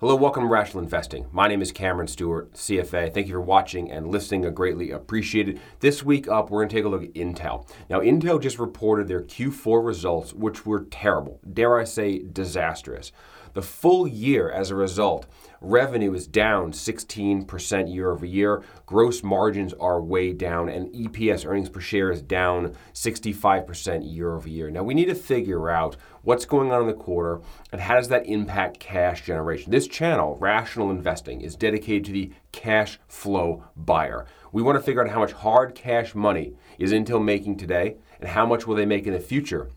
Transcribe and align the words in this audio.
Hello, 0.00 0.16
welcome 0.16 0.44
to 0.44 0.48
Rational 0.48 0.82
Investing. 0.82 1.26
My 1.30 1.46
name 1.46 1.60
is 1.60 1.72
Cameron 1.72 2.08
Stewart, 2.08 2.54
CFA. 2.54 3.12
Thank 3.12 3.26
you 3.26 3.34
for 3.34 3.40
watching 3.42 3.90
and 3.90 4.10
listening. 4.10 4.46
I 4.46 4.48
greatly 4.48 4.92
appreciate 4.92 5.46
it. 5.46 5.58
This 5.80 6.02
week 6.02 6.26
up, 6.26 6.48
we're 6.48 6.60
going 6.60 6.70
to 6.70 6.74
take 6.74 6.86
a 6.86 6.88
look 6.88 7.02
at 7.02 7.12
Intel. 7.12 7.68
Now, 7.90 8.00
Intel 8.00 8.40
just 8.40 8.58
reported 8.58 9.08
their 9.08 9.20
Q4 9.20 9.84
results, 9.84 10.32
which 10.32 10.64
were 10.64 10.84
terrible, 10.84 11.38
dare 11.52 11.78
I 11.78 11.84
say, 11.84 12.20
disastrous. 12.20 13.12
The 13.52 13.62
full 13.62 14.06
year, 14.06 14.50
as 14.50 14.70
a 14.70 14.76
result, 14.76 15.26
revenue 15.60 16.14
is 16.14 16.26
down 16.26 16.72
16% 16.72 17.92
year 17.92 18.10
over 18.10 18.24
year. 18.24 18.62
Gross 18.86 19.22
margins 19.22 19.72
are 19.74 20.00
way 20.00 20.32
down, 20.32 20.68
and 20.68 20.92
EPS 20.94 21.44
earnings 21.44 21.68
per 21.68 21.80
share 21.80 22.10
is 22.10 22.22
down 22.22 22.76
65% 22.92 24.12
year 24.12 24.34
over 24.34 24.48
year. 24.48 24.70
Now, 24.70 24.84
we 24.84 24.94
need 24.94 25.06
to 25.06 25.14
figure 25.14 25.68
out 25.68 25.96
what's 26.22 26.44
going 26.44 26.70
on 26.70 26.82
in 26.82 26.86
the 26.86 26.92
quarter 26.92 27.40
and 27.72 27.80
how 27.80 27.96
does 27.96 28.08
that 28.08 28.26
impact 28.26 28.78
cash 28.78 29.24
generation. 29.24 29.72
This 29.72 29.88
channel, 29.88 30.36
Rational 30.38 30.90
Investing, 30.90 31.40
is 31.40 31.56
dedicated 31.56 32.04
to 32.04 32.12
the 32.12 32.30
cash 32.52 32.98
flow 33.08 33.64
buyer. 33.76 34.26
We 34.52 34.62
want 34.62 34.78
to 34.78 34.84
figure 34.84 35.02
out 35.02 35.10
how 35.10 35.20
much 35.20 35.32
hard 35.32 35.74
cash 35.74 36.14
money 36.14 36.54
is 36.78 36.92
Intel 36.92 37.22
making 37.22 37.56
today 37.56 37.96
and 38.20 38.28
how 38.28 38.46
much 38.46 38.66
will 38.66 38.76
they 38.76 38.86
make 38.86 39.06
in 39.06 39.12
the 39.12 39.20
future. 39.20 39.70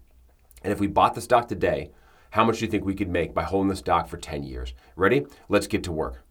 And 0.64 0.72
if 0.72 0.80
we 0.80 0.88
bought 0.88 1.14
the 1.14 1.22
stock 1.22 1.48
today, 1.48 1.92
how 2.34 2.44
much 2.44 2.58
do 2.58 2.66
you 2.66 2.72
think 2.72 2.84
we 2.84 2.96
could 2.96 3.10
make 3.10 3.32
by 3.32 3.44
holding 3.44 3.70
the 3.70 3.76
stock 3.76 4.08
for 4.08 4.18
10 4.18 4.42
years? 4.42 4.73
Ready? 4.96 5.28
Let's 5.50 5.68
get 5.68 5.84
to 5.84 5.92
work. 5.92 6.26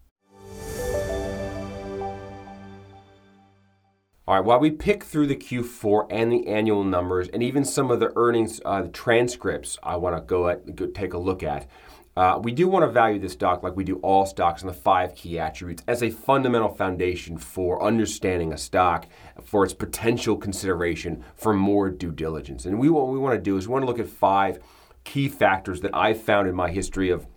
All 4.27 4.35
right, 4.35 4.43
while 4.43 4.59
we 4.59 4.69
pick 4.69 5.05
through 5.05 5.27
the 5.27 5.35
Q4 5.37 6.07
and 6.09 6.29
the 6.29 6.45
annual 6.45 6.83
numbers 6.83 7.29
and 7.29 7.41
even 7.41 7.63
some 7.63 7.89
of 7.89 8.01
the 8.01 8.11
earnings 8.17 8.59
uh, 8.65 8.87
transcripts 8.91 9.77
I 9.81 9.95
want 9.95 10.17
to 10.17 10.21
go, 10.21 10.53
go 10.75 10.87
take 10.87 11.13
a 11.13 11.17
look 11.17 11.41
at, 11.41 11.69
uh, 12.17 12.37
we 12.43 12.51
do 12.51 12.67
want 12.67 12.83
to 12.83 12.91
value 12.91 13.17
this 13.17 13.31
stock 13.31 13.63
like 13.63 13.77
we 13.77 13.85
do 13.85 13.95
all 13.99 14.25
stocks 14.25 14.61
on 14.61 14.67
the 14.67 14.73
five 14.73 15.15
key 15.15 15.39
attributes 15.39 15.83
as 15.87 16.03
a 16.03 16.09
fundamental 16.09 16.69
foundation 16.69 17.37
for 17.37 17.81
understanding 17.81 18.51
a 18.51 18.57
stock 18.57 19.07
for 19.41 19.63
its 19.63 19.73
potential 19.73 20.35
consideration 20.35 21.23
for 21.35 21.53
more 21.53 21.89
due 21.89 22.11
diligence. 22.11 22.65
And 22.65 22.77
we, 22.77 22.89
what 22.89 23.07
we 23.07 23.17
want 23.17 23.35
to 23.35 23.41
do 23.41 23.55
is 23.55 23.69
we 23.69 23.71
want 23.71 23.83
to 23.83 23.87
look 23.87 23.99
at 23.99 24.07
five 24.09 24.59
key 25.03 25.27
factors 25.27 25.81
that 25.81 25.91
I've 25.93 26.21
found 26.21 26.47
in 26.47 26.55
my 26.55 26.71
history 26.71 27.09
of, 27.09 27.27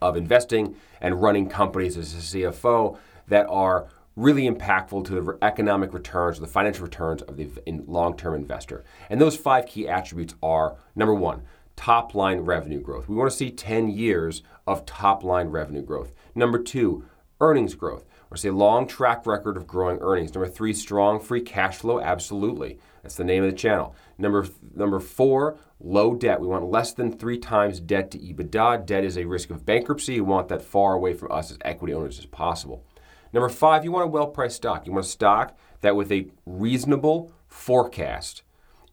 of 0.00 0.16
investing 0.16 0.76
and 1.00 1.20
running 1.20 1.48
companies 1.48 1.96
as 1.96 2.14
a 2.14 2.38
CFO 2.38 2.98
that 3.28 3.46
are 3.48 3.88
really 4.16 4.48
impactful 4.48 5.04
to 5.06 5.20
the 5.20 5.38
economic 5.42 5.94
returns 5.94 6.38
or 6.38 6.42
the 6.42 6.46
financial 6.46 6.84
returns 6.84 7.22
of 7.22 7.36
the 7.36 7.48
long 7.86 8.16
term 8.16 8.34
investor. 8.34 8.84
And 9.08 9.20
those 9.20 9.36
five 9.36 9.66
key 9.66 9.88
attributes 9.88 10.34
are 10.42 10.76
number 10.94 11.14
one, 11.14 11.42
top 11.76 12.14
line 12.14 12.40
revenue 12.40 12.80
growth. 12.80 13.08
We 13.08 13.16
want 13.16 13.30
to 13.30 13.36
see 13.36 13.50
10 13.50 13.88
years 13.88 14.42
of 14.66 14.84
top 14.84 15.24
line 15.24 15.48
revenue 15.48 15.82
growth. 15.82 16.12
Number 16.34 16.58
two, 16.62 17.04
earnings 17.40 17.74
growth. 17.74 18.04
Or 18.30 18.36
say 18.36 18.50
long 18.50 18.86
track 18.86 19.26
record 19.26 19.56
of 19.56 19.66
growing 19.66 19.98
earnings. 20.00 20.34
Number 20.34 20.48
three, 20.48 20.72
strong 20.72 21.18
free 21.18 21.40
cash 21.40 21.78
flow. 21.78 22.00
Absolutely. 22.00 22.78
That's 23.02 23.16
the 23.16 23.24
name 23.24 23.44
of 23.44 23.50
the 23.50 23.56
channel. 23.56 23.94
Number, 24.18 24.46
number 24.74 25.00
four, 25.00 25.58
low 25.80 26.14
debt. 26.14 26.40
We 26.40 26.46
want 26.46 26.70
less 26.70 26.92
than 26.92 27.12
three 27.12 27.38
times 27.38 27.80
debt 27.80 28.10
to 28.12 28.18
EBITDA. 28.18 28.86
Debt 28.86 29.04
is 29.04 29.16
a 29.16 29.24
risk 29.24 29.50
of 29.50 29.64
bankruptcy. 29.64 30.14
You 30.14 30.24
want 30.24 30.48
that 30.48 30.62
far 30.62 30.94
away 30.94 31.14
from 31.14 31.32
us 31.32 31.50
as 31.50 31.58
equity 31.62 31.94
owners 31.94 32.18
as 32.18 32.26
possible. 32.26 32.84
Number 33.32 33.48
five, 33.48 33.84
you 33.84 33.92
want 33.92 34.04
a 34.04 34.08
well 34.10 34.26
priced 34.26 34.56
stock. 34.56 34.86
You 34.86 34.92
want 34.92 35.06
a 35.06 35.08
stock 35.08 35.56
that, 35.80 35.96
with 35.96 36.12
a 36.12 36.26
reasonable 36.44 37.32
forecast, 37.46 38.42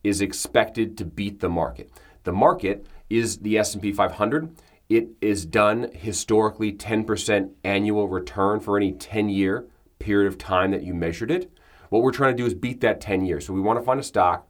is 0.03 0.21
expected 0.21 0.97
to 0.97 1.05
beat 1.05 1.39
the 1.39 1.49
market. 1.49 1.91
The 2.23 2.31
market 2.31 2.85
is 3.09 3.39
the 3.39 3.57
S&P 3.57 3.91
500. 3.91 4.55
It 4.89 5.09
is 5.21 5.45
done 5.45 5.89
historically 5.93 6.71
10% 6.71 7.51
annual 7.63 8.07
return 8.07 8.59
for 8.59 8.77
any 8.77 8.93
10 8.93 9.29
year 9.29 9.67
period 9.99 10.27
of 10.27 10.37
time 10.37 10.71
that 10.71 10.83
you 10.83 10.93
measured 10.93 11.31
it. 11.31 11.51
What 11.89 12.01
we're 12.01 12.11
trying 12.11 12.35
to 12.35 12.41
do 12.41 12.45
is 12.45 12.53
beat 12.53 12.81
that 12.81 13.01
10 13.01 13.25
years. 13.25 13.45
So 13.45 13.53
we 13.53 13.61
want 13.61 13.79
to 13.79 13.85
find 13.85 13.99
a 13.99 14.03
stock 14.03 14.47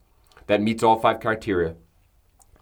that 0.48 0.62
meets 0.62 0.84
all 0.84 1.00
five 1.00 1.20
criteria. 1.20 1.76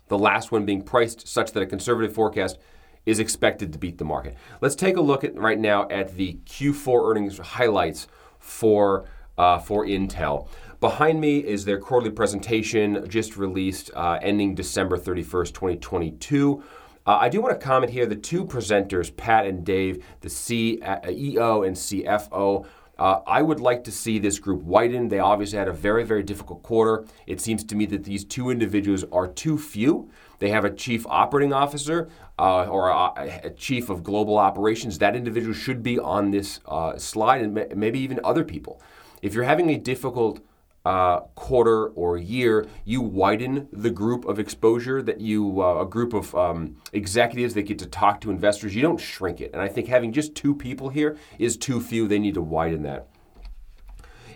The 0.07 0.17
last 0.17 0.51
one 0.51 0.66
being 0.66 0.81
priced 0.81 1.27
such 1.27 1.51
that 1.53 1.63
a 1.63 1.66
conservative 1.66 2.13
forecast 2.13 2.57
is 3.05 3.19
expected 3.19 3.72
to 3.72 3.79
beat 3.79 3.97
the 3.97 4.05
market. 4.05 4.35
Let's 4.61 4.75
take 4.75 4.97
a 4.97 5.01
look 5.01 5.23
at 5.23 5.38
right 5.38 5.59
now 5.59 5.88
at 5.89 6.16
the 6.16 6.39
Q4 6.45 7.11
earnings 7.11 7.38
highlights 7.38 8.07
for 8.39 9.05
uh, 9.38 9.59
for 9.59 9.85
Intel. 9.85 10.47
Behind 10.79 11.19
me 11.19 11.39
is 11.39 11.66
their 11.66 11.77
quarterly 11.77 12.11
presentation 12.11 13.05
just 13.09 13.35
released, 13.35 13.91
uh, 13.94 14.17
ending 14.21 14.55
December 14.55 14.97
31st, 14.97 15.53
2022. 15.53 16.63
Uh, 17.05 17.17
I 17.21 17.29
do 17.29 17.41
want 17.41 17.59
to 17.59 17.63
comment 17.63 17.91
here 17.91 18.05
the 18.05 18.16
two 18.16 18.45
presenters, 18.45 19.16
Pat 19.16 19.45
and 19.45 19.66
Dave, 19.66 20.03
the 20.21 20.29
CEO 20.29 21.67
and 21.67 21.75
CFO, 21.75 22.66
uh, 22.97 23.19
I 23.28 23.41
would 23.41 23.59
like 23.59 23.83
to 23.85 23.91
see 23.91 24.19
this 24.19 24.39
group 24.39 24.61
widen. 24.63 25.09
They 25.09 25.19
obviously 25.19 25.57
had 25.57 25.67
a 25.67 25.73
very, 25.73 26.03
very 26.03 26.23
difficult 26.23 26.63
quarter. 26.63 27.06
It 27.28 27.41
seems 27.41 27.63
to 27.66 27.75
me 27.75 27.85
that 27.88 28.03
these 28.03 28.23
two 28.23 28.50
individuals 28.50 29.03
are 29.11 29.28
too 29.28 29.57
few. 29.57 30.09
They 30.39 30.50
have 30.50 30.66
a 30.66 30.69
chief 30.69 31.06
operating 31.07 31.53
officer 31.53 32.09
uh, 32.38 32.66
or 32.66 32.89
a, 32.89 33.41
a, 33.45 33.50
chief 33.51 33.89
of 33.89 34.03
global 34.03 34.38
operations. 34.38 34.97
That 35.00 35.16
individual 35.16 35.53
should 35.53 35.81
be 35.81 35.97
on 35.97 36.31
this 36.31 36.59
uh, 36.66 36.97
slide, 36.97 37.41
and 37.41 37.53
maybe 37.75 38.00
even 38.00 38.19
other 38.23 38.44
people. 38.44 38.81
If 39.22 39.33
you're 39.33 39.45
having 39.45 39.69
a 39.69 39.77
difficult 39.77 40.41
uh, 40.85 41.22
quarter 41.34 41.88
or 41.88 42.18
year, 42.18 42.68
you 42.84 43.01
widen 43.01 43.68
the 43.73 43.90
group 43.90 44.25
of 44.25 44.38
exposure 44.40 45.01
that 45.01 45.19
you, 45.19 45.62
uh, 45.62 45.81
a 45.81 45.85
group 45.85 46.13
of 46.13 46.34
um, 46.35 46.78
executives 46.94 47.56
that 47.56 47.63
get 47.63 47.79
to 47.79 47.88
talk 47.88 48.22
to 48.22 48.29
investors. 48.29 48.75
You 48.75 48.84
don't 48.84 49.00
shrink 49.00 49.41
it. 49.41 49.51
And 49.51 49.62
I 49.62 49.68
think 49.68 49.88
having 49.88 50.13
just 50.13 50.35
two 50.35 50.53
people 50.53 50.90
here 50.90 51.18
is 51.40 51.57
too 51.57 51.81
few. 51.81 52.07
They 52.07 52.19
need 52.19 52.35
to 52.35 52.41
widen 52.41 52.84
that. 52.84 53.07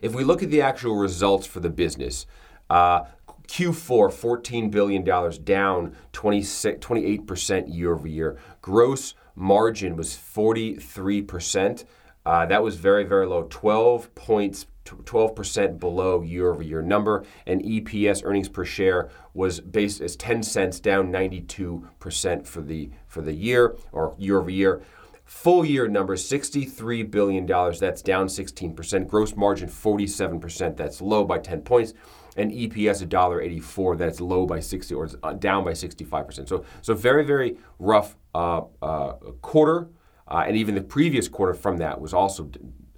If 0.01 0.15
we 0.15 0.23
look 0.23 0.41
at 0.41 0.49
the 0.49 0.61
actual 0.61 0.95
results 0.95 1.45
for 1.45 1.59
the 1.59 1.69
business, 1.69 2.25
uh, 2.69 3.01
Q4, 3.47 4.09
$14 4.11 4.71
billion, 4.71 5.03
down 5.43 5.95
28% 6.13 7.75
year 7.75 7.93
over 7.93 8.07
year. 8.07 8.37
Gross 8.61 9.13
margin 9.35 9.95
was 9.95 10.15
43%. 10.15 11.83
Uh, 12.29 12.45
that 12.45 12.61
was 12.61 12.75
very, 12.75 13.03
very 13.03 13.25
low, 13.25 13.47
12 13.49 14.13
points 14.13 14.67
12% 14.85 15.79
below 15.79 16.21
year 16.21 16.51
over 16.51 16.61
year 16.61 16.79
number, 16.79 17.25
and 17.47 17.59
EPS 17.63 18.21
earnings 18.23 18.47
per 18.47 18.63
share 18.63 19.09
was 19.33 19.59
based 19.59 19.99
as 19.99 20.15
10 20.15 20.43
cents 20.43 20.79
down 20.79 21.11
92% 21.11 22.45
for 22.45 22.61
the 22.61 22.91
for 23.07 23.23
the 23.23 23.33
year 23.33 23.75
or 23.91 24.15
year 24.19 24.37
over 24.37 24.51
year. 24.51 24.83
Full 25.25 25.65
year 25.65 25.87
number 25.87 26.15
$63 26.15 27.09
billion, 27.09 27.47
that's 27.47 28.03
down 28.03 28.27
16%. 28.27 29.07
Gross 29.07 29.35
margin 29.35 29.67
47%, 29.67 30.77
that's 30.77 31.01
low 31.01 31.23
by 31.23 31.39
10 31.39 31.61
points. 31.61 31.93
And 32.37 32.51
EPS 32.51 33.05
$1.84, 33.07 33.97
that's 33.97 34.21
low 34.21 34.45
by 34.45 34.59
60 34.59 34.93
or 34.93 35.09
uh, 35.23 35.33
down 35.33 35.63
by 35.63 35.71
65%. 35.71 36.47
So, 36.47 36.63
so 36.83 36.93
very, 36.93 37.25
very 37.25 37.57
rough 37.79 38.17
uh, 38.35 38.61
uh, 38.83 39.13
quarter. 39.41 39.89
Uh, 40.29 40.43
and 40.47 40.55
even 40.55 40.75
the 40.75 40.81
previous 40.81 41.27
quarter 41.27 41.53
from 41.53 41.77
that 41.77 41.99
was 41.99 42.13
also 42.13 42.49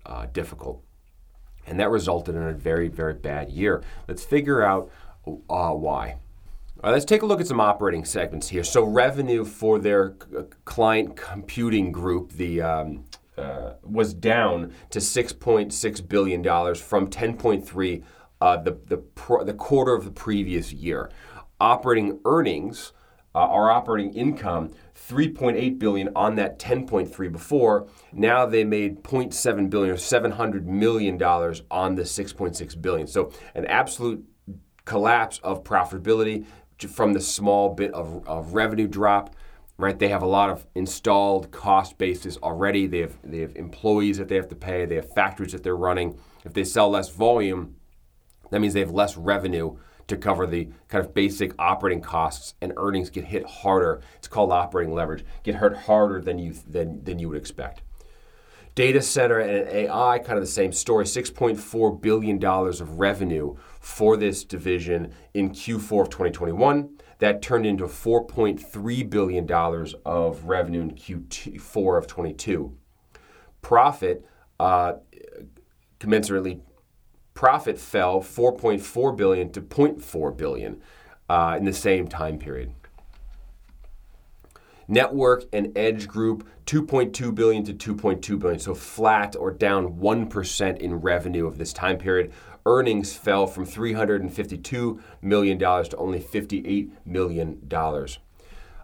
uh, 0.05 0.27
difficult. 0.33 0.83
And 1.65 1.79
that 1.79 1.89
resulted 1.89 2.35
in 2.35 2.43
a 2.43 2.53
very, 2.53 2.89
very 2.89 3.13
bad 3.13 3.49
year. 3.49 3.83
Let's 4.07 4.23
figure 4.23 4.61
out 4.61 4.91
uh, 5.25 5.71
why. 5.71 6.17
let's 6.83 7.05
take 7.05 7.21
a 7.21 7.25
look 7.25 7.39
at 7.39 7.47
some 7.47 7.61
operating 7.61 8.03
segments 8.03 8.49
here. 8.49 8.63
So, 8.63 8.83
revenue 8.83 9.45
for 9.45 9.79
their 9.79 10.15
client 10.65 11.15
computing 11.15 11.91
group, 11.91 12.33
the 12.33 12.61
um, 12.61 13.05
uh, 13.37 13.73
was 13.83 14.13
down 14.13 14.73
to 14.89 14.99
$6.6 14.99 16.09
billion 16.09 16.43
from 16.43 17.09
10.3 17.09 18.03
uh, 18.41 18.57
the, 18.57 18.77
the, 18.87 18.97
pro- 18.97 19.43
the 19.43 19.53
quarter 19.53 19.93
of 19.93 20.03
the 20.03 20.11
previous 20.11 20.73
year. 20.73 21.11
Operating 21.59 22.19
earnings, 22.25 22.91
uh, 23.33 23.39
our 23.39 23.71
operating 23.71 24.13
income 24.13 24.71
3.8 24.95 25.79
billion 25.79 26.09
on 26.15 26.35
that 26.35 26.59
10.3 26.59 27.31
before. 27.31 27.87
Now 28.11 28.45
they 28.45 28.63
made 28.63 29.03
0.7 29.03 29.69
billion 29.69 29.93
or 29.93 29.97
700 29.97 30.67
million 30.67 31.17
dollars 31.17 31.63
on 31.71 31.95
the 31.95 32.03
6.6 32.03 32.81
billion. 32.81 33.07
So 33.07 33.31
an 33.55 33.65
absolute 33.65 34.25
collapse 34.85 35.39
of 35.43 35.63
profitability 35.63 36.45
from 36.89 37.13
the 37.13 37.21
small 37.21 37.73
bit 37.73 37.93
of, 37.93 38.27
of 38.27 38.53
revenue 38.53 38.87
drop. 38.87 39.35
Right, 39.77 39.97
they 39.97 40.09
have 40.09 40.21
a 40.21 40.27
lot 40.27 40.51
of 40.51 40.67
installed 40.75 41.49
cost 41.49 41.97
bases 41.97 42.37
already. 42.37 42.85
They 42.85 42.99
have 42.99 43.17
they 43.23 43.39
have 43.39 43.55
employees 43.55 44.19
that 44.19 44.27
they 44.27 44.35
have 44.35 44.47
to 44.49 44.55
pay. 44.55 44.85
They 44.85 44.95
have 44.95 45.11
factories 45.11 45.53
that 45.53 45.63
they're 45.63 45.75
running. 45.75 46.19
If 46.45 46.53
they 46.53 46.63
sell 46.63 46.91
less 46.91 47.09
volume, 47.09 47.77
that 48.51 48.61
means 48.61 48.75
they 48.75 48.81
have 48.81 48.91
less 48.91 49.17
revenue 49.17 49.77
to 50.11 50.17
cover 50.17 50.45
the 50.45 50.69
kind 50.87 51.03
of 51.03 51.13
basic 51.13 51.53
operating 51.57 52.01
costs 52.01 52.53
and 52.61 52.73
earnings 52.77 53.09
get 53.09 53.25
hit 53.25 53.45
harder. 53.45 54.01
It's 54.17 54.27
called 54.27 54.51
operating 54.51 54.93
leverage. 54.93 55.25
Get 55.43 55.55
hurt 55.55 55.75
harder 55.75 56.21
than 56.21 56.37
you 56.37 56.53
than, 56.67 57.03
than 57.03 57.17
you 57.17 57.29
would 57.29 57.37
expect. 57.37 57.81
Data 58.75 59.01
center 59.01 59.39
and 59.39 59.67
AI, 59.67 60.19
kind 60.19 60.37
of 60.37 60.43
the 60.43 60.51
same 60.51 60.71
story. 60.71 61.03
$6.4 61.05 62.01
billion 62.01 62.43
of 62.43 62.99
revenue 62.99 63.55
for 63.81 64.15
this 64.15 64.45
division 64.45 65.13
in 65.33 65.49
Q4 65.49 66.03
of 66.03 66.09
2021. 66.09 66.97
That 67.19 67.41
turned 67.41 67.65
into 67.65 67.85
$4.3 67.85 69.09
billion 69.09 69.51
of 70.05 70.45
revenue 70.45 70.81
in 70.81 70.91
Q4 70.91 71.97
of 71.97 72.07
22. 72.07 72.77
Profit, 73.61 74.25
uh, 74.59 74.93
commensurately, 75.99 76.61
profit 77.33 77.77
fell 77.79 78.21
4.4 78.21 79.15
billion 79.15 79.51
to 79.51 79.61
0.4 79.61 80.37
billion 80.37 80.81
uh, 81.29 81.55
in 81.57 81.65
the 81.65 81.73
same 81.73 82.07
time 82.07 82.37
period. 82.37 82.73
Network 84.87 85.45
and 85.53 85.75
Edge 85.77 86.07
Group 86.07 86.45
2.2 86.65 87.33
billion 87.33 87.63
to 87.63 87.73
2.2 87.73 88.37
billion, 88.37 88.59
so 88.59 88.75
flat 88.75 89.35
or 89.37 89.49
down 89.51 89.93
1% 89.99 90.77
in 90.77 90.95
revenue 90.95 91.47
of 91.47 91.57
this 91.57 91.71
time 91.71 91.97
period. 91.97 92.31
Earnings 92.65 93.15
fell 93.15 93.47
from 93.47 93.65
352 93.65 95.01
million 95.21 95.57
dollars 95.57 95.87
to 95.89 95.97
only 95.97 96.19
58 96.19 96.91
million 97.05 97.61
dollars. 97.67 98.19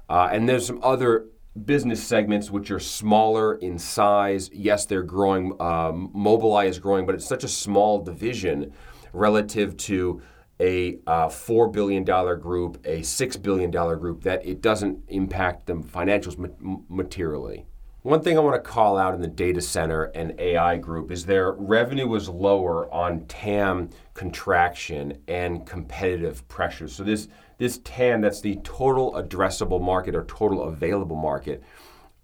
Uh, 0.09 0.29
and 0.31 0.47
there's 0.47 0.65
some 0.65 0.79
other 0.81 1.25
business 1.65 2.03
segments 2.03 2.51
which 2.51 2.71
are 2.71 2.79
smaller 2.79 3.55
in 3.55 3.77
size. 3.77 4.49
Yes, 4.53 4.85
they're 4.85 5.03
growing. 5.03 5.53
Um, 5.59 6.11
Mobileye 6.15 6.67
is 6.67 6.79
growing, 6.79 7.05
but 7.05 7.15
it's 7.15 7.27
such 7.27 7.43
a 7.43 7.47
small 7.47 8.01
division 8.03 8.73
relative 9.13 9.75
to 9.77 10.21
a 10.59 10.99
uh, 11.05 11.27
$4 11.27 11.71
billion 11.71 12.03
group, 12.03 12.79
a 12.85 13.01
$6 13.01 13.41
billion 13.41 13.71
group, 13.71 14.23
that 14.23 14.45
it 14.45 14.61
doesn't 14.61 15.03
impact 15.07 15.67
the 15.67 15.75
financials 15.75 16.37
ma- 16.37 16.77
materially. 16.89 17.65
One 18.07 18.21
thing 18.21 18.37
I 18.37 18.41
want 18.41 18.55
to 18.55 18.69
call 18.69 18.97
out 18.97 19.13
in 19.13 19.21
the 19.21 19.27
data 19.27 19.59
center 19.59 20.05
and 20.15 20.39
AI 20.39 20.77
group 20.77 21.11
is 21.11 21.25
their 21.25 21.51
revenue 21.51 22.07
was 22.07 22.29
lower 22.29 22.91
on 22.93 23.25
TAM 23.25 23.89
contraction 24.13 25.17
and 25.27 25.65
competitive 25.65 26.47
pressures. 26.47 26.93
So 26.93 27.03
this 27.03 27.27
this 27.57 27.79
TAM, 27.83 28.21
that's 28.21 28.41
the 28.41 28.57
total 28.63 29.13
addressable 29.13 29.81
market 29.81 30.15
or 30.15 30.23
total 30.25 30.63
available 30.63 31.15
market, 31.15 31.63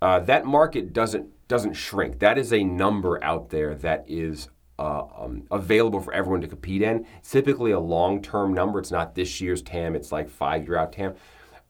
uh, 0.01 0.19
that 0.19 0.45
market 0.45 0.93
doesn't 0.93 1.29
doesn't 1.47 1.73
shrink. 1.73 2.19
That 2.19 2.37
is 2.37 2.51
a 2.53 2.63
number 2.63 3.23
out 3.23 3.49
there 3.49 3.75
that 3.75 4.05
is 4.07 4.49
uh, 4.79 5.03
um, 5.17 5.43
available 5.51 6.01
for 6.01 6.13
everyone 6.13 6.41
to 6.41 6.47
compete 6.47 6.81
in. 6.81 7.05
Typically 7.21 7.71
a 7.71 7.79
long 7.79 8.21
term 8.21 8.53
number. 8.53 8.79
It's 8.79 8.91
not 8.91 9.15
this 9.15 9.39
year's 9.41 9.61
TAM, 9.61 9.95
it's 9.95 10.11
like 10.11 10.29
five 10.29 10.67
year 10.67 10.77
out 10.77 10.93
TAM 10.93 11.15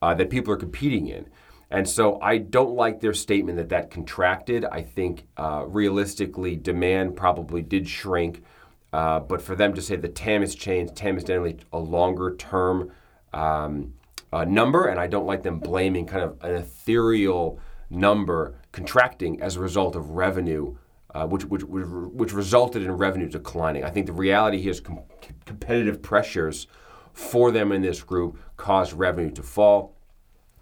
uh, 0.02 0.14
that 0.16 0.30
people 0.30 0.54
are 0.54 0.58
competing 0.58 1.08
in. 1.08 1.28
And 1.70 1.90
so 1.90 2.20
I 2.22 2.38
don't 2.38 2.76
like 2.76 3.02
their 3.02 3.16
statement 3.16 3.58
that 3.58 3.70
that 3.70 3.90
contracted. 3.90 4.64
I 4.64 4.84
think 4.84 5.26
uh, 5.38 5.66
realistically, 5.68 6.56
demand 6.56 7.16
probably 7.16 7.64
did 7.64 7.88
shrink. 7.88 8.44
Uh, 8.92 9.20
but 9.20 9.42
for 9.42 9.56
them 9.56 9.74
to 9.74 9.82
say 9.82 9.96
the 9.96 10.08
TAM 10.08 10.42
has 10.42 10.54
changed, 10.54 10.96
TAM 10.96 11.18
is 11.18 11.24
generally 11.24 11.58
a 11.72 11.80
longer 11.80 12.36
term 12.36 12.92
um, 13.34 13.94
number. 14.32 14.88
And 14.88 15.00
I 15.00 15.08
don't 15.08 15.26
like 15.26 15.44
them 15.44 15.60
blaming 15.60 16.06
kind 16.06 16.24
of 16.24 16.38
an 16.44 16.56
ethereal 16.56 17.60
number 17.90 18.56
contracting 18.72 19.42
as 19.42 19.56
a 19.56 19.60
result 19.60 19.96
of 19.96 20.12
revenue 20.12 20.76
uh, 21.14 21.28
which, 21.28 21.46
which, 21.46 21.64
which 21.64 22.34
resulted 22.34 22.82
in 22.82 22.92
revenue 22.92 23.30
declining. 23.30 23.84
I 23.84 23.90
think 23.90 24.08
the 24.08 24.14
reality 24.14 24.60
here 24.60 24.72
is 24.72 24.80
com- 24.80 25.02
competitive 25.46 26.02
pressures 26.02 26.68
for 27.14 27.52
them 27.52 27.72
in 27.72 27.82
this 27.82 28.02
group 28.02 28.40
caused 28.58 28.94
revenue 28.94 29.32
to 29.32 29.44
fall. 29.44 29.96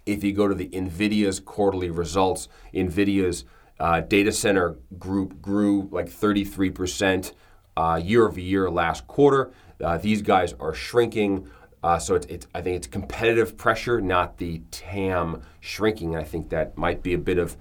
If 0.05 0.23
you 0.23 0.33
go 0.33 0.47
to 0.47 0.55
the 0.55 0.67
NVIDIA's 0.69 1.39
quarterly 1.39 1.89
results, 1.89 2.49
NVIDIA's 2.73 3.45
uh, 3.79 4.01
data 4.01 4.31
center 4.31 4.77
group 4.99 5.41
grew 5.41 5.87
like 5.91 6.07
33% 6.07 7.31
uh, 7.77 8.01
year 8.03 8.27
over 8.27 8.39
year 8.39 8.69
last 8.69 9.07
quarter. 9.07 9.51
Uh, 9.81 9.97
these 9.97 10.21
guys 10.21 10.53
are 10.59 10.73
shrinking. 10.73 11.49
Uh, 11.83 11.97
so 11.97 12.15
it's, 12.15 12.27
it's, 12.27 12.47
I 12.53 12.61
think 12.61 12.77
it's 12.77 12.87
competitive 12.87 13.57
pressure, 13.57 13.99
not 14.01 14.37
the 14.37 14.61
TAM 14.69 15.41
shrinking. 15.59 16.15
I 16.15 16.23
think 16.23 16.49
that 16.49 16.77
might 16.77 17.01
be 17.01 17.13
a 17.13 17.17
bit 17.17 17.37
of 17.37 17.57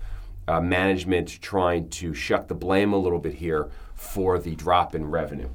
uh, 0.46 0.60
management 0.60 1.40
trying 1.40 1.88
to 1.88 2.12
shuck 2.12 2.48
the 2.48 2.54
blame 2.54 2.92
a 2.92 2.98
little 2.98 3.18
bit 3.18 3.34
here 3.34 3.70
for 3.94 4.38
the 4.38 4.54
drop 4.56 4.94
in 4.94 5.06
revenue. 5.06 5.48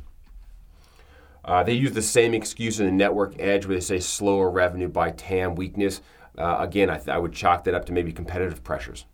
Uh, 1.43 1.61
they 1.61 1.73
use 1.73 1.91
the 1.91 2.01
same 2.01 2.33
excuse 2.33 2.79
in 2.79 2.87
the 2.87 2.91
network 2.91 3.35
edge 3.39 3.67
where 3.67 3.75
they 3.75 3.81
say 3.81 3.99
slower 3.99 4.49
revenue 4.49 4.87
by 4.87 5.11
TAM 5.11 5.53
weakness. 5.55 6.01
Uh, 6.37 6.57
again, 6.59 6.89
I, 6.89 6.97
th- 6.97 7.09
I 7.09 7.19
would 7.19 7.33
chalk 7.33 7.65
that 7.65 7.75
up 7.75 7.85
to 7.85 7.93
maybe 7.93 8.11
competitive 8.11 8.63
pressures. 8.63 9.05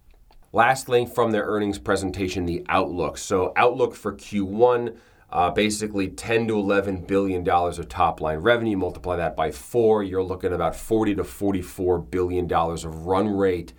Last 0.53 0.87
link 0.87 1.13
from 1.13 1.31
their 1.31 1.43
earnings 1.43 1.77
presentation, 1.77 2.45
the 2.45 2.65
outlook. 2.69 3.17
So, 3.17 3.51
outlook 3.55 3.95
for 3.95 4.13
Q1, 4.13 4.97
uh, 5.31 5.49
basically 5.49 6.09
10 6.09 6.47
to 6.47 6.57
11 6.57 7.05
billion 7.05 7.43
dollars 7.43 7.79
of 7.79 7.87
top 7.87 8.21
line 8.21 8.39
revenue. 8.39 8.77
Multiply 8.77 9.15
that 9.17 9.35
by 9.35 9.51
four, 9.51 10.03
you're 10.03 10.23
looking 10.23 10.49
at 10.49 10.55
about 10.55 10.75
40 10.75 11.15
to 11.15 11.23
44 11.23 11.99
billion 11.99 12.47
dollars 12.47 12.83
of 12.83 13.05
run 13.05 13.27
rate 13.27 13.73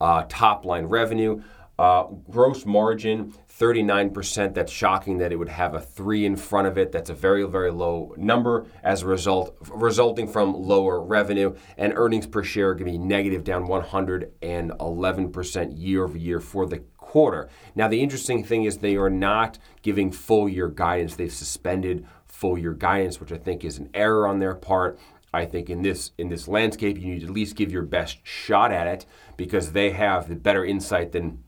uh, 0.00 0.24
top 0.28 0.64
line 0.64 0.86
revenue. 0.86 1.42
Uh, 1.78 2.04
gross 2.30 2.66
margin, 2.66 3.32
39%. 3.58 4.52
That's 4.54 4.70
shocking 4.70 5.18
that 5.18 5.32
it 5.32 5.36
would 5.36 5.48
have 5.48 5.74
a 5.74 5.80
three 5.80 6.26
in 6.26 6.36
front 6.36 6.68
of 6.68 6.78
it. 6.78 6.92
That's 6.92 7.10
a 7.10 7.14
very, 7.14 7.44
very 7.46 7.72
low 7.72 8.14
number 8.16 8.66
as 8.84 9.02
a 9.02 9.06
result, 9.06 9.56
resulting 9.72 10.28
from 10.28 10.54
lower 10.54 11.00
revenue. 11.00 11.56
And 11.76 11.92
earnings 11.96 12.26
per 12.26 12.42
share 12.42 12.70
are 12.70 12.74
going 12.74 12.86
to 12.86 12.92
be 12.92 12.98
negative, 12.98 13.42
down 13.42 13.66
111% 13.66 15.72
year 15.74 16.04
over 16.04 16.18
year 16.18 16.40
for 16.40 16.66
the 16.66 16.84
quarter. 17.12 17.46
Now, 17.74 17.88
the 17.88 18.00
interesting 18.00 18.42
thing 18.42 18.64
is 18.64 18.78
they 18.78 18.96
are 18.96 19.10
not 19.10 19.58
giving 19.82 20.10
full 20.10 20.48
year 20.48 20.68
guidance. 20.68 21.14
They've 21.14 21.30
suspended 21.30 22.06
full 22.24 22.56
year 22.56 22.72
guidance, 22.72 23.20
which 23.20 23.30
I 23.30 23.36
think 23.36 23.66
is 23.66 23.76
an 23.76 23.90
error 23.92 24.26
on 24.26 24.38
their 24.38 24.54
part. 24.54 24.98
I 25.34 25.44
think 25.44 25.68
in 25.68 25.82
this 25.82 26.12
in 26.16 26.30
this 26.30 26.48
landscape, 26.48 26.98
you 26.98 27.08
need 27.08 27.20
to 27.20 27.26
at 27.26 27.32
least 27.32 27.54
give 27.54 27.70
your 27.70 27.82
best 27.82 28.16
shot 28.22 28.72
at 28.72 28.86
it 28.86 29.04
because 29.36 29.72
they 29.72 29.90
have 29.90 30.26
the 30.26 30.36
better 30.36 30.64
insight 30.64 31.12
than 31.12 31.44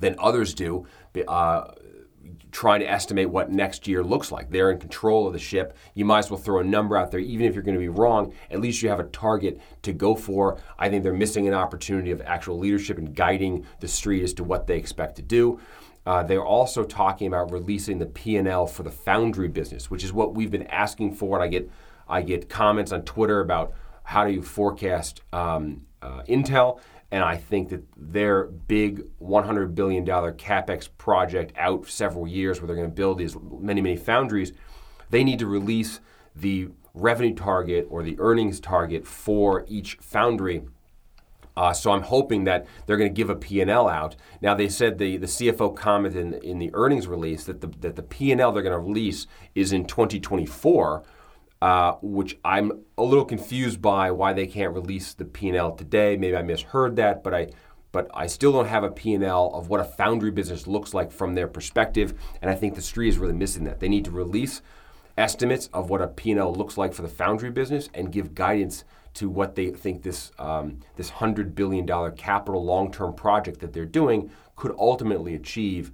than 0.00 0.16
others 0.18 0.54
do. 0.54 0.86
Uh, 1.28 1.72
trying 2.54 2.78
to 2.78 2.88
estimate 2.88 3.28
what 3.28 3.50
next 3.50 3.88
year 3.88 4.04
looks 4.04 4.30
like. 4.30 4.48
They're 4.48 4.70
in 4.70 4.78
control 4.78 5.26
of 5.26 5.32
the 5.32 5.40
ship. 5.40 5.76
You 5.94 6.04
might 6.04 6.20
as 6.20 6.30
well 6.30 6.38
throw 6.38 6.60
a 6.60 6.64
number 6.64 6.96
out 6.96 7.10
there, 7.10 7.18
even 7.18 7.46
if 7.46 7.54
you're 7.54 7.64
going 7.64 7.76
to 7.76 7.80
be 7.80 7.88
wrong. 7.88 8.32
At 8.48 8.60
least 8.60 8.80
you 8.80 8.88
have 8.88 9.00
a 9.00 9.04
target 9.04 9.60
to 9.82 9.92
go 9.92 10.14
for. 10.14 10.58
I 10.78 10.88
think 10.88 11.02
they're 11.02 11.12
missing 11.12 11.48
an 11.48 11.54
opportunity 11.54 12.12
of 12.12 12.22
actual 12.22 12.56
leadership 12.56 12.96
and 12.96 13.12
guiding 13.12 13.66
the 13.80 13.88
street 13.88 14.22
as 14.22 14.32
to 14.34 14.44
what 14.44 14.68
they 14.68 14.78
expect 14.78 15.16
to 15.16 15.22
do. 15.22 15.58
Uh, 16.06 16.22
they're 16.22 16.44
also 16.44 16.84
talking 16.84 17.26
about 17.26 17.50
releasing 17.50 17.98
the 17.98 18.06
P&L 18.06 18.68
for 18.68 18.84
the 18.84 18.90
foundry 18.90 19.48
business, 19.48 19.90
which 19.90 20.04
is 20.04 20.12
what 20.12 20.34
we've 20.34 20.52
been 20.52 20.68
asking 20.68 21.14
for. 21.14 21.36
And 21.36 21.44
I 21.44 21.48
get 21.48 21.68
I 22.08 22.22
get 22.22 22.48
comments 22.48 22.92
on 22.92 23.02
Twitter 23.02 23.40
about 23.40 23.72
how 24.04 24.24
do 24.24 24.30
you 24.32 24.42
forecast 24.42 25.22
um, 25.32 25.86
uh, 26.02 26.22
Intel, 26.28 26.78
and 27.10 27.22
I 27.22 27.36
think 27.36 27.68
that 27.68 27.84
their 27.96 28.44
big 28.44 29.04
$100 29.20 29.74
billion 29.74 30.04
capex 30.04 30.88
project 30.98 31.52
out 31.56 31.86
several 31.88 32.26
years, 32.26 32.60
where 32.60 32.66
they're 32.66 32.76
going 32.76 32.88
to 32.88 32.94
build 32.94 33.18
these 33.18 33.36
many 33.60 33.80
many 33.80 33.96
foundries, 33.96 34.52
they 35.10 35.24
need 35.24 35.38
to 35.38 35.46
release 35.46 36.00
the 36.34 36.68
revenue 36.94 37.34
target 37.34 37.86
or 37.90 38.02
the 38.02 38.16
earnings 38.18 38.60
target 38.60 39.06
for 39.06 39.64
each 39.68 39.96
foundry. 40.00 40.64
Uh, 41.56 41.72
so 41.72 41.92
I'm 41.92 42.02
hoping 42.02 42.44
that 42.44 42.66
they're 42.86 42.96
going 42.96 43.10
to 43.10 43.14
give 43.14 43.30
a 43.30 43.36
P&L 43.36 43.88
out. 43.88 44.16
Now 44.40 44.54
they 44.54 44.68
said 44.68 44.98
the, 44.98 45.16
the 45.16 45.26
CFO 45.26 45.76
commented 45.76 46.20
in, 46.20 46.34
in 46.42 46.58
the 46.58 46.70
earnings 46.74 47.06
release 47.06 47.44
that 47.44 47.60
the, 47.60 47.68
that 47.80 47.96
the 47.96 48.02
P&L 48.02 48.50
they're 48.52 48.62
going 48.62 48.72
to 48.72 48.78
release 48.78 49.26
is 49.54 49.72
in 49.72 49.84
2024, 49.86 51.04
uh, 51.64 51.96
which 52.02 52.36
I'm 52.44 52.84
a 52.98 53.02
little 53.02 53.24
confused 53.24 53.80
by 53.80 54.10
why 54.10 54.34
they 54.34 54.46
can't 54.46 54.74
release 54.74 55.14
the 55.14 55.24
P&L 55.24 55.72
today. 55.72 56.14
Maybe 56.14 56.36
I 56.36 56.42
misheard 56.42 56.96
that, 56.96 57.24
but 57.24 57.32
I 57.32 57.52
but 57.90 58.10
I 58.12 58.26
still 58.26 58.52
don't 58.52 58.66
have 58.66 58.84
a 58.84 58.90
P&L 58.90 59.50
of 59.54 59.70
what 59.70 59.80
a 59.80 59.84
foundry 59.84 60.30
business 60.30 60.66
looks 60.66 60.92
like 60.92 61.10
from 61.10 61.34
their 61.34 61.48
perspective, 61.48 62.20
and 62.42 62.50
I 62.50 62.54
think 62.54 62.74
the 62.74 62.82
street 62.82 63.08
is 63.08 63.16
really 63.16 63.32
missing 63.32 63.64
that. 63.64 63.80
They 63.80 63.88
need 63.88 64.04
to 64.04 64.10
release 64.10 64.60
estimates 65.16 65.70
of 65.72 65.88
what 65.88 66.02
a 66.02 66.08
P&L 66.08 66.52
looks 66.54 66.76
like 66.76 66.92
for 66.92 67.00
the 67.00 67.08
foundry 67.08 67.50
business 67.50 67.88
and 67.94 68.12
give 68.12 68.34
guidance 68.34 68.84
to 69.14 69.30
what 69.30 69.54
they 69.54 69.70
think 69.70 70.02
this 70.02 70.32
um, 70.38 70.80
this 70.96 71.08
hundred 71.08 71.54
billion 71.54 71.86
dollar 71.86 72.10
capital 72.10 72.62
long 72.62 72.92
term 72.92 73.14
project 73.14 73.60
that 73.60 73.72
they're 73.72 73.86
doing 73.86 74.30
could 74.54 74.74
ultimately 74.78 75.34
achieve, 75.34 75.92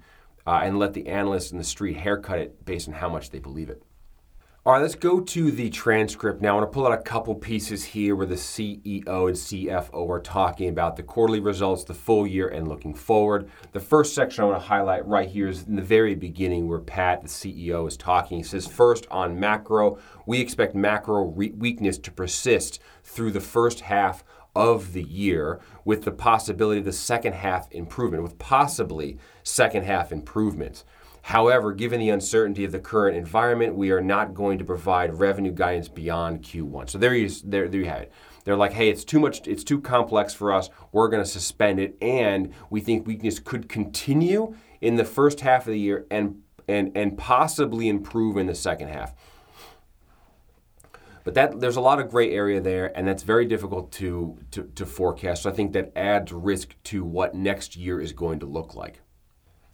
uh, 0.49 0.63
and 0.65 0.81
let 0.81 0.95
the 0.95 1.07
analysts 1.07 1.53
in 1.53 1.59
the 1.59 1.65
street 1.65 1.97
haircut 1.99 2.41
it 2.41 2.65
based 2.65 2.89
on 2.89 2.95
how 2.95 3.09
much 3.09 3.31
they 3.31 3.39
believe 3.39 3.71
it. 3.71 3.85
All 4.67 4.75
right, 4.75 4.83
let's 4.83 4.95
go 4.95 5.21
to 5.21 5.51
the 5.51 5.71
transcript 5.71 6.43
now. 6.43 6.51
I 6.51 6.61
want 6.61 6.71
to 6.71 6.75
pull 6.75 6.87
out 6.87 6.93
a 6.93 6.99
couple 6.99 7.35
pieces 7.35 7.83
here 7.83 8.15
where 8.15 8.27
the 8.27 8.35
CEO 8.35 9.07
and 9.07 9.35
CFO 9.35 10.07
are 10.07 10.21
talking 10.21 10.69
about 10.69 10.97
the 10.97 11.03
quarterly 11.03 11.41
results, 11.41 11.85
the 11.85 11.95
full 11.95 12.27
year, 12.27 12.47
and 12.49 12.69
looking 12.69 12.93
forward. 12.93 13.49
The 13.73 13.81
first 13.81 14.15
section 14.15 14.45
I 14.45 14.49
want 14.49 14.61
to 14.61 14.69
highlight 14.69 15.07
right 15.07 15.31
here 15.31 15.49
is 15.49 15.63
in 15.67 15.77
the 15.77 15.83
very 15.83 16.15
beginning 16.15 16.69
where 16.69 16.79
Pat, 16.79 17.23
the 17.23 17.29
CEO, 17.29 17.89
is 17.89 17.97
talking. 17.97 18.37
He 18.37 18.45
says, 18.45 18.67
First, 18.67 19.07
on 19.11 19.41
macro, 19.41 19.97
we 20.27 20.43
expect 20.43 20.75
macro 20.75 21.23
re- 21.23 21.55
weakness 21.57 21.97
to 21.97 22.11
persist 22.11 22.81
through 23.03 23.31
the 23.31 23.41
first 23.41 23.81
half 23.81 24.23
of 24.55 24.93
the 24.93 25.05
year 25.05 25.59
with 25.87 26.03
the 26.05 26.13
possibility 26.13 26.81
of 26.81 26.85
the 26.85 26.93
second 26.93 27.33
half 27.33 27.73
improvement, 27.73 28.23
with 28.23 28.39
possibly 28.39 29.17
second 29.43 29.85
half 29.85 30.13
improvements. 30.13 30.85
However, 31.23 31.73
given 31.73 32.01
the 32.01 32.11
uncertainty 32.11 32.65
of 32.65 32.73
the 32.73 32.79
current 32.79 33.17
environment, 33.17 33.75
we 33.75 33.91
are 33.91 34.01
not 34.01 34.35
going 34.35 34.59
to 34.59 34.65
provide 34.65 35.19
revenue 35.19 35.53
guidance 35.53 35.89
beyond 35.89 36.43
Q1. 36.43 36.91
So 36.91 36.99
there 36.99 37.15
you, 37.15 37.29
there, 37.45 37.69
there 37.69 37.81
you 37.81 37.87
have 37.87 38.03
it. 38.03 38.13
They're 38.45 38.57
like, 38.57 38.73
hey, 38.73 38.89
it's 38.89 39.05
too 39.05 39.21
much, 39.21 39.47
it's 39.47 39.65
too 39.65 39.81
complex 39.81 40.33
for 40.33 40.53
us. 40.53 40.71
We're 40.93 41.09
going 41.09 41.23
to 41.23 41.29
suspend 41.29 41.79
it, 41.79 41.97
and 42.01 42.53
we 42.71 42.81
think 42.81 43.07
weakness 43.07 43.39
could 43.39 43.69
continue 43.69 44.55
in 44.81 44.97
the 44.97 45.05
first 45.05 45.41
half 45.41 45.67
of 45.67 45.73
the 45.73 45.79
year 45.79 46.07
and 46.11 46.43
and 46.67 46.93
and 46.97 47.19
possibly 47.19 47.89
improve 47.89 48.37
in 48.37 48.47
the 48.47 48.55
second 48.55 48.89
half. 48.89 49.15
But 51.25 51.35
that 51.35 51.61
there's 51.61 51.77
a 51.77 51.81
lot 51.81 52.01
of 52.01 52.11
gray 52.11 52.33
area 52.33 52.61
there, 52.61 52.97
and 52.97 53.07
that's 53.07 53.23
very 53.23 53.45
difficult 53.45 53.93
to, 53.93 54.39
to, 54.53 54.71
to 54.75 54.87
forecast. 54.87 55.43
So 55.43 55.51
I 55.51 55.53
think 55.53 55.73
that 55.75 55.93
adds 55.95 56.33
risk 56.33 56.75
to 56.85 57.05
what 57.05 57.35
next 57.35 57.77
year 57.77 58.01
is 58.01 58.13
going 58.13 58.41
to 58.41 58.47
look 58.47 58.75
like. 58.75 59.01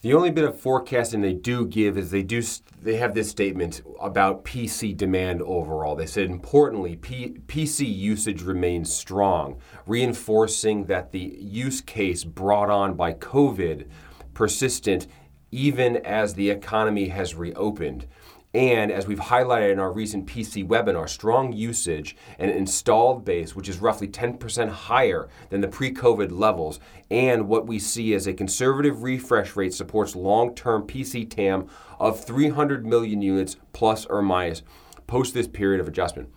The 0.02 0.12
only 0.12 0.30
bit 0.30 0.44
of 0.44 0.60
forecasting 0.60 1.22
they 1.22 1.32
do 1.32 1.66
give 1.66 1.96
is 1.96 2.10
they 2.10 2.22
do 2.22 2.42
they 2.82 2.96
have 2.96 3.14
this 3.14 3.30
statement 3.30 3.82
about 4.00 4.44
PC 4.44 4.96
demand 4.96 5.42
overall. 5.42 5.96
They 5.96 6.06
said 6.06 6.30
importantly, 6.30 6.96
P, 6.96 7.38
PC 7.46 7.92
usage 7.92 8.42
remains 8.42 8.92
strong, 8.92 9.58
reinforcing 9.86 10.84
that 10.84 11.10
the 11.10 11.36
use 11.40 11.80
case 11.80 12.22
brought 12.22 12.70
on 12.70 12.94
by 12.94 13.14
COVID 13.14 13.88
persistent 14.34 15.06
even 15.50 15.96
as 15.96 16.34
the 16.34 16.50
economy 16.50 17.08
has 17.08 17.34
reopened. 17.34 18.06
And 18.56 18.90
as 18.90 19.06
we've 19.06 19.20
highlighted 19.20 19.72
in 19.72 19.78
our 19.78 19.92
recent 19.92 20.24
PC 20.24 20.66
webinar, 20.66 21.10
strong 21.10 21.52
usage 21.52 22.16
and 22.38 22.50
installed 22.50 23.22
base, 23.22 23.54
which 23.54 23.68
is 23.68 23.80
roughly 23.80 24.08
10% 24.08 24.70
higher 24.70 25.28
than 25.50 25.60
the 25.60 25.68
pre 25.68 25.92
COVID 25.92 26.30
levels, 26.32 26.80
and 27.10 27.48
what 27.48 27.66
we 27.66 27.78
see 27.78 28.14
as 28.14 28.26
a 28.26 28.32
conservative 28.32 29.02
refresh 29.02 29.56
rate 29.56 29.74
supports 29.74 30.16
long 30.16 30.54
term 30.54 30.86
PC 30.86 31.28
TAM 31.28 31.68
of 32.00 32.24
300 32.24 32.86
million 32.86 33.20
units 33.20 33.56
plus 33.74 34.06
or 34.06 34.22
minus 34.22 34.62
post 35.06 35.34
this 35.34 35.46
period 35.46 35.78
of 35.78 35.86
adjustment. 35.86 36.30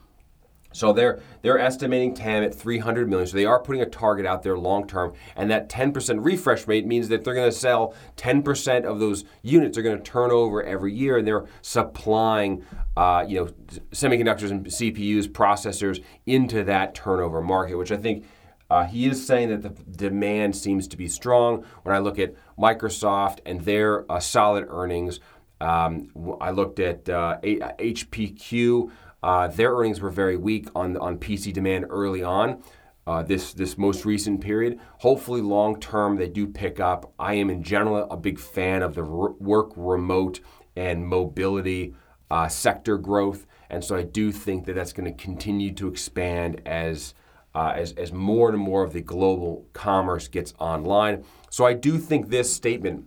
So 0.71 0.93
they're 0.93 1.19
they're 1.41 1.57
estimating 1.57 2.13
TAM 2.13 2.43
at 2.43 2.53
300 2.53 3.09
million. 3.09 3.27
So 3.27 3.37
they 3.37 3.45
are 3.45 3.59
putting 3.59 3.81
a 3.81 3.85
target 3.87 4.25
out 4.25 4.43
there 4.43 4.57
long 4.57 4.87
term, 4.87 5.13
and 5.35 5.49
that 5.49 5.69
10% 5.69 6.23
refresh 6.23 6.67
rate 6.67 6.85
means 6.85 7.09
that 7.09 7.23
they're 7.23 7.33
going 7.33 7.49
to 7.49 7.55
sell 7.55 7.95
10% 8.17 8.85
of 8.85 8.99
those 8.99 9.25
units 9.41 9.77
are 9.77 9.81
going 9.81 9.97
to 9.97 10.03
turn 10.03 10.31
over 10.31 10.63
every 10.63 10.93
year, 10.93 11.17
and 11.17 11.27
they're 11.27 11.45
supplying 11.61 12.63
uh, 12.95 13.25
you 13.27 13.39
know 13.39 13.45
semiconductors 13.91 14.51
and 14.51 14.65
CPUs, 14.65 15.27
processors 15.27 16.03
into 16.25 16.63
that 16.63 16.93
turnover 16.93 17.41
market, 17.41 17.75
which 17.75 17.91
I 17.91 17.97
think. 17.97 18.25
Uh, 18.71 18.85
he 18.85 19.07
is 19.07 19.25
saying 19.25 19.49
that 19.49 19.63
the 19.63 19.69
demand 19.97 20.55
seems 20.55 20.87
to 20.87 20.95
be 20.95 21.07
strong. 21.07 21.65
When 21.81 21.95
I 21.95 21.97
look 21.97 22.19
at 22.19 22.35
Microsoft 22.55 23.39
and 23.43 23.61
their 23.61 24.05
uh, 24.11 24.19
solid 24.19 24.67
earnings, 24.69 25.19
um, 25.59 26.09
I 26.39 26.51
looked 26.51 26.79
at 26.79 27.09
uh, 27.09 27.39
HPQ. 27.41 28.91
Uh, 29.21 29.47
their 29.47 29.73
earnings 29.73 30.01
were 30.01 30.09
very 30.09 30.37
weak 30.37 30.67
on 30.75 30.97
on 30.97 31.17
PC 31.17 31.51
demand 31.53 31.85
early 31.89 32.23
on. 32.23 32.63
Uh, 33.05 33.23
this 33.23 33.53
this 33.53 33.77
most 33.77 34.05
recent 34.05 34.39
period. 34.39 34.79
Hopefully, 34.99 35.41
long 35.41 35.79
term 35.79 36.17
they 36.17 36.29
do 36.29 36.47
pick 36.47 36.79
up. 36.79 37.11
I 37.17 37.33
am 37.33 37.49
in 37.49 37.63
general 37.63 38.07
a 38.11 38.17
big 38.17 38.39
fan 38.39 38.81
of 38.81 38.95
the 38.95 39.03
work 39.03 39.71
remote 39.75 40.39
and 40.75 41.07
mobility 41.07 41.95
uh, 42.29 42.47
sector 42.47 42.97
growth, 42.97 43.47
and 43.69 43.83
so 43.83 43.95
I 43.95 44.03
do 44.03 44.31
think 44.31 44.65
that 44.65 44.73
that's 44.73 44.93
going 44.93 45.11
to 45.11 45.23
continue 45.23 45.73
to 45.73 45.87
expand 45.87 46.61
as. 46.65 47.13
Uh, 47.55 47.73
as, 47.75 47.93
as 47.93 48.13
more 48.13 48.49
and 48.49 48.59
more 48.59 48.83
of 48.83 48.93
the 48.93 49.01
global 49.01 49.65
commerce 49.73 50.27
gets 50.27 50.53
online. 50.59 51.25
So 51.49 51.65
I 51.65 51.73
do 51.73 51.97
think 51.97 52.29
this 52.29 52.53
statement 52.53 53.05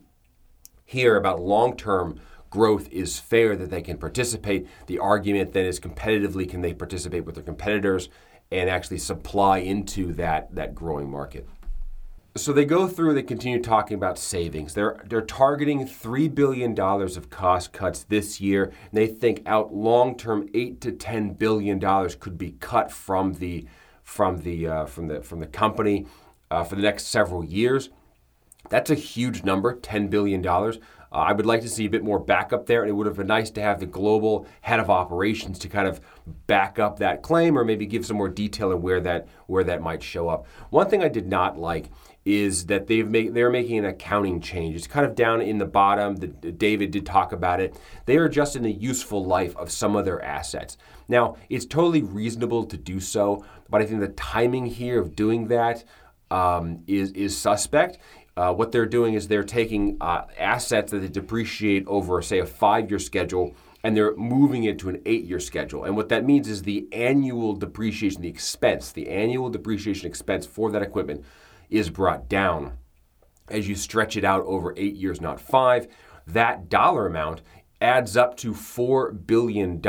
here 0.84 1.16
about 1.16 1.40
long 1.40 1.76
term 1.76 2.20
growth 2.52 2.86
is 2.92 3.18
fair, 3.18 3.56
that 3.56 3.70
they 3.70 3.80
can 3.80 3.96
participate. 3.96 4.68
The 4.86 4.98
argument 4.98 5.54
then 5.54 5.64
is 5.64 5.80
competitively, 5.80 6.48
can 6.48 6.60
they 6.60 6.74
participate 6.74 7.24
with 7.24 7.34
their 7.34 7.42
competitors 7.42 8.10
and 8.50 8.68
actually 8.68 8.98
supply 8.98 9.58
into 9.58 10.12
that, 10.12 10.54
that 10.54 10.74
growing 10.74 11.10
market? 11.10 11.48
So 12.36 12.52
they 12.52 12.66
go 12.66 12.86
through, 12.88 13.14
they 13.14 13.22
continue 13.22 13.60
talking 13.60 13.94
about 13.94 14.18
savings. 14.18 14.74
They're, 14.74 15.02
they're 15.06 15.22
targeting 15.22 15.86
$3 15.86 16.34
billion 16.34 16.78
of 16.78 17.30
cost 17.30 17.72
cuts 17.72 18.04
this 18.04 18.38
year. 18.38 18.64
And 18.64 18.92
they 18.92 19.06
think 19.06 19.42
out 19.46 19.74
long 19.74 20.14
term, 20.14 20.46
8 20.52 20.78
to 20.82 20.92
$10 20.92 21.38
billion 21.38 21.80
could 22.20 22.36
be 22.36 22.52
cut 22.52 22.92
from 22.92 23.34
the, 23.34 23.66
from 24.02 24.42
the, 24.42 24.66
uh, 24.66 24.84
from 24.84 25.08
the, 25.08 25.22
from 25.22 25.40
the 25.40 25.46
company 25.46 26.06
uh, 26.50 26.64
for 26.64 26.76
the 26.76 26.82
next 26.82 27.04
several 27.04 27.44
years. 27.44 27.88
That's 28.68 28.90
a 28.90 28.94
huge 28.94 29.42
number, 29.42 29.74
$10 29.74 30.10
billion. 30.10 30.42
Uh, 31.12 31.16
I 31.16 31.32
would 31.32 31.46
like 31.46 31.60
to 31.62 31.68
see 31.68 31.84
a 31.84 31.90
bit 31.90 32.02
more 32.02 32.18
backup 32.18 32.66
there, 32.66 32.82
and 32.82 32.90
it 32.90 32.94
would 32.94 33.06
have 33.06 33.16
been 33.16 33.26
nice 33.26 33.50
to 33.52 33.62
have 33.62 33.80
the 33.80 33.86
global 33.86 34.46
head 34.62 34.80
of 34.80 34.88
operations 34.88 35.58
to 35.60 35.68
kind 35.68 35.86
of 35.86 36.00
back 36.46 36.78
up 36.78 36.98
that 36.98 37.22
claim, 37.22 37.58
or 37.58 37.64
maybe 37.64 37.86
give 37.86 38.06
some 38.06 38.16
more 38.16 38.28
detail 38.28 38.72
on 38.72 38.80
where 38.80 39.00
that 39.00 39.28
where 39.46 39.64
that 39.64 39.82
might 39.82 40.02
show 40.02 40.28
up. 40.28 40.46
One 40.70 40.88
thing 40.88 41.02
I 41.02 41.08
did 41.08 41.26
not 41.26 41.58
like 41.58 41.90
is 42.24 42.66
that 42.66 42.86
they've 42.86 43.08
made 43.08 43.34
they're 43.34 43.50
making 43.50 43.78
an 43.78 43.84
accounting 43.84 44.40
change. 44.40 44.76
It's 44.76 44.86
kind 44.86 45.04
of 45.04 45.14
down 45.14 45.40
in 45.42 45.58
the 45.58 45.66
bottom. 45.66 46.16
The, 46.16 46.28
David 46.28 46.92
did 46.92 47.04
talk 47.04 47.32
about 47.32 47.60
it. 47.60 47.76
They 48.06 48.16
are 48.16 48.24
adjusting 48.24 48.62
the 48.62 48.72
useful 48.72 49.24
life 49.24 49.56
of 49.56 49.70
some 49.70 49.96
of 49.96 50.04
their 50.04 50.22
assets. 50.22 50.76
Now, 51.08 51.36
it's 51.50 51.66
totally 51.66 52.02
reasonable 52.02 52.64
to 52.64 52.76
do 52.76 53.00
so, 53.00 53.44
but 53.68 53.82
I 53.82 53.86
think 53.86 54.00
the 54.00 54.08
timing 54.08 54.66
here 54.66 55.00
of 55.00 55.16
doing 55.16 55.48
that 55.48 55.84
um, 56.30 56.82
is 56.86 57.12
is 57.12 57.36
suspect. 57.36 57.98
Uh, 58.36 58.52
what 58.52 58.72
they're 58.72 58.86
doing 58.86 59.14
is 59.14 59.28
they're 59.28 59.44
taking 59.44 59.96
uh, 60.00 60.24
assets 60.38 60.90
that 60.90 60.98
they 60.98 61.08
depreciate 61.08 61.86
over, 61.86 62.22
say, 62.22 62.38
a 62.38 62.46
five 62.46 62.90
year 62.90 62.98
schedule, 62.98 63.54
and 63.84 63.96
they're 63.96 64.16
moving 64.16 64.64
it 64.64 64.78
to 64.78 64.88
an 64.88 65.02
eight 65.04 65.24
year 65.24 65.40
schedule. 65.40 65.84
And 65.84 65.96
what 65.96 66.08
that 66.08 66.24
means 66.24 66.48
is 66.48 66.62
the 66.62 66.88
annual 66.92 67.54
depreciation, 67.54 68.22
the 68.22 68.28
expense, 68.28 68.90
the 68.90 69.08
annual 69.08 69.50
depreciation 69.50 70.06
expense 70.06 70.46
for 70.46 70.70
that 70.70 70.82
equipment 70.82 71.24
is 71.68 71.90
brought 71.90 72.28
down. 72.28 72.78
As 73.48 73.68
you 73.68 73.74
stretch 73.74 74.16
it 74.16 74.24
out 74.24 74.44
over 74.44 74.72
eight 74.76 74.94
years, 74.94 75.20
not 75.20 75.40
five, 75.40 75.88
that 76.26 76.68
dollar 76.68 77.06
amount 77.06 77.42
adds 77.82 78.16
up 78.16 78.36
to 78.38 78.52
$4 78.52 79.26
billion 79.26 79.82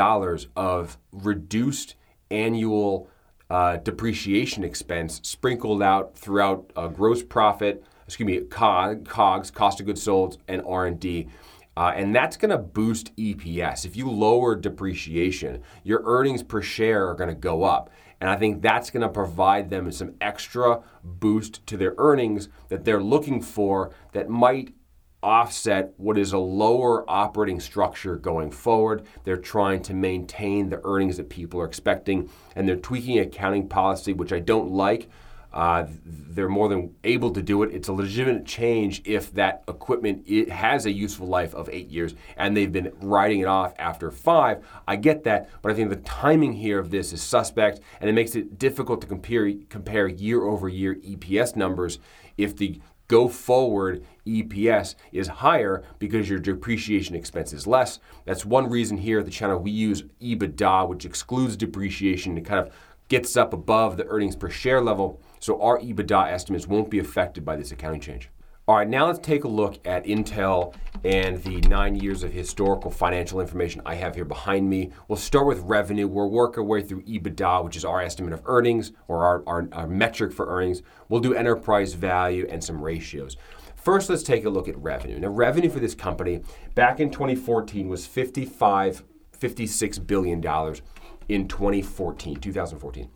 of 0.56 0.98
reduced 1.12 1.94
annual 2.30 3.08
uh, 3.48 3.76
depreciation 3.76 4.64
expense 4.64 5.20
sprinkled 5.22 5.82
out 5.82 6.16
throughout 6.18 6.72
uh, 6.74 6.88
gross 6.88 7.22
profit 7.22 7.84
excuse 8.06 8.26
me, 8.26 8.40
COGS, 8.40 9.50
cost 9.50 9.80
of 9.80 9.86
goods 9.86 10.02
sold, 10.02 10.38
and 10.48 10.62
R&D. 10.66 11.28
Uh, 11.76 11.92
and 11.96 12.14
that's 12.14 12.36
going 12.36 12.50
to 12.50 12.58
boost 12.58 13.14
EPS. 13.16 13.84
If 13.84 13.96
you 13.96 14.08
lower 14.08 14.54
depreciation, 14.54 15.62
your 15.82 16.02
earnings 16.04 16.42
per 16.42 16.62
share 16.62 17.08
are 17.08 17.14
going 17.14 17.30
to 17.30 17.34
go 17.34 17.64
up. 17.64 17.90
And 18.20 18.30
I 18.30 18.36
think 18.36 18.62
that's 18.62 18.90
going 18.90 19.02
to 19.02 19.08
provide 19.08 19.70
them 19.70 19.90
some 19.90 20.14
extra 20.20 20.82
boost 21.02 21.66
to 21.66 21.76
their 21.76 21.94
earnings 21.98 22.48
that 22.68 22.84
they're 22.84 23.02
looking 23.02 23.42
for 23.42 23.90
that 24.12 24.30
might 24.30 24.74
offset 25.22 25.94
what 25.96 26.18
is 26.18 26.32
a 26.32 26.38
lower 26.38 27.08
operating 27.10 27.58
structure 27.58 28.16
going 28.16 28.50
forward. 28.50 29.06
They're 29.24 29.36
trying 29.36 29.82
to 29.82 29.94
maintain 29.94 30.68
the 30.68 30.80
earnings 30.84 31.16
that 31.16 31.30
people 31.30 31.60
are 31.60 31.66
expecting, 31.66 32.30
and 32.54 32.68
they're 32.68 32.76
tweaking 32.76 33.18
accounting 33.18 33.68
policy, 33.68 34.12
which 34.12 34.32
I 34.32 34.38
don't 34.38 34.70
like 34.70 35.08
uh, 35.54 35.86
they're 36.04 36.48
more 36.48 36.68
than 36.68 36.92
able 37.04 37.30
to 37.30 37.40
do 37.40 37.62
it. 37.62 37.72
It's 37.72 37.86
a 37.86 37.92
legitimate 37.92 38.44
change 38.44 39.00
if 39.04 39.32
that 39.34 39.62
equipment 39.68 40.24
it 40.26 40.50
has 40.50 40.84
a 40.84 40.90
useful 40.90 41.28
life 41.28 41.54
of 41.54 41.68
eight 41.70 41.88
years 41.88 42.16
and 42.36 42.56
they've 42.56 42.72
been 42.72 42.92
writing 43.00 43.38
it 43.38 43.46
off 43.46 43.72
after 43.78 44.10
five. 44.10 44.66
I 44.88 44.96
get 44.96 45.22
that, 45.24 45.48
but 45.62 45.70
I 45.70 45.76
think 45.76 45.90
the 45.90 45.96
timing 45.96 46.54
here 46.54 46.80
of 46.80 46.90
this 46.90 47.12
is 47.12 47.22
suspect 47.22 47.78
and 48.00 48.10
it 48.10 48.14
makes 48.14 48.34
it 48.34 48.58
difficult 48.58 49.00
to 49.02 49.06
compare 49.06 49.50
compare 49.68 50.08
year 50.08 50.42
over 50.42 50.68
year 50.68 50.96
EPS 50.96 51.54
numbers 51.54 52.00
if 52.36 52.56
the 52.56 52.80
go 53.06 53.28
forward 53.28 54.04
EPS 54.26 54.96
is 55.12 55.28
higher 55.28 55.84
because 56.00 56.28
your 56.28 56.40
depreciation 56.40 57.14
expense 57.14 57.52
is 57.52 57.64
less. 57.64 58.00
That's 58.24 58.44
one 58.44 58.68
reason 58.68 58.98
here 58.98 59.20
at 59.20 59.24
the 59.24 59.30
channel 59.30 59.60
we 59.60 59.70
use 59.70 60.02
EBITDA, 60.20 60.88
which 60.88 61.04
excludes 61.04 61.56
depreciation 61.56 62.34
to 62.34 62.40
kind 62.40 62.66
of 62.66 62.72
gets 63.08 63.36
up 63.36 63.52
above 63.52 63.96
the 63.96 64.06
earnings 64.06 64.36
per 64.36 64.48
share 64.48 64.80
level, 64.80 65.20
so 65.44 65.60
our 65.60 65.78
EBITDA 65.78 66.32
estimates 66.32 66.66
won't 66.66 66.88
be 66.88 66.98
affected 66.98 67.44
by 67.44 67.54
this 67.54 67.70
accounting 67.70 68.00
change. 68.00 68.30
All 68.66 68.76
right, 68.76 68.88
now 68.88 69.08
let's 69.08 69.18
take 69.18 69.44
a 69.44 69.48
look 69.48 69.76
at 69.86 70.06
Intel 70.06 70.74
and 71.04 71.36
the 71.42 71.60
nine 71.68 71.96
years 71.96 72.22
of 72.22 72.32
historical 72.32 72.90
financial 72.90 73.42
information 73.42 73.82
I 73.84 73.94
have 73.96 74.14
here 74.14 74.24
behind 74.24 74.70
me. 74.70 74.90
We'll 75.06 75.18
start 75.18 75.46
with 75.46 75.58
revenue. 75.60 76.08
We'll 76.08 76.30
work 76.30 76.56
our 76.56 76.64
way 76.64 76.80
through 76.80 77.02
EBITDA, 77.02 77.62
which 77.62 77.76
is 77.76 77.84
our 77.84 78.00
estimate 78.00 78.32
of 78.32 78.40
earnings 78.46 78.92
or 79.06 79.22
our, 79.22 79.42
our, 79.46 79.68
our 79.72 79.86
metric 79.86 80.32
for 80.32 80.46
earnings. 80.46 80.80
We'll 81.10 81.20
do 81.20 81.34
enterprise 81.34 81.92
value 81.92 82.46
and 82.48 82.64
some 82.64 82.80
ratios. 82.82 83.36
First, 83.76 84.08
let's 84.08 84.22
take 84.22 84.46
a 84.46 84.50
look 84.50 84.66
at 84.66 84.78
revenue. 84.78 85.18
Now, 85.18 85.28
revenue 85.28 85.68
for 85.68 85.78
this 85.78 85.94
company 85.94 86.40
back 86.74 87.00
in 87.00 87.10
2014 87.10 87.86
was 87.86 88.06
55, 88.06 89.04
56 89.32 89.98
billion 89.98 90.40
dollars 90.40 90.80
in 91.28 91.48
2014, 91.48 92.36
2014. 92.36 93.10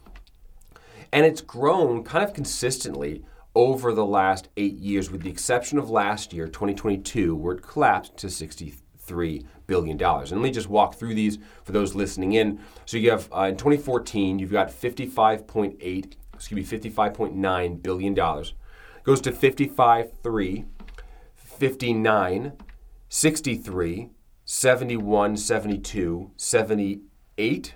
And 1.13 1.25
it's 1.25 1.41
grown 1.41 2.05
kind 2.05 2.25
of 2.25 2.35
consistently 2.35 3.25
over 3.55 3.93
the 3.93 4.07
last 4.07 4.49
eight 4.57 4.79
years, 4.79 5.11
with 5.11 5.23
the 5.23 5.31
exception 5.31 5.79
of 5.79 5.91
last 5.91 6.33
year, 6.33 6.47
2022, 6.47 7.35
where 7.35 7.57
it 7.57 7.63
collapsed 7.63 8.17
to 8.19 8.31
60, 8.31 8.75
$53 9.09 9.45
billion. 9.67 10.03
And 10.03 10.31
let 10.31 10.41
me 10.41 10.51
just 10.51 10.69
walk 10.69 10.95
through 10.95 11.15
these 11.15 11.39
for 11.65 11.73
those 11.73 11.95
listening 11.95 12.33
in. 12.33 12.61
So 12.85 12.97
you 12.97 13.11
have 13.11 13.29
uh, 13.33 13.43
in 13.43 13.57
2014, 13.57 14.39
you've 14.39 14.53
got 14.53 14.69
55.8, 14.69 16.15
excuse 16.35 16.73
me, 16.73 16.79
55.9 16.79 17.83
billion 17.83 18.15
dollars. 18.15 18.55
Goes 19.05 19.21
to 19.23 19.33
55.3, 19.33 20.67
59, 21.35 22.53
63, 23.09 24.11
71, 24.45 25.37
72, 25.37 26.31
78, 26.37 27.75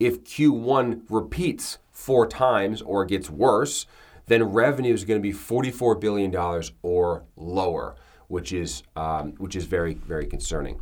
if 0.00 0.24
Q1 0.24 1.02
repeats 1.08 1.78
four 1.92 2.26
times 2.26 2.82
or 2.82 3.04
gets 3.04 3.30
worse, 3.30 3.86
then 4.26 4.42
revenue 4.42 4.94
is 4.94 5.04
going 5.04 5.20
to 5.20 5.22
be 5.22 5.32
$44 5.32 6.00
billion 6.00 6.34
or 6.82 7.24
lower, 7.36 7.96
which 8.28 8.52
is, 8.52 8.82
um, 8.96 9.32
which 9.38 9.54
is 9.54 9.66
very, 9.66 9.94
very 9.94 10.26
concerning. 10.26 10.80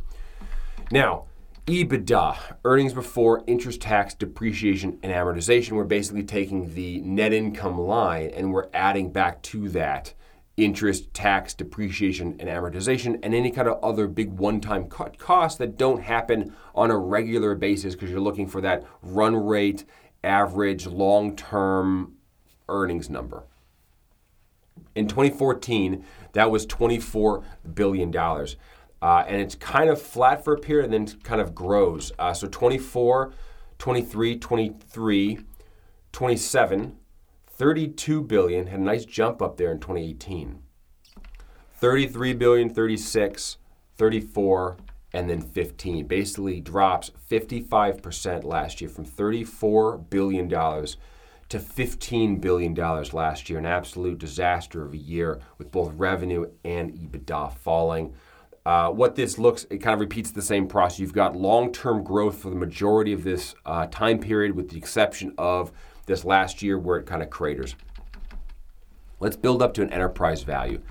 Now, 0.91 1.25
EBITDA, 1.65 2.57
earnings 2.65 2.93
before 2.93 3.43
interest, 3.45 3.81
tax, 3.81 4.15
depreciation, 4.15 4.97
and 5.03 5.11
amortization. 5.11 5.73
We're 5.73 5.83
basically 5.83 6.23
taking 6.23 6.73
the 6.73 7.01
net 7.01 7.33
income 7.33 7.79
line 7.79 8.31
and 8.33 8.51
we're 8.51 8.69
adding 8.73 9.11
back 9.11 9.43
to 9.43 9.69
that 9.69 10.13
interest, 10.63 11.13
tax, 11.13 11.53
depreciation, 11.53 12.35
and 12.39 12.49
amortization, 12.49 13.19
and 13.23 13.33
any 13.33 13.51
kind 13.51 13.67
of 13.67 13.83
other 13.83 14.07
big 14.07 14.33
one 14.33 14.61
time 14.61 14.89
cut 14.89 15.17
costs 15.17 15.57
that 15.57 15.77
don't 15.77 16.03
happen 16.03 16.55
on 16.75 16.91
a 16.91 16.97
regular 16.97 17.55
basis 17.55 17.95
because 17.95 18.09
you're 18.09 18.19
looking 18.19 18.47
for 18.47 18.61
that 18.61 18.85
run 19.01 19.35
rate, 19.35 19.85
average, 20.23 20.85
long 20.85 21.35
term 21.35 22.15
earnings 22.67 23.09
number. 23.09 23.43
In 24.95 25.07
2014, 25.07 26.05
that 26.33 26.51
was 26.51 26.65
$24 26.67 27.43
billion. 27.73 28.15
Uh, 28.15 29.23
and 29.27 29.41
it's 29.41 29.55
kind 29.55 29.89
of 29.89 30.01
flat 30.01 30.43
for 30.43 30.53
a 30.53 30.59
period 30.59 30.91
and 30.91 31.07
then 31.07 31.19
kind 31.21 31.39
of 31.39 31.55
grows. 31.55 32.11
Uh, 32.19 32.33
so 32.33 32.47
24, 32.47 33.33
23, 33.77 34.37
23, 34.37 35.39
27, 36.11 36.98
32 37.59 38.23
billion, 38.23 38.67
had 38.67 38.79
a 38.79 38.83
nice 38.83 39.03
jump 39.03 39.41
up 39.41 39.57
there 39.57 39.69
in 39.69 39.81
2018. 39.81 40.63
33 41.73 42.33
billion, 42.33 42.69
36, 42.69 43.57
34, 43.97 44.77
and 45.11 45.29
then 45.29 45.41
15. 45.41 46.07
Basically 46.07 46.61
drops 46.61 47.11
55% 47.29 48.45
last 48.45 48.79
year 48.79 48.89
from 48.89 49.03
34 49.03 49.97
billion 49.97 50.47
dollars 50.47 50.95
to 51.49 51.59
$15 51.59 52.39
billion 52.39 52.73
last 52.75 53.49
year. 53.49 53.59
An 53.59 53.65
absolute 53.65 54.19
disaster 54.19 54.85
of 54.85 54.93
a 54.93 54.97
year 54.97 55.39
with 55.57 55.69
both 55.69 55.91
revenue 55.95 56.45
and 56.63 56.93
EBITDA 56.93 57.51
falling. 57.57 58.13
Uh, 58.65 58.89
what 58.89 59.15
this 59.15 59.37
looks, 59.37 59.65
it 59.69 59.79
kind 59.79 59.95
of 59.95 59.99
repeats 59.99 60.31
the 60.31 60.41
same 60.41 60.67
process. 60.67 60.99
You've 60.99 61.11
got 61.11 61.35
long 61.35 61.73
term 61.73 62.03
growth 62.05 62.37
for 62.37 62.49
the 62.49 62.55
majority 62.55 63.11
of 63.11 63.25
this 63.25 63.53
uh, 63.65 63.87
time 63.87 64.19
period, 64.19 64.55
with 64.55 64.69
the 64.69 64.77
exception 64.77 65.33
of 65.37 65.73
this 66.09 66.25
last 66.25 66.61
year 66.61 66.77
where 66.77 66.97
it 66.97 67.05
kind 67.05 67.23
of 67.23 67.29
craters. 67.29 67.75
Let's 69.21 69.37
build 69.37 69.61
up 69.61 69.73
to 69.75 69.81
an 69.81 69.93
enterprise 69.93 70.43
value. 70.43 70.81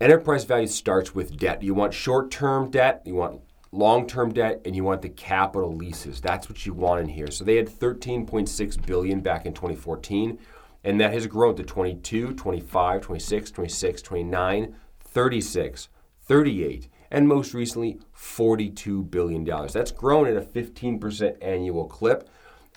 Enterprise 0.00 0.44
value 0.44 0.68
starts 0.68 1.14
with 1.14 1.36
debt. 1.36 1.62
You 1.62 1.74
want 1.74 1.92
short 1.92 2.30
term 2.30 2.70
debt, 2.70 3.02
you 3.04 3.14
want 3.14 3.40
long 3.72 4.06
term 4.06 4.32
debt, 4.32 4.62
and 4.64 4.76
you 4.76 4.84
want 4.84 5.02
the 5.02 5.08
capital 5.08 5.74
leases. 5.74 6.20
That's 6.20 6.48
what 6.48 6.64
you 6.64 6.72
want 6.72 7.00
in 7.00 7.08
here. 7.08 7.30
So 7.30 7.44
they 7.44 7.56
had 7.56 7.68
13.6 7.68 8.86
billion 8.86 9.20
back 9.20 9.44
in 9.44 9.52
2014, 9.52 10.38
and 10.84 11.00
that 11.00 11.12
has 11.12 11.26
grown 11.26 11.56
to 11.56 11.64
22, 11.64 12.34
25, 12.34 13.00
26, 13.00 13.50
26, 13.50 14.02
29, 14.02 14.76
36, 15.00 15.88
38, 16.22 16.88
and 17.10 17.26
most 17.26 17.54
recently 17.54 17.98
$42 18.16 19.10
billion. 19.10 19.44
That's 19.44 19.90
grown 19.90 20.28
at 20.28 20.36
a 20.36 20.42
15% 20.42 21.38
annual 21.42 21.86
clip. 21.86 22.28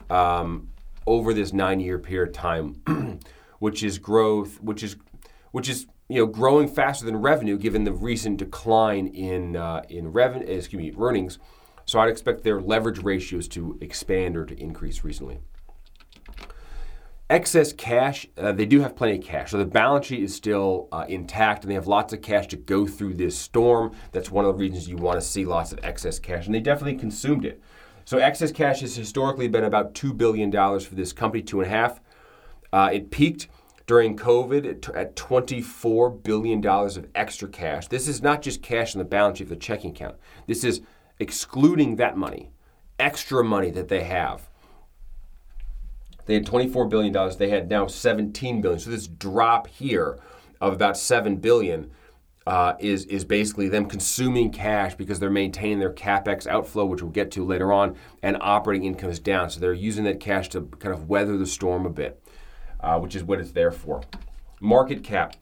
Um, 0.10 0.70
over 1.08 1.34
this 1.34 1.54
nine-year 1.54 2.00
period 2.00 2.30
of 2.30 2.36
time, 2.36 3.20
which 3.60 3.84
is 3.84 3.98
growth, 3.98 4.62
which 4.62 4.84
is 4.84 4.96
which 5.52 5.68
is 5.70 5.88
you 6.08 6.18
know 6.18 6.26
growing 6.26 6.68
faster 6.68 7.06
than 7.06 7.18
revenue 7.18 7.58
given 7.58 7.84
the 7.84 7.92
recent 7.94 8.38
decline 8.38 9.08
in 9.08 9.56
uh, 9.56 9.84
in 9.90 10.12
revenue 10.12 10.46
excuse 10.48 10.82
me 10.82 10.94
earnings. 11.00 11.40
So 11.86 12.00
I'd 12.00 12.10
expect 12.10 12.44
their 12.44 12.62
leverage 12.62 13.00
ratios 13.00 13.48
to 13.50 13.78
expand 13.82 14.38
or 14.38 14.46
to 14.46 14.58
increase 14.58 15.04
recently. 15.04 15.40
Excess 17.30 17.72
cash, 17.72 18.28
uh, 18.38 18.52
they 18.52 18.66
do 18.66 18.82
have 18.82 18.96
plenty 18.96 19.18
of 19.18 19.24
cash. 19.24 19.52
So 19.52 19.58
the 19.58 19.66
balance 19.66 20.06
sheet 20.06 20.22
is 20.22 20.36
still 20.36 20.90
uh, 20.92 21.06
intact 21.08 21.64
and 21.64 21.72
they 21.72 21.76
have 21.76 21.88
lots 21.88 22.12
of 22.12 22.22
cash 22.22 22.48
to 22.48 22.58
go 22.58 22.86
through 22.86 23.14
this 23.14 23.38
storm. 23.38 23.94
That's 24.12 24.30
one 24.30 24.44
of 24.44 24.54
the 24.54 24.60
reasons 24.60 24.90
you 24.90 24.98
want 24.98 25.20
to 25.20 25.26
see 25.26 25.46
lots 25.46 25.72
of 25.72 25.80
excess 25.82 26.20
cash. 26.20 26.46
And 26.46 26.54
they 26.54 26.60
definitely 26.60 27.00
consumed 27.00 27.46
it. 27.46 27.62
So 28.12 28.18
excess 28.18 28.52
cash 28.52 28.82
has 28.82 28.94
historically 28.94 29.48
been 29.48 29.64
about 29.64 29.94
$2 29.94 30.18
billion 30.18 30.52
for 30.52 30.96
this 30.96 31.14
company, 31.14 31.42
two 31.42 31.62
and 31.62 31.72
a 31.72 31.74
half. 31.74 32.02
Uh, 32.74 32.90
it 32.92 33.10
peaked 33.10 33.48
during 33.88 34.18
COVID 34.18 34.66
at 34.94 35.16
$24 35.16 36.22
billion 36.22 36.68
of 36.68 37.08
extra 37.16 37.48
cash. 37.48 37.88
This 37.88 38.10
is 38.10 38.22
not 38.22 38.42
just 38.42 38.62
cash 38.62 38.94
in 38.94 39.00
the 39.00 39.06
balance 39.06 39.38
sheet 39.38 39.46
of 39.46 39.50
the 39.52 39.56
checking 39.56 39.92
account. 39.92 40.18
This 40.46 40.66
is 40.66 40.82
excluding 41.20 41.96
that 41.96 42.18
money, 42.18 42.52
extra 43.00 43.46
money 43.46 43.72
that 43.72 43.88
they 43.88 44.04
have. 44.04 44.50
They 46.26 46.34
had 46.34 46.46
$24 46.46 46.90
billion. 46.90 47.38
They 47.38 47.50
had 47.50 47.70
now 47.70 47.88
17 47.88 48.60
billion. 48.60 48.80
So 48.82 48.90
this 48.90 49.08
drop 49.08 49.68
here 49.68 50.20
of 50.60 50.74
about 50.74 50.96
$7 50.96 51.40
billion 51.40 51.90
uh, 52.48 52.74
is 52.80 53.06
is 53.06 53.24
basically 53.24 53.70
them 53.70 53.86
consuming 53.86 54.52
cash 54.52 54.96
because 54.96 55.20
they're 55.20 55.30
maintaining 55.30 55.80
their 55.80 55.94
capex 55.94 56.48
outflow, 56.48 56.86
which 56.86 57.02
we'll 57.02 57.12
get 57.12 57.32
to 57.32 57.46
later 57.46 57.72
on, 57.72 57.96
and 58.24 58.38
operating 58.42 58.86
income 58.86 59.10
is 59.10 59.20
down. 59.20 59.50
So 59.50 59.60
they're 59.60 59.74
using 59.74 60.06
that 60.06 60.20
cash 60.20 60.50
to 60.50 60.62
kind 60.80 60.94
of 60.94 61.08
weather 61.08 61.38
the 61.38 61.46
storm 61.46 61.86
a 61.86 61.90
bit, 61.90 62.22
uh, 62.80 63.00
which 63.00 63.16
is 63.16 63.24
what 63.24 63.40
it's 63.40 63.52
there 63.52 63.72
for. 63.72 64.02
Market 64.60 65.04
cap. 65.04 65.36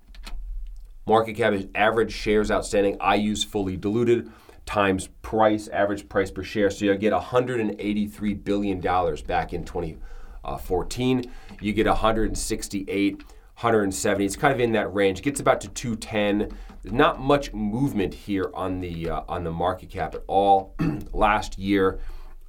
Market 1.07 1.33
cap 1.33 1.53
is 1.53 1.67
average 1.73 2.11
shares 2.11 2.51
outstanding. 2.51 2.97
I 2.99 3.15
use 3.15 3.43
fully 3.43 3.77
diluted 3.77 4.29
times 4.65 5.07
price, 5.23 5.67
average 5.69 6.07
price 6.07 6.29
per 6.29 6.43
share. 6.43 6.69
So 6.69 6.85
you 6.85 6.95
get 6.95 7.13
183 7.13 8.33
billion 8.35 8.79
dollars 8.79 9.21
back 9.21 9.53
in 9.53 9.63
2014. 9.63 11.23
You 11.61 11.73
get 11.73 11.87
168 11.87 13.23
170. 13.59 14.25
It's 14.25 14.37
kind 14.37 14.53
of 14.53 14.61
in 14.61 14.71
that 14.71 14.93
range. 14.93 15.19
It 15.19 15.23
gets 15.23 15.41
about 15.41 15.59
to 15.61 15.67
210. 15.67 16.57
There's 16.81 16.93
not 16.93 17.19
much 17.19 17.51
movement 17.51 18.13
here 18.13 18.49
on 18.53 18.79
the 18.79 19.09
uh, 19.09 19.23
on 19.27 19.43
the 19.43 19.51
market 19.51 19.89
cap 19.89 20.15
at 20.15 20.23
all. 20.27 20.75
Last 21.13 21.59
year, 21.59 21.99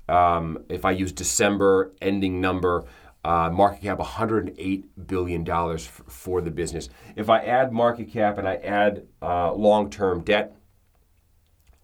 um, 0.09 0.59
if 0.69 0.85
I 0.85 0.93
use 0.93 1.11
December 1.11 1.91
ending 2.01 2.41
number, 2.41 2.85
uh, 3.25 3.51
market 3.51 3.83
cap 3.83 3.99
108 3.99 5.07
billion 5.09 5.43
dollars 5.43 5.89
f- 5.89 6.03
for 6.07 6.41
the 6.41 6.51
business. 6.53 6.89
If 7.17 7.29
I 7.29 7.41
add 7.41 7.73
market 7.73 8.13
cap 8.13 8.39
and 8.39 8.47
I 8.47 8.55
add 8.55 9.09
uh, 9.21 9.53
long-term 9.53 10.23
debt, 10.23 10.55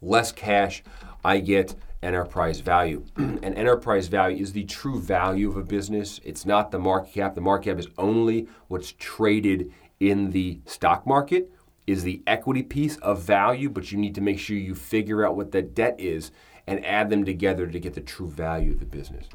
less 0.00 0.30
cash, 0.30 0.84
I 1.24 1.40
get 1.40 1.74
enterprise 2.06 2.60
value. 2.60 3.04
and 3.16 3.44
enterprise 3.44 4.06
value 4.06 4.42
is 4.42 4.52
the 4.52 4.64
true 4.64 5.00
value 5.00 5.50
of 5.50 5.56
a 5.56 5.64
business. 5.64 6.20
It's 6.24 6.46
not 6.46 6.70
the 6.70 6.78
market 6.78 7.12
cap. 7.12 7.34
The 7.34 7.40
market 7.40 7.70
cap 7.70 7.78
is 7.78 7.88
only 7.98 8.48
what's 8.68 8.94
traded 8.98 9.72
in 10.00 10.30
the 10.30 10.60
stock 10.64 11.06
market 11.06 11.50
is 11.86 12.02
the 12.02 12.22
equity 12.26 12.62
piece 12.62 12.96
of 12.98 13.22
value, 13.22 13.70
but 13.70 13.92
you 13.92 13.98
need 13.98 14.14
to 14.14 14.20
make 14.20 14.38
sure 14.38 14.56
you 14.56 14.74
figure 14.74 15.24
out 15.24 15.36
what 15.36 15.52
the 15.52 15.62
debt 15.62 15.94
is 15.98 16.32
and 16.66 16.84
add 16.84 17.10
them 17.10 17.24
together 17.24 17.66
to 17.66 17.78
get 17.78 17.94
the 17.94 18.00
true 18.00 18.28
value 18.28 18.72
of 18.72 18.80
the 18.80 18.86
business. 18.86 19.28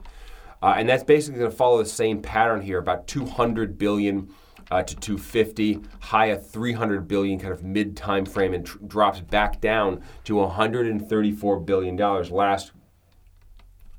Uh, 0.62 0.75
and 0.77 0.88
that's 0.88 1.03
basically 1.03 1.39
going 1.39 1.51
to 1.51 1.57
follow 1.57 1.77
the 1.77 1.89
same 1.89 2.21
pattern 2.21 2.62
here, 2.62 2.77
about 2.77 3.07
200 3.07 3.77
billion 3.77 4.29
uh, 4.71 4.81
to 4.81 4.95
250, 4.95 5.81
high 5.99 6.27
of 6.27 6.49
300 6.49 7.07
billion, 7.07 7.38
kind 7.38 7.53
of 7.53 7.63
mid 7.63 7.95
time 7.95 8.25
frame, 8.25 8.53
and 8.53 8.65
tr- 8.65 8.77
drops 8.88 9.19
back 9.19 9.60
down 9.60 10.01
to 10.23 10.36
134 10.38 11.60
billion 11.60 11.95
dollars 11.95 12.31
last 12.31 12.71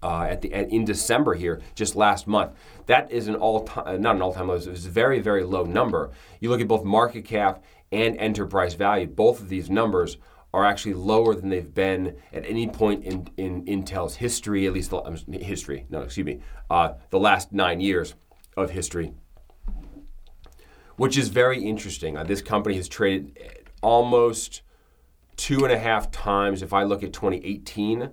uh, 0.03 0.23
at 0.23 0.41
the 0.41 0.53
in 0.53 0.85
December 0.85 1.35
here, 1.35 1.61
just 1.75 1.95
last 1.95 2.27
month. 2.27 2.53
That 2.87 3.13
is 3.13 3.29
an 3.29 3.37
all 3.37 3.65
time, 3.65 3.85
uh, 3.87 3.97
not 3.99 4.17
an 4.17 4.23
all 4.23 4.33
time 4.33 4.49
low. 4.49 4.55
It's 4.55 4.67
a 4.67 4.91
very 4.91 5.21
very 5.21 5.45
low 5.45 5.65
number. 5.65 6.11
You 6.41 6.51
look 6.51 6.61
at 6.61 6.69
both 6.69 6.85
market 6.85 7.25
cap 7.25 7.63
and 7.93 8.17
enterprise 8.17 8.75
value. 8.75 9.07
Both 9.07 9.41
of 9.41 9.49
these 9.51 9.69
numbers 9.69 10.17
are 10.55 10.65
actually 10.65 10.95
lower 10.95 11.35
than 11.35 11.49
they've 11.49 11.75
been 11.75 12.17
at 12.33 12.45
any 12.47 12.67
point 12.67 13.05
in, 13.05 13.29
in 13.37 13.65
Intel's 13.65 14.17
history, 14.17 14.67
at 14.67 14.73
least 14.73 14.91
the 14.91 14.99
um, 14.99 15.17
history, 15.33 15.87
no, 15.89 16.03
excuse 16.03 16.27
me, 16.27 16.41
uh, 16.69 16.93
the 17.11 17.19
last 17.19 17.53
nine 17.53 17.81
years 17.81 18.15
of 18.57 18.71
history, 18.71 19.15
which 20.97 21.17
is 21.17 21.29
very 21.29 21.63
interesting. 21.63 22.17
Uh, 22.17 22.25
this 22.25 22.43
company 22.43 22.77
has 22.77 22.89
traded 22.89 23.39
almost 23.83 24.63
two 25.37 25.65
and 25.65 25.73
a 25.73 25.79
half 25.79 26.11
times. 26.11 26.63
If 26.63 26.73
I 26.73 26.85
look 26.85 27.03
at 27.03 27.13
2018, 27.13 28.11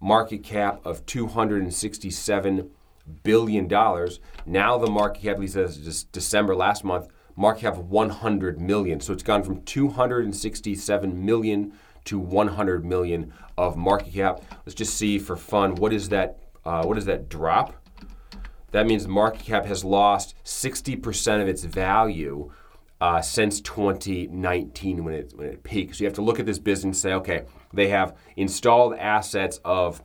market 0.00 0.42
cap 0.42 0.80
of 0.84 1.04
267 1.06 2.70
billion 3.22 3.66
dollars. 3.68 4.20
Now 4.46 4.78
the 4.78 4.90
market 4.90 5.22
cap, 5.22 5.34
at 5.34 5.40
least 5.40 5.56
as 5.56 6.04
December 6.04 6.54
last 6.54 6.84
month, 6.84 7.08
market 7.36 7.62
cap 7.62 7.76
of 7.76 7.90
100 7.90 8.60
million. 8.60 9.00
So 9.00 9.12
it's 9.12 9.22
gone 9.22 9.42
from 9.42 9.62
267 9.62 11.24
million 11.24 11.72
to 12.04 12.18
100 12.18 12.84
million 12.84 13.32
of 13.58 13.76
market 13.76 14.12
cap. 14.14 14.42
Let's 14.64 14.74
just 14.74 14.94
see 14.94 15.18
for 15.18 15.36
fun 15.36 15.74
what 15.74 15.92
is 15.92 16.08
that? 16.10 16.38
Uh, 16.64 16.84
what 16.84 16.98
is 16.98 17.06
that 17.06 17.28
drop? 17.28 17.74
That 18.72 18.86
means 18.86 19.04
the 19.04 19.10
market 19.10 19.44
cap 19.44 19.66
has 19.66 19.84
lost 19.84 20.34
60% 20.44 21.42
of 21.42 21.48
its 21.48 21.64
value 21.64 22.52
uh, 23.00 23.22
since 23.22 23.60
2019 23.62 25.04
when 25.04 25.14
it 25.14 25.32
when 25.34 25.48
it 25.48 25.62
peaked. 25.62 25.96
So 25.96 26.04
you 26.04 26.06
have 26.06 26.14
to 26.14 26.22
look 26.22 26.38
at 26.38 26.46
this 26.46 26.58
business 26.58 26.84
and 26.84 26.96
say, 26.96 27.12
okay, 27.14 27.44
they 27.72 27.88
have 27.88 28.16
installed 28.36 28.94
assets 28.94 29.58
of 29.64 30.02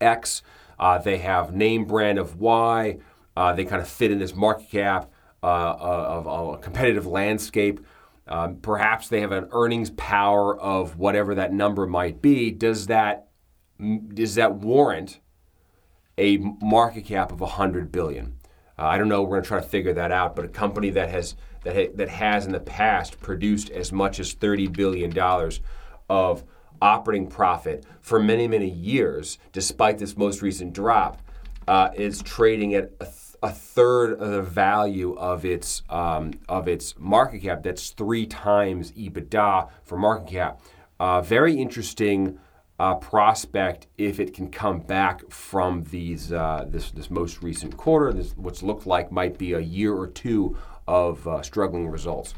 X, 0.00 0.42
uh, 0.78 0.98
they 0.98 1.18
have 1.18 1.54
name 1.54 1.84
brand 1.84 2.18
of 2.18 2.38
Y, 2.40 2.98
uh, 3.36 3.52
they 3.52 3.64
kind 3.64 3.82
of 3.82 3.88
fit 3.88 4.12
in 4.12 4.18
this 4.18 4.34
market 4.34 4.70
cap 4.70 5.10
uh, 5.42 5.46
uh, 5.46 6.22
of, 6.24 6.54
a 6.54 6.58
competitive 6.58 7.06
landscape. 7.06 7.80
Um, 8.26 8.56
perhaps 8.56 9.08
they 9.08 9.20
have 9.20 9.32
an 9.32 9.48
earnings 9.50 9.90
power 9.90 10.58
of 10.58 10.96
whatever 10.96 11.34
that 11.34 11.52
number 11.52 11.86
might 11.86 12.22
be. 12.22 12.50
Does 12.50 12.86
that 12.86 13.28
does 14.14 14.36
that 14.36 14.54
warrant 14.54 15.20
a 16.18 16.38
market 16.38 17.04
cap 17.04 17.32
of 17.32 17.40
100 17.40 17.90
billion? 17.90 18.34
Uh, 18.78 18.86
I 18.86 18.98
don't 18.98 19.08
know. 19.08 19.22
We're 19.22 19.30
going 19.30 19.42
to 19.42 19.48
try 19.48 19.60
to 19.60 19.66
figure 19.66 19.92
that 19.94 20.10
out. 20.10 20.34
But 20.34 20.44
a 20.44 20.48
company 20.48 20.90
that 20.90 21.08
has 21.10 21.36
that 21.62 21.74
ha- 21.74 21.92
that 21.94 22.08
has 22.08 22.46
in 22.46 22.52
the 22.52 22.60
past 22.60 23.20
produced 23.20 23.70
as 23.70 23.92
much 23.92 24.20
as 24.20 24.32
30 24.32 24.68
billion 24.68 25.10
dollars 25.10 25.60
of 26.08 26.44
operating 26.82 27.28
profit 27.28 27.84
for 28.00 28.20
many 28.20 28.48
many 28.48 28.68
years, 28.68 29.38
despite 29.52 29.98
this 29.98 30.16
most 30.16 30.42
recent 30.42 30.72
drop, 30.72 31.22
uh, 31.68 31.90
is 31.94 32.20
trading 32.22 32.74
at 32.74 32.90
a, 33.00 33.04
th- 33.04 33.36
a, 33.42 33.50
third 33.50 34.12
of 34.20 34.30
the 34.32 34.42
value 34.42 35.14
of 35.14 35.44
its 35.44 35.82
um, 35.88 36.32
of 36.48 36.68
its 36.68 36.94
market 36.98 37.42
cap. 37.42 37.62
That's 37.62 37.90
three 37.90 38.26
times 38.26 38.92
EBITDA 38.92 39.70
for 39.84 39.96
market 39.96 40.28
cap. 40.28 40.60
Uh, 40.98 41.20
very 41.20 41.54
interesting 41.54 42.38
uh, 42.78 42.96
prospect 42.96 43.86
if 43.98 44.18
it 44.18 44.34
can 44.34 44.50
come 44.50 44.80
back 44.80 45.22
from 45.30 45.84
these 45.84 46.32
uh, 46.32 46.64
this 46.68 46.90
this 46.90 47.10
most 47.10 47.42
recent 47.42 47.76
quarter. 47.76 48.12
This 48.12 48.36
what's 48.36 48.62
looked 48.62 48.86
like 48.86 49.12
might 49.12 49.38
be 49.38 49.52
a 49.52 49.60
year 49.60 49.94
or 49.94 50.06
two 50.08 50.56
of 50.86 51.26
uh, 51.26 51.42
struggling 51.42 51.88
results. 51.88 52.34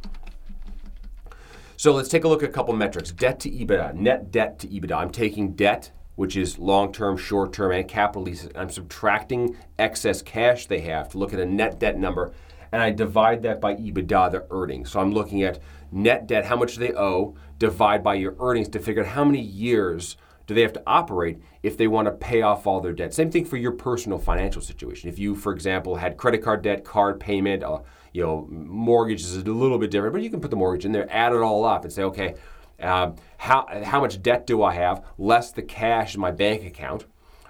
So 1.78 1.92
let's 1.92 2.08
take 2.08 2.24
a 2.24 2.28
look 2.28 2.42
at 2.42 2.48
a 2.48 2.52
couple 2.52 2.74
metrics. 2.74 3.12
Debt 3.12 3.40
to 3.40 3.50
EBITDA, 3.50 3.94
net 3.94 4.30
debt 4.30 4.58
to 4.60 4.68
EBITDA. 4.68 4.96
I'm 4.96 5.10
taking 5.10 5.52
debt, 5.52 5.90
which 6.14 6.36
is 6.36 6.58
long 6.58 6.92
term, 6.92 7.16
short 7.16 7.52
term, 7.52 7.72
and 7.72 7.88
capital 7.88 8.22
leases. 8.22 8.50
I'm 8.54 8.70
subtracting 8.70 9.56
excess 9.78 10.22
cash 10.22 10.66
they 10.66 10.80
have 10.80 11.08
to 11.10 11.18
look 11.18 11.32
at 11.32 11.40
a 11.40 11.46
net 11.46 11.78
debt 11.78 11.98
number, 11.98 12.32
and 12.72 12.82
I 12.82 12.90
divide 12.90 13.42
that 13.42 13.60
by 13.60 13.74
EBITDA, 13.74 14.32
the 14.32 14.46
earnings. 14.50 14.90
So 14.90 15.00
I'm 15.00 15.12
looking 15.12 15.42
at 15.42 15.60
net 15.90 16.26
debt, 16.26 16.44
how 16.46 16.56
much 16.56 16.74
do 16.74 16.80
they 16.80 16.94
owe, 16.94 17.36
divide 17.58 18.02
by 18.02 18.14
your 18.14 18.36
earnings 18.38 18.68
to 18.70 18.78
figure 18.78 19.02
out 19.02 19.12
how 19.12 19.24
many 19.24 19.40
years 19.40 20.16
do 20.46 20.54
they 20.54 20.62
have 20.62 20.72
to 20.74 20.82
operate 20.86 21.38
if 21.62 21.76
they 21.76 21.88
want 21.88 22.06
to 22.06 22.12
pay 22.12 22.42
off 22.42 22.66
all 22.66 22.80
their 22.80 22.92
debt? 22.92 23.12
Same 23.12 23.30
thing 23.30 23.44
for 23.44 23.56
your 23.56 23.72
personal 23.72 24.18
financial 24.18 24.62
situation. 24.62 25.08
If 25.08 25.18
you, 25.18 25.34
for 25.34 25.52
example, 25.52 25.96
had 25.96 26.16
credit 26.16 26.42
card 26.42 26.62
debt, 26.62 26.84
card 26.84 27.18
payment, 27.18 27.64
uh, 27.64 27.80
you 28.12 28.22
know, 28.22 28.46
mortgage 28.50 29.22
is 29.22 29.36
a 29.36 29.42
little 29.42 29.78
bit 29.78 29.90
different, 29.90 30.12
but 30.12 30.22
you 30.22 30.30
can 30.30 30.40
put 30.40 30.50
the 30.50 30.56
mortgage 30.56 30.84
in 30.84 30.92
there, 30.92 31.06
add 31.10 31.32
it 31.32 31.40
all 31.40 31.64
up, 31.64 31.84
and 31.84 31.92
say, 31.92 32.04
okay, 32.04 32.34
um, 32.80 33.16
how 33.38 33.66
how 33.84 34.00
much 34.00 34.22
debt 34.22 34.46
do 34.46 34.62
I 34.62 34.74
have 34.74 35.04
less 35.18 35.50
the 35.50 35.62
cash 35.62 36.14
in 36.14 36.20
my 36.20 36.30
bank 36.30 36.64
account? 36.64 37.06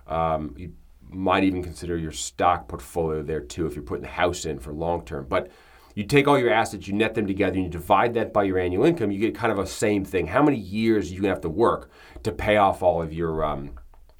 Um, 0.06 0.54
you 0.56 0.72
might 1.11 1.44
even 1.44 1.62
consider 1.62 1.96
your 1.96 2.12
stock 2.12 2.68
portfolio 2.68 3.22
there 3.22 3.40
too 3.40 3.66
if 3.66 3.74
you're 3.74 3.85
putting 3.85 4.02
the 4.02 4.09
house 4.09 4.44
in 4.44 4.59
for 4.59 4.72
long 4.72 5.04
term, 5.04 5.26
but 5.28 5.50
you 5.94 6.04
take 6.04 6.28
all 6.28 6.38
your 6.38 6.52
assets, 6.52 6.87
you 6.87 6.92
net 6.92 7.14
them 7.14 7.26
together, 7.26 7.54
and 7.54 7.64
you 7.64 7.70
divide 7.70 8.12
that 8.14 8.32
by 8.32 8.44
your 8.44 8.59
annual 8.59 8.85
income, 8.85 9.11
you 9.11 9.18
get 9.18 9.35
kind 9.35 9.50
of 9.50 9.59
a 9.59 9.66
same 9.66 10.04
thing. 10.04 10.26
How 10.26 10.42
many 10.42 10.59
years 10.59 11.11
you 11.11 11.22
have 11.22 11.40
to 11.40 11.48
work 11.48 11.90
to 12.22 12.33
pay 12.33 12.57
off 12.57 12.83
all 12.83 13.02
of 13.02 13.12
your 13.12 13.44
um, 13.44 13.70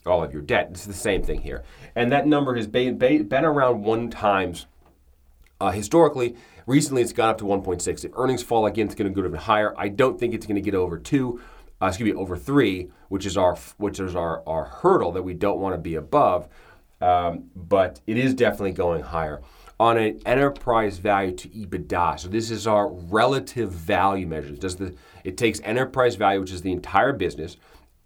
all 0.05 0.23
of 0.23 0.33
your 0.33 0.43
debt? 0.43 0.69
It's 0.71 0.87
the 0.87 0.93
same 0.93 1.23
thing 1.23 1.41
here, 1.41 1.65
and 1.95 2.13
that 2.13 2.27
number 2.27 2.57
has 2.57 2.67
been, 2.67 2.99
been 2.99 3.45
around 3.45 3.83
one 3.83 4.11
times 4.11 4.67
uh, 5.61 5.71
historically. 5.71 6.37
Recently, 6.67 7.03
it's 7.03 7.13
gone 7.13 7.29
up 7.29 7.39
to 7.39 7.45
1.6. 7.45 8.05
If 8.05 8.11
earnings 8.17 8.43
fall 8.43 8.67
again, 8.67 8.87
it's 8.87 8.97
going 8.97 9.13
to 9.13 9.15
go 9.15 9.27
even 9.27 9.39
higher. 9.39 9.73
I 9.79 9.89
don't 9.89 10.19
think 10.19 10.35
it's 10.35 10.47
going 10.47 10.57
to 10.57 10.61
get 10.61 10.75
over 10.75 10.99
two. 10.99 11.41
Uh, 11.81 11.87
excuse 11.87 12.13
me, 12.13 12.19
over 12.19 12.37
three, 12.37 12.91
which 13.09 13.27
is 13.27 13.37
our 13.37 13.55
which 13.77 14.01
is 14.01 14.17
our, 14.17 14.43
our 14.49 14.65
hurdle 14.65 15.13
that 15.13 15.23
we 15.23 15.35
don't 15.35 15.61
want 15.61 15.75
to 15.75 15.79
be 15.79 15.95
above. 15.95 16.49
Um, 17.01 17.51
but 17.55 18.01
it 18.07 18.17
is 18.17 18.33
definitely 18.35 18.73
going 18.73 19.03
higher 19.03 19.43
on 19.79 19.99
an 19.99 20.21
enterprise 20.25 20.97
value 20.99 21.33
to 21.33 21.49
EBITDA. 21.49 22.19
So 22.19 22.29
this 22.29 22.51
is 22.51 22.67
our 22.67 22.89
relative 22.89 23.71
value 23.71 24.27
measure. 24.27 24.57
Does 24.57 24.77
the 24.77 24.95
it 25.23 25.37
takes 25.37 25.61
enterprise 25.65 26.15
value, 26.15 26.41
which 26.41 26.53
is 26.53 26.63
the 26.63 26.73
entire 26.73 27.13
business, 27.13 27.57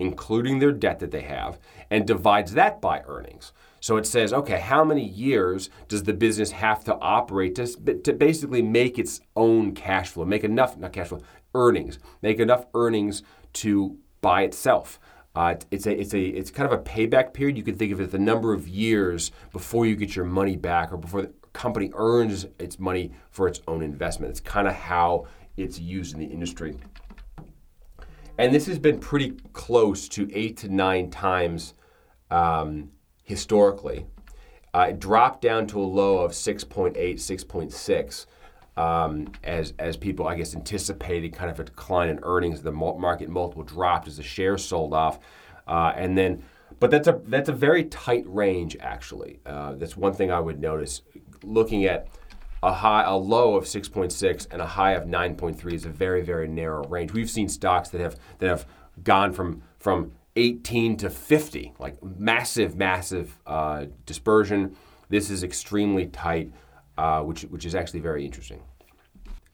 including 0.00 0.58
their 0.58 0.72
debt 0.72 0.98
that 0.98 1.12
they 1.12 1.22
have, 1.22 1.58
and 1.90 2.06
divides 2.06 2.52
that 2.54 2.80
by 2.80 3.02
earnings. 3.06 3.52
So 3.80 3.96
it 3.96 4.06
says, 4.06 4.32
okay, 4.32 4.58
how 4.58 4.84
many 4.84 5.04
years 5.04 5.70
does 5.88 6.02
the 6.02 6.12
business 6.12 6.50
have 6.50 6.84
to 6.84 6.98
operate 6.98 7.54
to, 7.54 7.66
to 7.66 8.12
basically 8.12 8.62
make 8.62 8.98
its 8.98 9.20
own 9.36 9.72
cash 9.72 10.10
flow, 10.10 10.24
make 10.24 10.44
enough, 10.44 10.76
not 10.76 10.92
cash 10.92 11.08
flow, 11.08 11.22
earnings, 11.54 11.98
make 12.20 12.38
enough 12.40 12.66
earnings 12.74 13.22
to 13.54 13.96
buy 14.20 14.42
itself. 14.42 14.98
Uh, 15.34 15.54
it's 15.70 15.86
a 15.86 15.92
it's 15.92 16.12
a 16.12 16.20
it's 16.20 16.50
kind 16.50 16.70
of 16.70 16.78
a 16.78 16.82
payback 16.82 17.32
period. 17.32 17.56
You 17.56 17.62
can 17.62 17.76
think 17.76 17.92
of 17.92 18.00
it 18.00 18.04
as 18.04 18.10
the 18.10 18.18
number 18.18 18.52
of 18.52 18.66
years 18.66 19.30
before 19.52 19.86
you 19.86 19.94
get 19.94 20.16
your 20.16 20.24
money 20.24 20.56
back 20.56 20.92
or 20.92 20.96
before 20.96 21.22
the 21.22 21.32
company 21.52 21.90
earns 21.94 22.46
its 22.58 22.78
money 22.78 23.12
for 23.30 23.46
its 23.46 23.60
own 23.68 23.82
investment. 23.82 24.30
It's 24.30 24.40
kind 24.40 24.66
of 24.66 24.74
how 24.74 25.26
it's 25.56 25.78
used 25.78 26.14
in 26.14 26.20
the 26.20 26.26
industry. 26.26 26.76
And 28.40 28.54
this 28.54 28.64
has 28.68 28.78
been 28.78 28.98
pretty 28.98 29.32
close 29.52 30.08
to 30.08 30.26
eight 30.32 30.56
to 30.58 30.70
nine 30.70 31.10
times 31.10 31.74
um, 32.30 32.88
historically. 33.22 34.06
Uh, 34.72 34.86
it 34.88 34.98
dropped 34.98 35.42
down 35.42 35.66
to 35.66 35.78
a 35.78 35.84
low 35.84 36.20
of 36.20 36.30
6.8, 36.30 36.94
6.6. 36.96 38.26
Um, 38.78 39.30
as 39.44 39.74
as 39.78 39.98
people, 39.98 40.26
I 40.26 40.36
guess, 40.36 40.54
anticipated 40.54 41.34
kind 41.34 41.50
of 41.50 41.60
a 41.60 41.64
decline 41.64 42.08
in 42.08 42.18
earnings, 42.22 42.62
the 42.62 42.72
market 42.72 43.28
multiple 43.28 43.62
dropped 43.62 44.08
as 44.08 44.16
the 44.16 44.22
shares 44.22 44.64
sold 44.64 44.94
off, 44.94 45.18
uh, 45.68 45.92
and 45.94 46.16
then, 46.16 46.42
but 46.78 46.90
that's 46.90 47.08
a 47.08 47.20
that's 47.26 47.50
a 47.50 47.52
very 47.52 47.84
tight 47.84 48.24
range 48.26 48.74
actually. 48.80 49.40
Uh, 49.44 49.74
that's 49.74 49.98
one 49.98 50.14
thing 50.14 50.30
I 50.30 50.40
would 50.40 50.60
notice. 50.60 51.02
Looking 51.42 51.84
at 51.84 52.08
a 52.62 52.72
high, 52.72 53.04
a 53.04 53.16
low 53.16 53.56
of 53.56 53.64
6.6 53.64 54.46
and 54.50 54.60
a 54.60 54.66
high 54.66 54.92
of 54.92 55.04
9.3 55.04 55.72
is 55.72 55.84
a 55.84 55.88
very 55.88 56.22
very 56.22 56.48
narrow 56.48 56.84
range. 56.88 57.12
We've 57.12 57.30
seen 57.30 57.48
stocks 57.48 57.88
that 57.90 58.00
have 58.00 58.16
that 58.38 58.48
have 58.48 58.66
gone 59.02 59.32
from 59.32 59.62
from 59.78 60.12
18 60.36 60.96
to 60.98 61.10
50, 61.10 61.74
like 61.78 62.02
massive, 62.02 62.76
massive 62.76 63.38
uh, 63.46 63.86
dispersion. 64.06 64.76
This 65.08 65.30
is 65.30 65.42
extremely 65.42 66.06
tight, 66.06 66.52
uh, 66.96 67.22
which, 67.22 67.42
which 67.42 67.64
is 67.64 67.74
actually 67.74 68.00
very 68.00 68.24
interesting. 68.24 68.62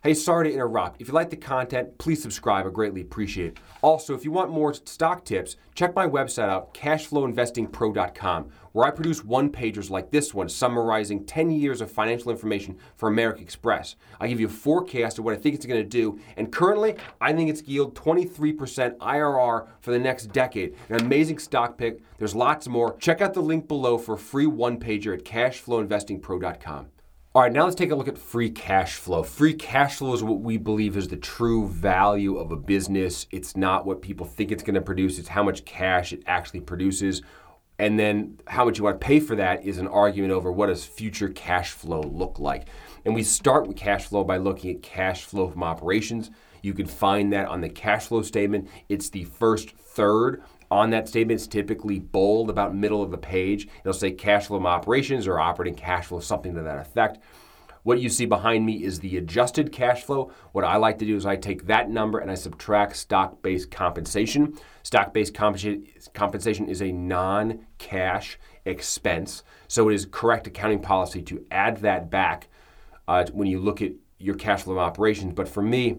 Hey, 0.06 0.14
sorry 0.14 0.48
to 0.48 0.54
interrupt. 0.54 1.00
If 1.00 1.08
you 1.08 1.14
like 1.14 1.30
the 1.30 1.36
content, 1.36 1.98
please 1.98 2.22
subscribe. 2.22 2.64
I 2.64 2.70
greatly 2.70 3.00
appreciate 3.00 3.48
it. 3.48 3.58
Also, 3.82 4.14
if 4.14 4.24
you 4.24 4.30
want 4.30 4.52
more 4.52 4.72
stock 4.72 5.24
tips, 5.24 5.56
check 5.74 5.96
my 5.96 6.06
website 6.06 6.48
out, 6.48 6.72
cashflowinvestingpro.com, 6.74 8.48
where 8.70 8.86
I 8.86 8.92
produce 8.92 9.24
one 9.24 9.50
pagers 9.50 9.90
like 9.90 10.12
this 10.12 10.32
one 10.32 10.48
summarizing 10.48 11.24
10 11.24 11.50
years 11.50 11.80
of 11.80 11.90
financial 11.90 12.30
information 12.30 12.78
for 12.94 13.08
American 13.08 13.42
Express. 13.42 13.96
I 14.20 14.28
give 14.28 14.38
you 14.38 14.46
a 14.46 14.48
forecast 14.48 15.18
of 15.18 15.24
what 15.24 15.34
I 15.34 15.38
think 15.38 15.56
it's 15.56 15.66
going 15.66 15.82
to 15.82 15.88
do, 15.88 16.20
and 16.36 16.52
currently, 16.52 16.94
I 17.20 17.32
think 17.32 17.50
it's 17.50 17.64
yield 17.64 17.96
23% 17.96 18.98
IRR 18.98 19.66
for 19.80 19.90
the 19.90 19.98
next 19.98 20.26
decade. 20.26 20.76
An 20.88 21.00
amazing 21.00 21.40
stock 21.40 21.76
pick. 21.76 22.00
There's 22.18 22.36
lots 22.36 22.68
more. 22.68 22.96
Check 22.98 23.20
out 23.20 23.34
the 23.34 23.42
link 23.42 23.66
below 23.66 23.98
for 23.98 24.14
a 24.14 24.18
free 24.18 24.46
one 24.46 24.78
pager 24.78 25.18
at 25.18 25.24
cashflowinvestingpro.com. 25.24 26.90
All 27.36 27.42
right, 27.42 27.52
now 27.52 27.64
let's 27.64 27.76
take 27.76 27.90
a 27.90 27.94
look 27.94 28.08
at 28.08 28.16
free 28.16 28.48
cash 28.48 28.94
flow. 28.94 29.22
Free 29.22 29.52
cash 29.52 29.96
flow 29.96 30.14
is 30.14 30.24
what 30.24 30.40
we 30.40 30.56
believe 30.56 30.96
is 30.96 31.08
the 31.08 31.18
true 31.18 31.68
value 31.68 32.38
of 32.38 32.50
a 32.50 32.56
business. 32.56 33.26
It's 33.30 33.54
not 33.54 33.84
what 33.84 34.00
people 34.00 34.24
think 34.24 34.50
it's 34.50 34.62
going 34.62 34.74
to 34.74 34.80
produce, 34.80 35.18
it's 35.18 35.28
how 35.28 35.42
much 35.42 35.66
cash 35.66 36.14
it 36.14 36.22
actually 36.26 36.60
produces. 36.60 37.20
And 37.78 37.98
then 37.98 38.40
how 38.46 38.64
much 38.64 38.78
you 38.78 38.84
want 38.84 38.98
to 38.98 39.06
pay 39.06 39.20
for 39.20 39.36
that 39.36 39.66
is 39.66 39.76
an 39.76 39.86
argument 39.86 40.32
over 40.32 40.50
what 40.50 40.68
does 40.68 40.86
future 40.86 41.28
cash 41.28 41.72
flow 41.72 42.00
look 42.00 42.38
like. 42.38 42.68
And 43.04 43.14
we 43.14 43.22
start 43.22 43.66
with 43.66 43.76
cash 43.76 44.06
flow 44.06 44.24
by 44.24 44.38
looking 44.38 44.74
at 44.74 44.82
cash 44.82 45.26
flow 45.26 45.50
from 45.50 45.62
operations. 45.62 46.30
You 46.62 46.72
can 46.72 46.86
find 46.86 47.34
that 47.34 47.48
on 47.48 47.60
the 47.60 47.68
cash 47.68 48.06
flow 48.06 48.22
statement. 48.22 48.70
It's 48.88 49.10
the 49.10 49.24
first 49.24 49.72
third 49.72 50.42
on 50.70 50.90
that 50.90 51.08
statement. 51.08 51.40
It's 51.40 51.46
typically 51.46 51.98
bold 51.98 52.50
about 52.50 52.74
middle 52.74 53.02
of 53.02 53.10
the 53.10 53.18
page. 53.18 53.68
It'll 53.80 53.92
say 53.92 54.10
cash 54.12 54.46
flow 54.46 54.58
from 54.58 54.66
operations 54.66 55.26
or 55.26 55.38
operating 55.38 55.74
cash 55.74 56.06
flow, 56.06 56.20
something 56.20 56.54
to 56.54 56.62
that 56.62 56.78
effect. 56.78 57.18
What 57.86 58.00
you 58.00 58.08
see 58.08 58.26
behind 58.26 58.66
me 58.66 58.82
is 58.82 58.98
the 58.98 59.16
adjusted 59.16 59.70
cash 59.70 60.02
flow. 60.02 60.32
What 60.50 60.64
I 60.64 60.76
like 60.76 60.98
to 60.98 61.06
do 61.06 61.14
is 61.14 61.24
I 61.24 61.36
take 61.36 61.66
that 61.66 61.88
number 61.88 62.18
and 62.18 62.28
I 62.28 62.34
subtract 62.34 62.96
stock 62.96 63.42
based 63.42 63.70
compensation. 63.70 64.58
Stock 64.82 65.14
based 65.14 65.34
compensation 65.34 66.68
is 66.68 66.82
a 66.82 66.90
non 66.90 67.64
cash 67.78 68.40
expense. 68.64 69.44
So 69.68 69.88
it 69.88 69.94
is 69.94 70.04
correct 70.10 70.48
accounting 70.48 70.82
policy 70.82 71.22
to 71.22 71.46
add 71.52 71.76
that 71.78 72.10
back 72.10 72.48
uh, 73.06 73.24
when 73.32 73.46
you 73.46 73.60
look 73.60 73.80
at 73.80 73.92
your 74.18 74.34
cash 74.34 74.64
flow 74.64 74.80
operations. 74.80 75.34
But 75.34 75.48
for 75.48 75.62
me, 75.62 75.98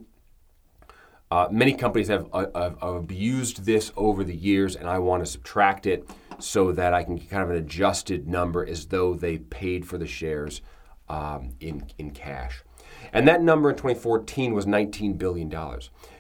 uh, 1.30 1.48
many 1.52 1.74
companies 1.74 2.08
have, 2.08 2.28
uh, 2.32 2.46
have, 2.56 2.78
abused 2.82 3.66
this 3.66 3.92
over 3.98 4.24
the 4.24 4.36
years, 4.36 4.76
and 4.76 4.88
I 4.88 5.00
want 5.00 5.26
to 5.26 5.30
subtract 5.30 5.86
it 5.86 6.10
so 6.40 6.72
that 6.72 6.94
I 6.94 7.04
can 7.04 7.18
get 7.18 7.30
kind 7.30 7.44
of 7.44 7.50
an 7.50 7.58
adjusted 7.58 8.28
number 8.28 8.66
as 8.66 8.88
though 8.88 9.14
they 9.14 9.38
paid 9.38 9.86
for 9.86 9.98
the 9.98 10.08
shares 10.08 10.62
um, 11.10 11.52
in, 11.60 11.86
in 11.98 12.12
cash. 12.12 12.64
And 13.12 13.28
that 13.28 13.42
number 13.42 13.70
in 13.70 13.76
2014 13.76 14.54
was 14.54 14.66
$19 14.66 15.18
billion. 15.18 15.54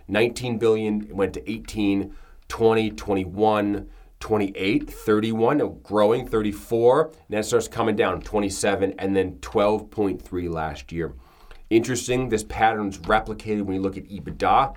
19 0.07 0.57
billion 0.57 1.15
went 1.15 1.33
to 1.33 1.51
18, 1.51 2.13
20, 2.47 2.91
21, 2.91 3.89
28, 4.19 4.89
31, 4.89 5.79
growing 5.83 6.27
34, 6.27 7.05
and 7.05 7.15
then 7.29 7.39
it 7.39 7.43
starts 7.43 7.67
coming 7.67 7.95
down 7.95 8.21
27, 8.21 8.93
and 8.97 9.15
then 9.15 9.35
12.3 9.35 10.49
last 10.49 10.91
year. 10.91 11.13
Interesting, 11.69 12.29
this 12.29 12.43
pattern 12.43 12.87
is 12.87 12.97
replicated 12.99 13.63
when 13.63 13.75
you 13.75 13.81
look 13.81 13.97
at 13.97 14.05
EBITDA. 14.05 14.75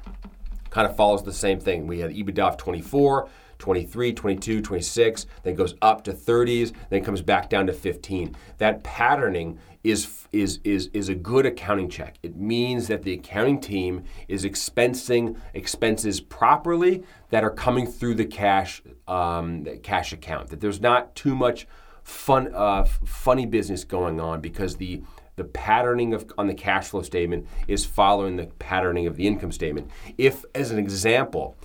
Kind 0.71 0.89
of 0.89 0.97
follows 0.97 1.23
the 1.23 1.33
same 1.33 1.61
thing. 1.61 1.87
We 1.87 2.01
had 2.01 2.11
EBITDA 2.11 2.41
of 2.41 2.57
24, 2.57 3.29
23, 3.59 4.13
22, 4.13 4.61
26, 4.61 5.27
then 5.45 5.55
goes 5.55 5.75
up 5.83 6.03
to 6.05 6.13
30s, 6.13 6.73
then 6.89 7.05
comes 7.05 7.23
back 7.23 7.49
down 7.49 7.67
to 7.67 7.73
15. 7.73 8.35
That 8.59 8.83
patterning 8.83 9.59
is, 9.85 10.27
is, 10.33 10.59
is, 10.65 10.91
is 10.93 11.09
a 11.09 11.15
good 11.15 11.47
accounting 11.47 11.89
check. 11.89 12.17
It 12.23 12.37
means 12.37 12.89
that 12.89 13.03
the 13.03 13.13
accounting 13.13 13.61
team 13.61 14.05
is 14.27 14.45
expensing 14.45 15.37
expenses 15.55 16.21
properly 16.21 17.05
that 17.31 17.45
are 17.45 17.51
coming 17.51 17.87
through 17.87 18.15
the 18.15 18.27
cash, 18.27 18.83
um, 19.07 19.65
cash 19.83 20.13
account, 20.13 20.49
that 20.49 20.61
there's 20.61 20.81
not 20.81 21.15
too 21.15 21.37
much 21.37 21.69
fun, 22.03 22.53
uh, 22.55 22.85
funny 22.85 23.47
business 23.47 23.85
going 23.85 24.21
on 24.21 24.41
because 24.41 24.77
the 24.77 25.03
the 25.37 25.45
patterning 25.45 26.15
of 26.15 26.31
on 26.37 26.47
the 26.47 26.55
cash 26.55 26.89
flow 26.89 27.03
statement 27.03 27.47
is 27.69 27.85
following 27.85 28.37
the 28.37 28.47
patterning 28.59 29.07
of 29.07 29.17
the 29.17 29.27
income 29.27 29.53
statement. 29.53 29.91
If, 30.19 30.45
as 30.55 30.71
an 30.71 30.79
example, 30.79 31.57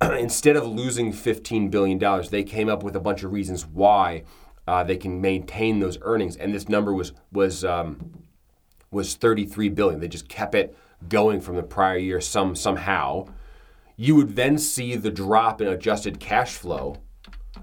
instead 0.02 0.56
of 0.56 0.66
losing 0.66 1.12
$15 1.12 1.70
billion, 1.70 1.98
they 2.30 2.44
came 2.44 2.68
up 2.68 2.82
with 2.82 2.96
a 2.96 3.00
bunch 3.00 3.22
of 3.22 3.32
reasons 3.32 3.66
why 3.66 4.24
uh, 4.66 4.84
they 4.84 4.96
can 4.96 5.20
maintain 5.20 5.80
those 5.80 5.98
earnings. 6.02 6.36
And 6.36 6.54
this 6.54 6.68
number 6.68 6.92
was, 6.92 7.12
was, 7.32 7.64
um, 7.64 8.24
was 8.90 9.14
33 9.14 9.70
billion. 9.70 10.00
They 10.00 10.08
just 10.08 10.28
kept 10.28 10.54
it 10.54 10.76
going 11.08 11.40
from 11.40 11.56
the 11.56 11.62
prior 11.62 11.98
year 11.98 12.20
some, 12.20 12.54
somehow. 12.54 13.26
You 13.96 14.14
would 14.16 14.36
then 14.36 14.58
see 14.58 14.96
the 14.96 15.10
drop 15.10 15.60
in 15.60 15.68
adjusted 15.68 16.20
cash 16.20 16.54
flow 16.54 16.96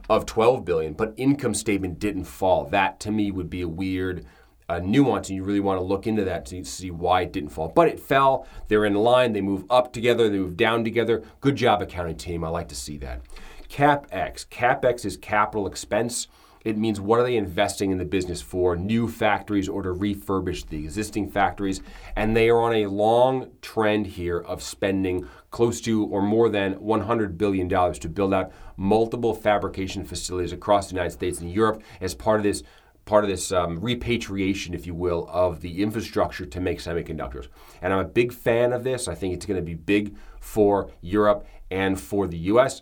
of 0.10 0.26
12 0.26 0.66
billion, 0.66 0.94
but 0.94 1.14
income 1.18 1.54
statement 1.54 2.00
didn't 2.00 2.26
fall. 2.26 2.66
That 2.66 3.00
to 3.02 3.12
me 3.12 3.32
would 3.32 3.50
be 3.50 3.62
a 3.62 3.68
weird 3.68 4.26
uh, 4.70 4.80
nuance, 4.80 5.30
and 5.30 5.36
you 5.36 5.44
really 5.44 5.60
want 5.60 5.80
to 5.80 5.84
look 5.84 6.08
into 6.08 6.24
that 6.26 6.46
to 6.48 6.64
see 6.64 6.92
why 6.92 7.22
it 7.22 7.34
didn't 7.34 7.50
fall. 7.50 7.70
But 7.70 7.88
it 7.88 8.00
fell. 8.00 8.48
They're 8.68 8.86
in 8.86 8.96
line. 8.96 9.34
They 9.34 9.42
move 9.42 9.66
up 9.70 9.94
together. 9.94 10.30
They 10.30 10.40
move 10.40 10.58
down 10.58 10.84
together. 10.84 11.24
Good 11.42 11.56
job, 11.56 11.82
accounting 11.82 12.18
team. 12.18 12.44
I 12.44 12.50
like 12.50 12.70
to 12.70 12.76
see 12.76 12.98
that. 12.98 13.22
CapEx. 13.70 14.48
CapEx 14.48 15.06
is 15.06 15.18
capital 15.18 15.68
expense. 15.68 16.28
It 16.64 16.78
means 16.78 17.02
what 17.02 17.20
are 17.20 17.24
they 17.24 17.36
investing 17.36 17.92
in 17.92 17.98
the 17.98 18.06
business 18.06 18.42
for? 18.42 18.76
New 18.78 19.10
factories 19.10 19.68
or 19.68 19.82
to 19.82 19.90
refurbish 19.90 20.68
the 20.68 20.78
existing 20.78 21.30
factories. 21.30 21.82
And 22.16 22.36
they 22.36 22.50
are 22.50 22.62
on 22.62 22.74
a 22.74 22.88
long 22.88 23.52
trend 23.62 24.08
here 24.08 24.40
of 24.40 24.64
spending 24.64 25.28
close 25.52 25.82
to 25.82 26.06
or 26.06 26.22
more 26.22 26.50
than 26.50 26.76
$100 26.76 27.38
billion 27.38 27.68
to 27.68 28.10
build 28.10 28.34
out 28.34 28.52
multiple 28.78 29.34
fabrication 29.34 30.06
facilities 30.06 30.54
across 30.54 30.88
the 30.88 30.96
United 30.96 31.12
States 31.12 31.40
and 31.40 31.52
Europe 31.52 31.84
as 32.00 32.16
part 32.16 32.40
of 32.40 32.44
this 32.44 32.64
part 33.06 33.24
of 33.24 33.30
this 33.30 33.52
um, 33.52 33.80
repatriation, 33.80 34.74
if 34.74 34.88
you 34.88 34.94
will, 34.94 35.28
of 35.30 35.62
the 35.62 35.82
infrastructure 35.82 36.46
to 36.46 36.60
make 36.60 36.80
semiconductors. 36.80 37.48
And 37.82 37.94
I'm 37.94 38.00
a 38.00 38.06
big 38.06 38.32
fan 38.32 38.72
of 38.74 38.84
this. 38.84 39.08
I 39.08 39.16
think 39.16 39.34
it's 39.34 39.46
going 39.46 39.60
to 39.60 39.66
be 39.66 39.74
big 39.74 40.16
for 40.40 40.90
Europe 41.02 41.46
and 41.70 42.00
for 42.00 42.28
the 42.28 42.38
US. 42.38 42.82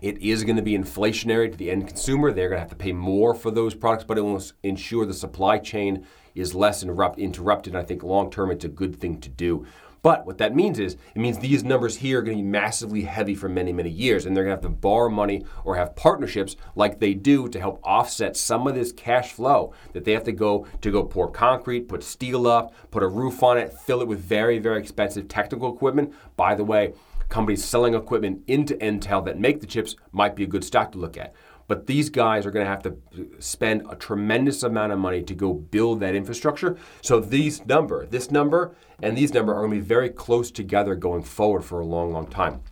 It 0.00 0.18
is 0.18 0.44
going 0.44 0.56
to 0.56 0.62
be 0.62 0.76
inflationary 0.76 1.50
to 1.50 1.56
the 1.56 1.70
end 1.70 1.86
consumer. 1.86 2.32
They're 2.32 2.48
going 2.48 2.56
to 2.56 2.60
have 2.60 2.70
to 2.70 2.76
pay 2.76 2.92
more 2.92 3.34
for 3.34 3.50
those 3.50 3.74
products, 3.74 4.04
but 4.04 4.18
it 4.18 4.22
will 4.22 4.42
ensure 4.62 5.06
the 5.06 5.14
supply 5.14 5.58
chain 5.58 6.06
is 6.34 6.54
less 6.54 6.82
interrupt, 6.82 7.18
interrupted. 7.18 7.76
I 7.76 7.82
think 7.82 8.02
long 8.02 8.30
term, 8.30 8.50
it's 8.50 8.64
a 8.64 8.68
good 8.68 9.00
thing 9.00 9.20
to 9.20 9.28
do. 9.28 9.66
But 10.04 10.26
what 10.26 10.36
that 10.36 10.54
means 10.54 10.78
is, 10.78 10.98
it 11.14 11.18
means 11.18 11.38
these 11.38 11.64
numbers 11.64 11.96
here 11.96 12.18
are 12.18 12.22
going 12.22 12.36
to 12.36 12.42
be 12.42 12.48
massively 12.48 13.04
heavy 13.04 13.34
for 13.34 13.48
many, 13.48 13.72
many 13.72 13.88
years, 13.88 14.26
and 14.26 14.36
they're 14.36 14.44
going 14.44 14.54
to 14.54 14.62
have 14.62 14.70
to 14.70 14.78
borrow 14.78 15.08
money 15.08 15.46
or 15.64 15.76
have 15.76 15.96
partnerships 15.96 16.56
like 16.76 17.00
they 17.00 17.14
do 17.14 17.48
to 17.48 17.58
help 17.58 17.80
offset 17.82 18.36
some 18.36 18.66
of 18.66 18.74
this 18.74 18.92
cash 18.92 19.32
flow 19.32 19.72
that 19.94 20.04
they 20.04 20.12
have 20.12 20.24
to 20.24 20.32
go 20.32 20.66
to 20.82 20.90
go 20.90 21.04
pour 21.04 21.30
concrete, 21.30 21.88
put 21.88 22.02
steel 22.02 22.46
up, 22.46 22.74
put 22.90 23.02
a 23.02 23.08
roof 23.08 23.42
on 23.42 23.56
it, 23.56 23.72
fill 23.72 24.02
it 24.02 24.06
with 24.06 24.20
very, 24.20 24.58
very 24.58 24.78
expensive 24.78 25.26
technical 25.26 25.74
equipment. 25.74 26.12
By 26.36 26.54
the 26.54 26.64
way, 26.64 26.92
companies 27.30 27.64
selling 27.64 27.94
equipment 27.94 28.42
into 28.46 28.74
Intel 28.74 29.24
that 29.24 29.38
make 29.38 29.62
the 29.62 29.66
chips 29.66 29.96
might 30.12 30.36
be 30.36 30.44
a 30.44 30.46
good 30.46 30.64
stock 30.64 30.92
to 30.92 30.98
look 30.98 31.16
at. 31.16 31.32
But 31.66 31.86
these 31.86 32.10
guys 32.10 32.44
are 32.44 32.50
going 32.50 32.66
to 32.66 32.70
have 32.70 32.82
to 32.82 32.98
spend 33.38 33.86
a 33.88 33.96
tremendous 33.96 34.62
amount 34.62 34.92
of 34.92 34.98
money 34.98 35.22
to 35.22 35.34
go 35.34 35.54
build 35.54 36.00
that 36.00 36.14
infrastructure. 36.14 36.76
So 37.00 37.20
these 37.20 37.64
number, 37.64 38.04
this 38.06 38.30
number, 38.30 38.74
and 39.04 39.18
these 39.18 39.34
numbers 39.34 39.52
are 39.54 39.60
going 39.60 39.70
to 39.70 39.76
be 39.76 39.82
very 39.82 40.08
close 40.08 40.50
together 40.50 40.94
going 40.94 41.22
forward 41.22 41.62
for 41.62 41.78
a 41.78 41.84
long, 41.84 42.10
long 42.10 42.26
time. 42.26 42.62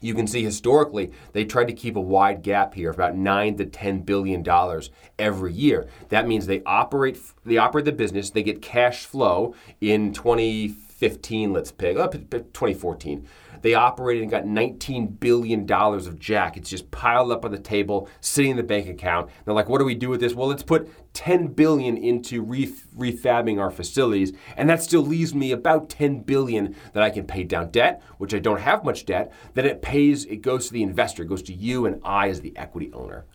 You 0.00 0.12
can 0.12 0.26
see 0.26 0.42
historically 0.42 1.12
they 1.32 1.44
tried 1.44 1.68
to 1.68 1.72
keep 1.72 1.94
a 1.94 2.00
wide 2.00 2.42
gap 2.42 2.74
here, 2.74 2.90
of 2.90 2.96
about 2.96 3.14
nine 3.14 3.56
to 3.58 3.66
ten 3.66 4.00
billion 4.00 4.42
dollars 4.42 4.90
every 5.20 5.52
year. 5.52 5.86
That 6.08 6.26
means 6.26 6.46
they 6.46 6.62
operate 6.66 7.16
they 7.46 7.58
operate 7.58 7.84
the 7.84 7.92
business, 7.92 8.30
they 8.30 8.42
get 8.42 8.60
cash 8.60 9.06
flow 9.06 9.54
in 9.80 10.12
2015, 10.12 10.81
let's 11.02 11.72
pick 11.72 11.96
up 11.96 12.12
2014. 12.12 13.26
They 13.62 13.74
operated 13.74 14.22
and 14.22 14.30
got 14.30 14.44
$19 14.44 15.20
billion 15.20 15.70
of 15.70 16.18
jack. 16.18 16.56
It's 16.56 16.70
just 16.70 16.90
piled 16.90 17.30
up 17.30 17.44
on 17.44 17.52
the 17.52 17.58
table, 17.58 18.08
sitting 18.20 18.52
in 18.52 18.56
the 18.56 18.62
bank 18.62 18.88
account. 18.88 19.30
They're 19.44 19.54
like, 19.54 19.68
what 19.68 19.78
do 19.78 19.84
we 19.84 19.94
do 19.94 20.08
with 20.08 20.20
this? 20.20 20.34
Well, 20.34 20.48
let's 20.48 20.62
put 20.62 20.88
10 21.14 21.48
billion 21.48 21.96
into 21.96 22.42
ref- 22.42 22.88
refabbing 22.96 23.60
our 23.60 23.70
facilities, 23.70 24.32
and 24.56 24.68
that 24.68 24.82
still 24.82 25.02
leaves 25.02 25.34
me 25.34 25.52
about 25.52 25.88
10 25.88 26.20
billion 26.20 26.74
that 26.92 27.02
I 27.02 27.10
can 27.10 27.26
pay 27.26 27.44
down 27.44 27.70
debt, 27.70 28.02
which 28.18 28.34
I 28.34 28.38
don't 28.38 28.60
have 28.60 28.84
much 28.84 29.06
debt. 29.06 29.32
Then 29.54 29.66
it 29.66 29.82
pays, 29.82 30.24
it 30.24 30.42
goes 30.42 30.66
to 30.66 30.72
the 30.72 30.82
investor, 30.82 31.22
it 31.22 31.28
goes 31.28 31.42
to 31.44 31.54
you 31.54 31.86
and 31.86 32.00
I 32.04 32.28
as 32.28 32.40
the 32.40 32.56
equity 32.56 32.92
owner, 32.92 33.26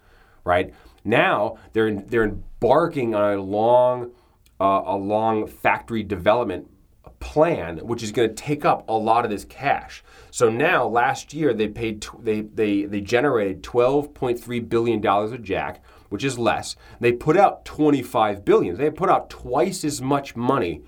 right? 0.44 0.74
Now 1.06 1.58
they're 1.72 1.94
they're 1.94 2.26
embarking 2.26 3.16
on 3.16 3.34
a 3.34 3.42
long 3.42 4.12
uh, 4.60 4.82
a 4.86 4.98
long 4.98 5.48
factory 5.48 6.04
development 6.04 6.70
plan, 7.20 7.80
which 7.80 8.04
is 8.04 8.12
going 8.12 8.30
to 8.30 8.36
take 8.36 8.66
up 8.66 8.88
a 8.88 8.94
lot 8.94 9.26
of 9.26 9.32
this 9.32 9.46
cash. 9.46 10.04
So 10.32 10.50
now, 10.50 10.88
last 10.88 11.34
year 11.34 11.54
they 11.54 11.68
paid 11.68 12.06
they 12.20 12.42
they 12.42 12.86
they 12.86 13.02
generated 13.02 13.64
12.3 13.64 14.70
billion 14.70 15.02
dollars 15.02 15.32
of 15.32 15.44
Jack, 15.44 15.84
which 16.10 16.24
is 16.24 16.38
less. 16.38 16.76
They 17.00 17.12
put 17.12 17.38
out 17.38 17.66
25 17.66 18.46
billion. 18.46 18.76
They 18.78 18.90
put 18.90 19.10
out 19.10 19.30
twice 19.30 19.84
as 19.84 20.02
much 20.02 20.36
money 20.36 20.84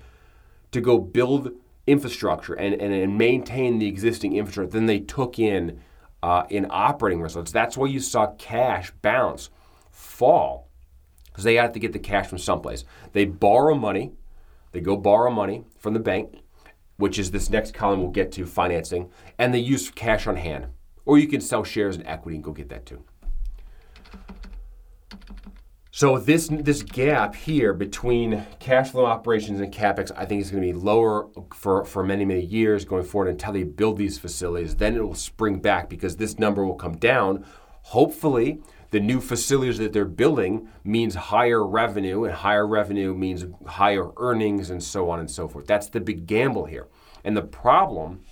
to 0.72 0.80
go 0.80 0.98
build 0.98 1.52
infrastructure 1.86 2.54
and, 2.54 2.74
and, 2.80 2.92
and 2.92 3.18
maintain 3.18 3.78
the 3.78 3.88
existing 3.88 4.36
infrastructure 4.36 4.70
than 4.70 4.86
they 4.86 5.00
took 5.00 5.38
in 5.38 5.80
uh, 6.22 6.44
in 6.48 6.66
operating 6.70 7.20
results. 7.20 7.50
That's 7.50 7.76
why 7.76 7.86
you 7.86 8.00
saw 8.00 8.32
cash 8.38 8.92
bounce 9.02 9.50
fall 9.90 10.68
because 11.26 11.44
they 11.44 11.54
had 11.54 11.72
to 11.74 11.80
get 11.80 11.92
the 11.92 11.98
cash 11.98 12.26
from 12.26 12.38
someplace. 12.38 12.84
They 13.12 13.24
borrow 13.24 13.74
money 13.74 14.12
they 14.72 14.80
go 14.80 14.96
borrow 14.96 15.30
money 15.30 15.64
from 15.78 15.94
the 15.94 16.00
bank, 16.00 16.40
which 16.96 17.18
is 17.18 17.30
this 17.30 17.50
next 17.50 17.74
column 17.74 18.00
we'll 18.00 18.10
get 18.10 18.32
to 18.32 18.46
financing, 18.46 19.10
and 19.38 19.52
they 19.52 19.58
use 19.58 19.90
cash 19.90 20.26
on 20.26 20.36
hand. 20.36 20.66
Or 21.04 21.18
you 21.18 21.26
can 21.26 21.40
sell 21.40 21.64
shares 21.64 21.96
and 21.96 22.06
equity 22.06 22.36
and 22.36 22.44
go 22.44 22.52
get 22.52 22.68
that 22.68 22.86
too. 22.86 23.04
So 25.92 26.18
this 26.18 26.48
this 26.48 26.82
gap 26.82 27.34
here 27.34 27.74
between 27.74 28.46
cash 28.60 28.90
flow 28.90 29.06
operations 29.06 29.60
and 29.60 29.74
capex, 29.74 30.12
I 30.16 30.24
think 30.24 30.40
is 30.40 30.50
going 30.50 30.62
to 30.62 30.72
be 30.72 30.78
lower 30.78 31.28
for, 31.52 31.84
for 31.84 32.04
many 32.04 32.24
many 32.24 32.44
years 32.44 32.84
going 32.84 33.02
forward 33.02 33.28
until 33.28 33.52
they 33.52 33.64
build 33.64 33.98
these 33.98 34.16
facilities. 34.16 34.76
Then 34.76 34.96
it 34.96 35.02
will 35.02 35.14
spring 35.16 35.58
back 35.58 35.88
because 35.88 36.16
this 36.16 36.38
number 36.38 36.64
will 36.64 36.76
come 36.76 36.96
down. 36.96 37.44
Hopefully, 37.82 38.62
the 38.90 39.00
new 39.00 39.20
facilities 39.20 39.78
that 39.78 39.92
they're 39.92 40.04
building 40.04 40.68
means 40.84 41.14
higher 41.14 41.66
revenue, 41.66 42.24
and 42.24 42.34
higher 42.34 42.66
revenue 42.66 43.14
means 43.14 43.46
higher 43.66 44.10
earnings, 44.16 44.70
and 44.70 44.82
so 44.82 45.10
on 45.10 45.20
and 45.20 45.30
so 45.30 45.48
forth. 45.48 45.66
That's 45.66 45.88
the 45.88 46.00
big 46.00 46.26
gamble 46.26 46.66
here. 46.66 46.88
And 47.24 47.36
the 47.36 47.42
problem 47.42 48.22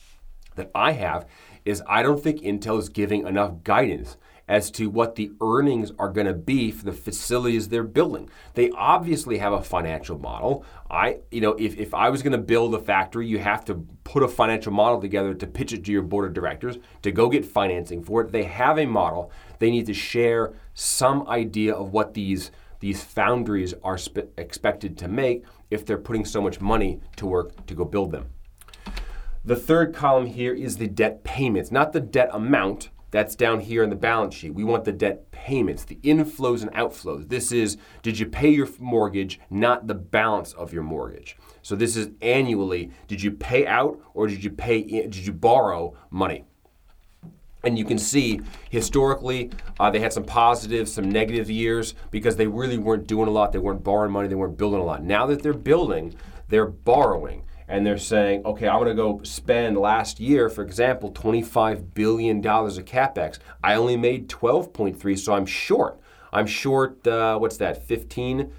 that 0.56 0.70
I 0.74 0.92
have 0.92 1.26
is 1.64 1.82
I 1.86 2.02
don't 2.02 2.22
think 2.22 2.40
Intel 2.40 2.78
is 2.78 2.88
giving 2.88 3.26
enough 3.26 3.62
guidance 3.62 4.16
as 4.48 4.70
to 4.70 4.88
what 4.88 5.14
the 5.14 5.30
earnings 5.42 5.92
are 5.98 6.08
going 6.08 6.26
to 6.26 6.32
be 6.32 6.70
for 6.70 6.86
the 6.86 6.92
facilities 6.92 7.68
they're 7.68 7.82
building. 7.82 8.30
They 8.54 8.70
obviously 8.70 9.38
have 9.38 9.52
a 9.52 9.62
financial 9.62 10.18
model. 10.18 10.64
I, 10.90 11.18
you 11.30 11.42
know, 11.42 11.52
if, 11.52 11.76
if 11.76 11.92
I 11.92 12.08
was 12.08 12.22
going 12.22 12.32
to 12.32 12.38
build 12.38 12.74
a 12.74 12.78
factory, 12.78 13.26
you 13.26 13.38
have 13.38 13.66
to 13.66 13.86
put 14.04 14.22
a 14.22 14.28
financial 14.28 14.72
model 14.72 15.00
together 15.00 15.34
to 15.34 15.46
pitch 15.46 15.74
it 15.74 15.84
to 15.84 15.92
your 15.92 16.02
board 16.02 16.26
of 16.26 16.32
directors 16.32 16.78
to 17.02 17.12
go 17.12 17.28
get 17.28 17.44
financing 17.44 18.02
for 18.02 18.22
it. 18.22 18.32
They 18.32 18.44
have 18.44 18.78
a 18.78 18.86
model. 18.86 19.30
They 19.58 19.70
need 19.70 19.86
to 19.86 19.94
share 19.94 20.54
some 20.74 21.28
idea 21.28 21.74
of 21.74 21.92
what 21.92 22.14
these 22.14 22.50
these 22.80 23.02
foundries 23.02 23.74
are 23.82 23.98
expected 24.36 24.96
to 24.98 25.08
make 25.08 25.44
if 25.68 25.84
they're 25.84 25.98
putting 25.98 26.24
so 26.24 26.40
much 26.40 26.60
money 26.60 27.00
to 27.16 27.26
work 27.26 27.66
to 27.66 27.74
go 27.74 27.84
build 27.84 28.12
them. 28.12 28.26
The 29.44 29.56
third 29.56 29.94
column 29.94 30.26
here 30.26 30.54
is 30.54 30.76
the 30.76 30.86
debt 30.86 31.24
payments, 31.24 31.72
not 31.72 31.92
the 31.92 32.00
debt 32.00 32.30
amount, 32.32 32.90
that's 33.10 33.34
down 33.34 33.60
here 33.60 33.82
in 33.82 33.90
the 33.90 33.96
balance 33.96 34.34
sheet. 34.34 34.52
We 34.52 34.64
want 34.64 34.84
the 34.84 34.92
debt 34.92 35.30
payments, 35.30 35.84
the 35.84 35.96
inflows 35.96 36.62
and 36.62 36.70
outflows. 36.72 37.28
This 37.28 37.52
is 37.52 37.78
did 38.02 38.18
you 38.18 38.26
pay 38.26 38.50
your 38.50 38.68
mortgage, 38.78 39.40
not 39.48 39.86
the 39.86 39.94
balance 39.94 40.52
of 40.52 40.72
your 40.72 40.82
mortgage. 40.82 41.36
So 41.62 41.74
this 41.74 41.96
is 41.96 42.10
annually, 42.20 42.90
did 43.06 43.22
you 43.22 43.30
pay 43.30 43.66
out 43.66 43.98
or 44.12 44.26
did 44.26 44.44
you 44.44 44.50
pay 44.50 44.78
in, 44.78 45.10
did 45.10 45.26
you 45.26 45.32
borrow 45.32 45.96
money? 46.10 46.44
And 47.64 47.76
you 47.76 47.84
can 47.84 47.98
see 47.98 48.40
historically 48.70 49.50
uh, 49.80 49.90
they 49.90 49.98
had 49.98 50.12
some 50.12 50.24
positive, 50.24 50.88
some 50.88 51.10
negative 51.10 51.50
years 51.50 51.94
because 52.10 52.36
they 52.36 52.46
really 52.46 52.78
weren't 52.78 53.06
doing 53.06 53.28
a 53.28 53.32
lot. 53.32 53.52
They 53.52 53.58
weren't 53.58 53.82
borrowing 53.82 54.12
money. 54.12 54.28
They 54.28 54.36
weren't 54.36 54.56
building 54.56 54.80
a 54.80 54.84
lot. 54.84 55.02
Now 55.02 55.26
that 55.26 55.42
they're 55.42 55.52
building, 55.52 56.14
they're 56.48 56.66
borrowing 56.66 57.42
and 57.68 57.86
they're 57.86 57.98
saying, 57.98 58.44
okay, 58.46 58.66
I'm 58.66 58.78
going 58.78 58.88
to 58.88 58.94
go 58.94 59.20
spend 59.24 59.76
last 59.76 60.18
year, 60.18 60.48
for 60.48 60.62
example, 60.62 61.12
$25 61.12 61.92
billion 61.92 62.38
of 62.38 62.84
capex. 62.86 63.38
I 63.62 63.74
only 63.74 63.96
made 63.96 64.28
12.3, 64.28 65.18
so 65.18 65.34
I'm 65.34 65.44
short. 65.44 66.00
I'm 66.32 66.46
short, 66.46 67.06
uh, 67.06 67.38
what's 67.38 67.58
that, 67.58 67.86
15, 67.86 68.52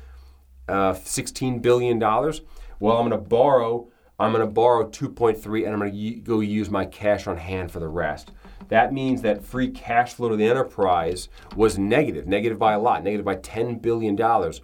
uh, 0.67 0.93
16 0.93 1.59
billion 1.59 1.97
dollars. 1.97 2.41
Well, 2.79 2.97
I'm 2.97 3.09
going 3.09 3.21
to 3.21 3.29
borrow. 3.29 3.89
I'm 4.19 4.31
going 4.31 4.45
to 4.45 4.51
borrow 4.51 4.87
2.3, 4.87 5.65
and 5.65 5.73
I'm 5.73 5.79
going 5.79 5.91
to 5.91 6.21
go 6.21 6.39
use 6.41 6.69
my 6.69 6.85
cash 6.85 7.25
on 7.25 7.37
hand 7.37 7.71
for 7.71 7.79
the 7.79 7.87
rest. 7.87 8.31
That 8.69 8.93
means 8.93 9.21
that 9.23 9.43
free 9.43 9.69
cash 9.69 10.13
flow 10.13 10.29
to 10.29 10.35
the 10.35 10.45
enterprise 10.45 11.27
was 11.55 11.77
negative, 11.77 12.27
negative 12.27 12.57
by 12.57 12.73
a 12.73 12.79
lot, 12.79 13.03
negative 13.03 13.25
by 13.25 13.35
10 13.35 13.79
billion 13.79 14.15
dollars 14.15 14.61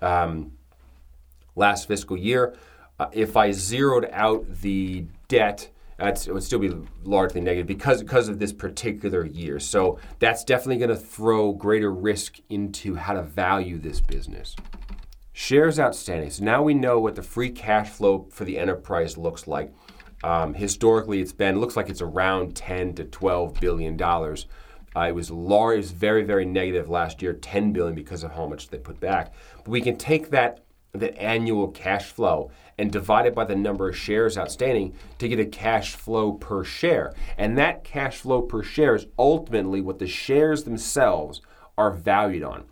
um, 0.00 0.52
last 1.54 1.86
fiscal 1.86 2.16
year. 2.16 2.56
Uh, 2.98 3.08
if 3.12 3.36
I 3.36 3.52
zeroed 3.52 4.08
out 4.12 4.46
the 4.60 5.06
debt, 5.28 5.70
it 5.98 6.32
would 6.32 6.42
still 6.42 6.60
be 6.60 6.72
largely 7.04 7.40
negative 7.40 7.66
because, 7.66 8.02
because 8.02 8.28
of 8.28 8.38
this 8.38 8.52
particular 8.52 9.26
year. 9.26 9.58
So 9.58 9.98
that's 10.20 10.44
definitely 10.44 10.78
going 10.78 10.96
to 10.96 10.96
throw 10.96 11.52
greater 11.52 11.92
risk 11.92 12.38
into 12.48 12.94
how 12.94 13.14
to 13.14 13.22
value 13.22 13.78
this 13.78 14.00
business. 14.00 14.54
Shares 15.32 15.78
outstanding. 15.78 16.30
So 16.30 16.44
now 16.44 16.62
we 16.62 16.74
know 16.74 17.00
what 17.00 17.16
the 17.16 17.22
free 17.22 17.50
cash 17.50 17.88
flow 17.88 18.26
for 18.30 18.44
the 18.44 18.58
enterprise 18.58 19.16
looks 19.16 19.46
like. 19.46 19.72
Um, 20.24 20.54
historically, 20.54 21.20
it's 21.20 21.32
been 21.32 21.60
looks 21.60 21.76
like 21.76 21.88
it's 21.88 22.02
around 22.02 22.56
10 22.56 22.94
to 22.94 23.04
12 23.04 23.60
billion 23.60 23.96
dollars. 23.96 24.46
Uh, 24.96 25.02
it 25.02 25.14
was 25.14 25.30
large, 25.30 25.74
it 25.74 25.78
was 25.78 25.90
very, 25.92 26.24
very 26.24 26.44
negative 26.44 26.88
last 26.88 27.22
year, 27.22 27.32
10 27.32 27.72
billion 27.72 27.94
because 27.94 28.24
of 28.24 28.32
how 28.32 28.46
much 28.46 28.68
they 28.68 28.78
put 28.78 28.98
back. 28.98 29.32
But 29.58 29.68
we 29.68 29.80
can 29.80 29.96
take 29.96 30.30
that 30.30 30.64
the 30.92 31.16
annual 31.20 31.68
cash 31.68 32.06
flow 32.06 32.50
and 32.78 32.90
divide 32.90 33.26
it 33.26 33.34
by 33.34 33.44
the 33.44 33.54
number 33.54 33.88
of 33.88 33.96
shares 33.96 34.38
outstanding 34.38 34.94
to 35.18 35.28
get 35.28 35.38
a 35.38 35.44
cash 35.44 35.94
flow 35.94 36.32
per 36.32 36.64
share. 36.64 37.14
And 37.36 37.58
that 37.58 37.84
cash 37.84 38.16
flow 38.16 38.42
per 38.42 38.62
share 38.62 38.94
is 38.94 39.06
ultimately 39.18 39.80
what 39.80 39.98
the 39.98 40.06
shares 40.06 40.64
themselves 40.64 41.42
are 41.76 41.90
valued 41.90 42.42
on. 42.42 42.64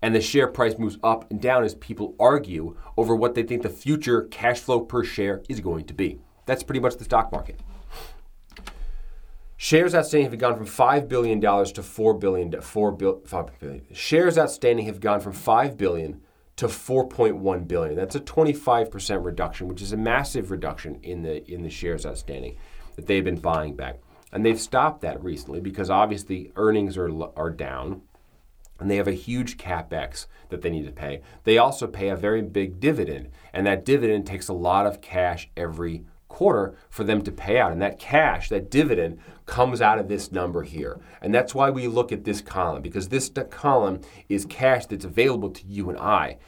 And 0.00 0.14
the 0.14 0.20
share 0.20 0.48
price 0.48 0.78
moves 0.78 0.98
up 1.04 1.30
and 1.30 1.40
down 1.40 1.62
as 1.62 1.74
people 1.76 2.16
argue 2.18 2.76
over 2.96 3.14
what 3.14 3.34
they 3.34 3.44
think 3.44 3.62
the 3.62 3.68
future 3.68 4.22
cash 4.22 4.58
flow 4.58 4.80
per 4.80 5.04
share 5.04 5.42
is 5.48 5.60
going 5.60 5.84
to 5.84 5.94
be. 5.94 6.18
That's 6.46 6.62
pretty 6.62 6.80
much 6.80 6.96
the 6.96 7.04
stock 7.04 7.32
market. 7.32 7.60
Shares 9.56 9.94
outstanding 9.94 10.28
have 10.30 10.40
gone 10.40 10.56
from 10.56 10.66
$5 10.66 11.08
billion 11.08 11.40
to 11.40 11.46
$4 11.46 12.18
billion. 12.18 12.50
$4 12.50 13.50
billion. 13.60 13.86
Shares 13.92 14.36
outstanding 14.36 14.86
have 14.86 14.98
gone 14.98 15.20
from 15.20 15.32
5 15.32 15.76
billion 15.76 16.20
to 16.56 16.66
4.1 16.66 17.68
billion. 17.68 17.94
That's 17.94 18.16
a 18.16 18.20
25% 18.20 19.24
reduction, 19.24 19.68
which 19.68 19.80
is 19.80 19.92
a 19.92 19.96
massive 19.96 20.50
reduction 20.50 20.98
in 21.02 21.22
the 21.22 21.48
in 21.50 21.62
the 21.62 21.70
shares 21.70 22.04
outstanding 22.04 22.56
that 22.96 23.06
they've 23.06 23.24
been 23.24 23.40
buying 23.40 23.74
back. 23.74 24.00
And 24.32 24.44
they've 24.44 24.60
stopped 24.60 25.00
that 25.02 25.22
recently 25.22 25.60
because 25.60 25.90
obviously 25.90 26.52
earnings 26.56 26.96
are 26.96 27.10
are 27.36 27.50
down 27.50 28.02
and 28.80 28.90
they 28.90 28.96
have 28.96 29.08
a 29.08 29.12
huge 29.12 29.58
capex 29.58 30.26
that 30.48 30.62
they 30.62 30.70
need 30.70 30.86
to 30.86 30.92
pay. 30.92 31.22
They 31.44 31.56
also 31.56 31.86
pay 31.86 32.08
a 32.08 32.16
very 32.16 32.42
big 32.42 32.80
dividend, 32.80 33.30
and 33.52 33.64
that 33.66 33.84
dividend 33.84 34.26
takes 34.26 34.48
a 34.48 34.52
lot 34.54 34.86
of 34.86 35.00
cash 35.00 35.48
every 35.56 36.04
quarter 36.32 36.74
for 36.88 37.04
them 37.04 37.22
to 37.22 37.30
pay 37.30 37.58
out. 37.58 37.72
And 37.72 37.82
that 37.82 37.98
cash, 37.98 38.48
that 38.48 38.70
dividend, 38.70 39.20
comes 39.46 39.82
out 39.82 39.98
of 39.98 40.08
this 40.08 40.32
number 40.32 40.62
here. 40.62 40.98
And 41.20 41.34
that's 41.34 41.54
why 41.54 41.68
we 41.70 41.86
look 41.86 42.10
at 42.10 42.24
this 42.24 42.40
column, 42.40 42.80
because 42.80 43.08
this 43.08 43.30
column 43.50 44.00
is 44.28 44.46
cash 44.46 44.86
that's 44.86 45.04
available 45.04 45.50
to 45.50 45.66
you 45.66 45.90
and 45.90 45.98
I. 45.98 46.38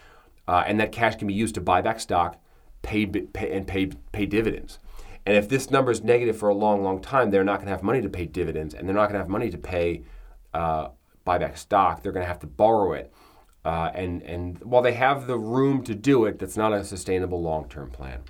Uh, 0.48 0.64
and 0.66 0.80
that 0.80 0.90
cash 0.90 1.16
can 1.16 1.28
be 1.28 1.34
used 1.34 1.54
to 1.54 1.60
buy 1.60 1.82
back 1.82 2.00
stock 2.00 2.40
pay, 2.82 3.06
pay, 3.06 3.56
and 3.56 3.66
pay, 3.66 3.86
pay 4.12 4.26
dividends. 4.26 4.78
And 5.26 5.36
if 5.36 5.48
this 5.48 5.70
number 5.70 5.90
is 5.90 6.02
negative 6.02 6.36
for 6.36 6.48
a 6.48 6.54
long, 6.54 6.82
long 6.82 7.00
time, 7.00 7.30
they're 7.30 7.44
not 7.44 7.56
going 7.56 7.66
to 7.66 7.72
have 7.72 7.82
money 7.82 8.02
to 8.02 8.10
pay 8.10 8.26
dividends, 8.26 8.74
and 8.74 8.86
they're 8.86 8.94
not 8.94 9.06
going 9.08 9.14
to 9.14 9.20
have 9.20 9.28
money 9.28 9.50
to 9.50 9.58
pay 9.58 10.02
uh, 10.52 10.88
buy 11.24 11.38
back 11.38 11.56
stock. 11.56 12.02
They're 12.02 12.12
going 12.12 12.24
to 12.24 12.28
have 12.28 12.40
to 12.40 12.46
borrow 12.46 12.92
it. 12.92 13.12
Uh, 13.64 13.90
and, 13.94 14.22
and 14.22 14.62
while 14.62 14.82
they 14.82 14.92
have 14.92 15.26
the 15.26 15.38
room 15.38 15.82
to 15.84 15.94
do 15.94 16.26
it, 16.26 16.38
that's 16.38 16.56
not 16.56 16.72
a 16.74 16.84
sustainable 16.84 17.40
long 17.40 17.68
term 17.68 17.90
plan. 17.90 18.20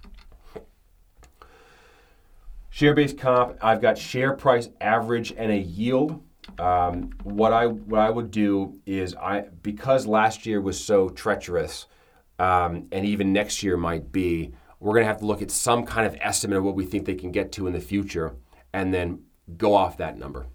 Share-based 2.74 3.18
comp, 3.18 3.56
I've 3.62 3.80
got 3.80 3.96
share 3.96 4.32
price 4.32 4.68
average 4.80 5.32
and 5.36 5.52
a 5.52 5.56
yield. 5.56 6.20
Um, 6.58 7.10
what 7.22 7.52
I 7.52 7.68
what 7.68 8.00
I 8.00 8.10
would 8.10 8.32
do 8.32 8.80
is 8.84 9.14
I 9.14 9.42
because 9.62 10.08
last 10.08 10.44
year 10.44 10.60
was 10.60 10.84
so 10.84 11.08
treacherous, 11.08 11.86
um, 12.40 12.88
and 12.90 13.06
even 13.06 13.32
next 13.32 13.62
year 13.62 13.76
might 13.76 14.10
be, 14.10 14.54
we're 14.80 14.94
going 14.94 15.04
to 15.04 15.06
have 15.06 15.20
to 15.20 15.24
look 15.24 15.40
at 15.40 15.52
some 15.52 15.86
kind 15.86 16.04
of 16.04 16.16
estimate 16.20 16.58
of 16.58 16.64
what 16.64 16.74
we 16.74 16.84
think 16.84 17.06
they 17.06 17.14
can 17.14 17.30
get 17.30 17.52
to 17.52 17.68
in 17.68 17.72
the 17.72 17.80
future, 17.80 18.34
and 18.72 18.92
then 18.92 19.22
go 19.56 19.72
off 19.76 19.96
that 19.98 20.18
number. 20.18 20.48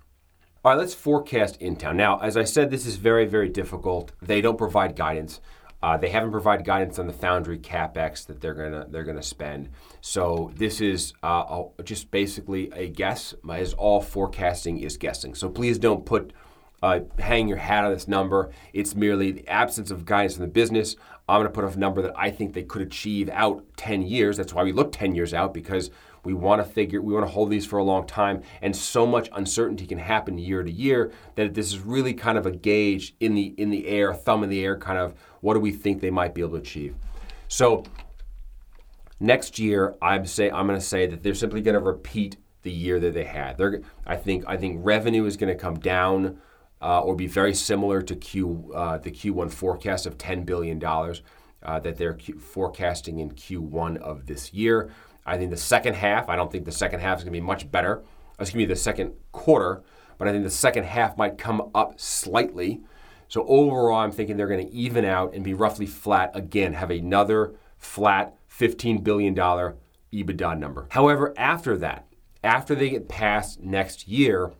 All 0.65 0.73
right, 0.73 0.77
let's 0.77 0.93
forecast 0.93 1.57
Intel. 1.61 1.95
Now, 1.95 2.19
as 2.19 2.35
I 2.35 2.43
said, 2.43 2.69
this 2.69 2.85
is 2.85 2.97
very 2.97 3.27
very 3.27 3.47
difficult. 3.47 4.11
They 4.21 4.41
don't 4.41 4.57
provide 4.57 4.97
guidance. 4.97 5.39
Uh, 5.81 5.97
they 5.97 6.09
haven't 6.09 6.31
provided 6.31 6.65
guidance 6.65 6.99
on 6.99 7.07
the 7.07 7.13
foundry 7.13 7.57
capex 7.57 8.25
that 8.27 8.41
they're 8.41 8.53
gonna 8.53 8.85
they're 8.89 9.03
gonna 9.03 9.23
spend. 9.23 9.69
So 10.01 10.51
this 10.55 10.81
is 10.81 11.13
uh, 11.23 11.63
just 11.83 12.11
basically 12.11 12.69
a 12.73 12.89
guess. 12.89 13.33
As 13.49 13.73
all 13.73 14.01
forecasting 14.01 14.79
is 14.79 14.97
guessing. 14.97 15.35
So 15.35 15.49
please 15.49 15.77
don't 15.79 16.05
put 16.05 16.33
uh, 16.81 17.01
hang 17.17 17.47
your 17.47 17.57
hat 17.57 17.85
on 17.85 17.93
this 17.93 18.07
number. 18.07 18.51
It's 18.73 18.95
merely 18.95 19.31
the 19.31 19.47
absence 19.47 19.91
of 19.91 20.05
guidance 20.05 20.35
in 20.35 20.41
the 20.41 20.47
business. 20.47 20.95
I'm 21.27 21.41
going 21.41 21.51
to 21.51 21.61
put 21.61 21.65
a 21.65 21.79
number 21.79 22.01
that 22.01 22.17
I 22.17 22.31
think 22.31 22.53
they 22.53 22.63
could 22.63 22.81
achieve 22.81 23.29
out 23.29 23.63
10 23.77 24.01
years. 24.01 24.37
That's 24.37 24.53
why 24.53 24.63
we 24.63 24.71
look 24.71 24.91
10 24.91 25.13
years 25.13 25.33
out 25.33 25.53
because 25.53 25.91
we 26.23 26.33
want 26.33 26.63
to 26.63 26.69
figure, 26.69 27.01
we 27.01 27.13
want 27.13 27.25
to 27.25 27.31
hold 27.31 27.49
these 27.49 27.65
for 27.65 27.77
a 27.77 27.83
long 27.83 28.05
time, 28.05 28.43
and 28.61 28.75
so 28.75 29.05
much 29.05 29.29
uncertainty 29.33 29.85
can 29.85 29.99
happen 29.99 30.37
year 30.37 30.63
to 30.63 30.71
year 30.71 31.11
that 31.35 31.53
this 31.53 31.67
is 31.67 31.79
really 31.79 32.13
kind 32.13 32.37
of 32.37 32.45
a 32.45 32.51
gauge 32.51 33.15
in 33.19 33.35
the 33.35 33.53
in 33.57 33.69
the 33.69 33.87
air, 33.87 34.13
thumb 34.13 34.43
in 34.43 34.49
the 34.49 34.63
air, 34.63 34.77
kind 34.77 34.97
of 34.97 35.13
what 35.41 35.53
do 35.53 35.59
we 35.59 35.71
think 35.71 36.01
they 36.01 36.11
might 36.11 36.33
be 36.33 36.41
able 36.41 36.51
to 36.51 36.57
achieve. 36.57 36.95
So 37.47 37.83
next 39.19 39.59
year, 39.59 39.95
I'm 40.01 40.25
say 40.25 40.49
I'm 40.49 40.67
going 40.67 40.79
to 40.79 40.85
say 40.85 41.07
that 41.07 41.23
they're 41.23 41.35
simply 41.35 41.61
going 41.61 41.75
to 41.75 41.81
repeat 41.81 42.37
the 42.61 42.71
year 42.71 42.99
that 42.99 43.13
they 43.13 43.23
had. 43.23 43.57
They're, 43.57 43.81
I 44.05 44.15
think 44.15 44.43
I 44.47 44.57
think 44.57 44.79
revenue 44.83 45.25
is 45.25 45.37
going 45.37 45.53
to 45.53 45.59
come 45.59 45.79
down 45.79 46.39
uh, 46.81 47.01
or 47.01 47.15
be 47.15 47.27
very 47.27 47.53
similar 47.53 48.01
to 48.01 48.15
Q 48.15 48.71
uh, 48.73 48.97
the 48.97 49.11
Q1 49.11 49.51
forecast 49.51 50.05
of 50.05 50.17
10 50.17 50.43
billion 50.43 50.79
dollars 50.79 51.21
uh, 51.63 51.79
that 51.79 51.97
they're 51.97 52.13
Q- 52.13 52.39
forecasting 52.39 53.19
in 53.19 53.31
Q1 53.31 53.97
of 53.97 54.25
this 54.25 54.53
year. 54.53 54.91
I 55.29 55.37
think 55.37 55.51
the 55.51 55.57
second 55.57 55.93
half, 55.95 56.27
I 56.29 56.35
don't 56.35 56.51
think 56.51 56.65
the 56.65 56.71
second 56.71 57.01
half 57.01 57.19
is 57.19 57.23
going 57.23 57.33
to 57.33 57.39
be 57.39 57.45
much 57.45 57.71
better. 57.71 58.03
It's 58.39 58.51
going 58.51 58.63
to 58.63 58.67
be 58.67 58.73
the 58.73 58.75
second 58.75 59.13
quarter, 59.31 59.83
but 60.17 60.27
I 60.27 60.31
think 60.31 60.43
the 60.43 60.49
second 60.49 60.85
half 60.85 61.17
might 61.17 61.37
come 61.37 61.69
up 61.75 61.99
slightly. 61.99 62.81
So 63.27 63.45
overall, 63.47 63.99
I'm 63.99 64.11
thinking 64.11 64.37
they're 64.37 64.47
going 64.47 64.67
to 64.67 64.73
even 64.73 65.05
out 65.05 65.33
and 65.33 65.43
be 65.43 65.53
roughly 65.53 65.85
flat 65.85 66.31
again, 66.33 66.73
have 66.73 66.89
another 66.89 67.53
flat 67.77 68.35
$15 68.51 69.03
billion 69.03 69.35
EBITDA 69.35 70.57
number. 70.57 70.87
However, 70.89 71.33
after 71.37 71.77
that, 71.77 72.07
after 72.43 72.73
they 72.73 72.89
get 72.89 73.07
past 73.07 73.59
next 73.59 74.07
year, 74.07 74.53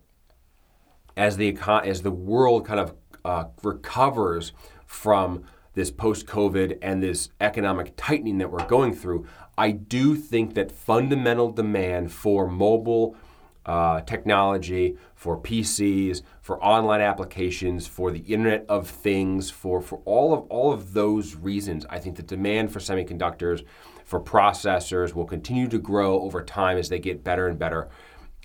as 1.18 1.38
the 1.38 1.58
as 1.84 2.02
the 2.02 2.12
world 2.12 2.66
kind 2.66 2.80
of 2.80 2.94
uh, 3.26 3.46
recovers 3.64 4.54
from 4.86 5.44
this 5.74 5.92
post-COVID 5.92 6.78
and 6.82 7.02
this 7.02 7.30
economic 7.42 7.94
tightening 7.96 8.38
that 8.38 8.52
we're 8.52 8.66
going 8.68 8.94
through, 8.94 9.26
I 9.60 9.72
do 9.72 10.16
think 10.16 10.54
that 10.54 10.72
fundamental 10.72 11.52
demand 11.52 12.14
for 12.14 12.48
mobile 12.48 13.18
uh, 13.66 14.00
technology, 14.02 14.96
for 15.16 15.38
PCs, 15.38 16.22
for 16.42 16.64
online 16.64 17.02
applications, 17.02 17.86
for 17.86 18.10
the 18.10 18.20
Internet 18.20 18.66
of 18.70 18.88
Things, 18.88 19.52
for, 19.52 19.82
for 19.82 20.02
all 20.06 20.34
of 20.34 20.46
all 20.50 20.72
of 20.72 20.94
those 20.94 21.36
reasons, 21.36 21.86
I 21.90 22.00
think 22.00 22.16
the 22.16 22.24
demand 22.24 22.72
for 22.72 22.80
semiconductors, 22.80 23.66
for 24.06 24.22
processors, 24.22 25.14
will 25.14 25.26
continue 25.26 25.68
to 25.68 25.78
grow 25.78 26.22
over 26.22 26.42
time 26.42 26.78
as 26.78 26.88
they 26.88 27.00
get 27.00 27.26
better 27.26 27.46
and 27.46 27.60
better. 27.60 27.90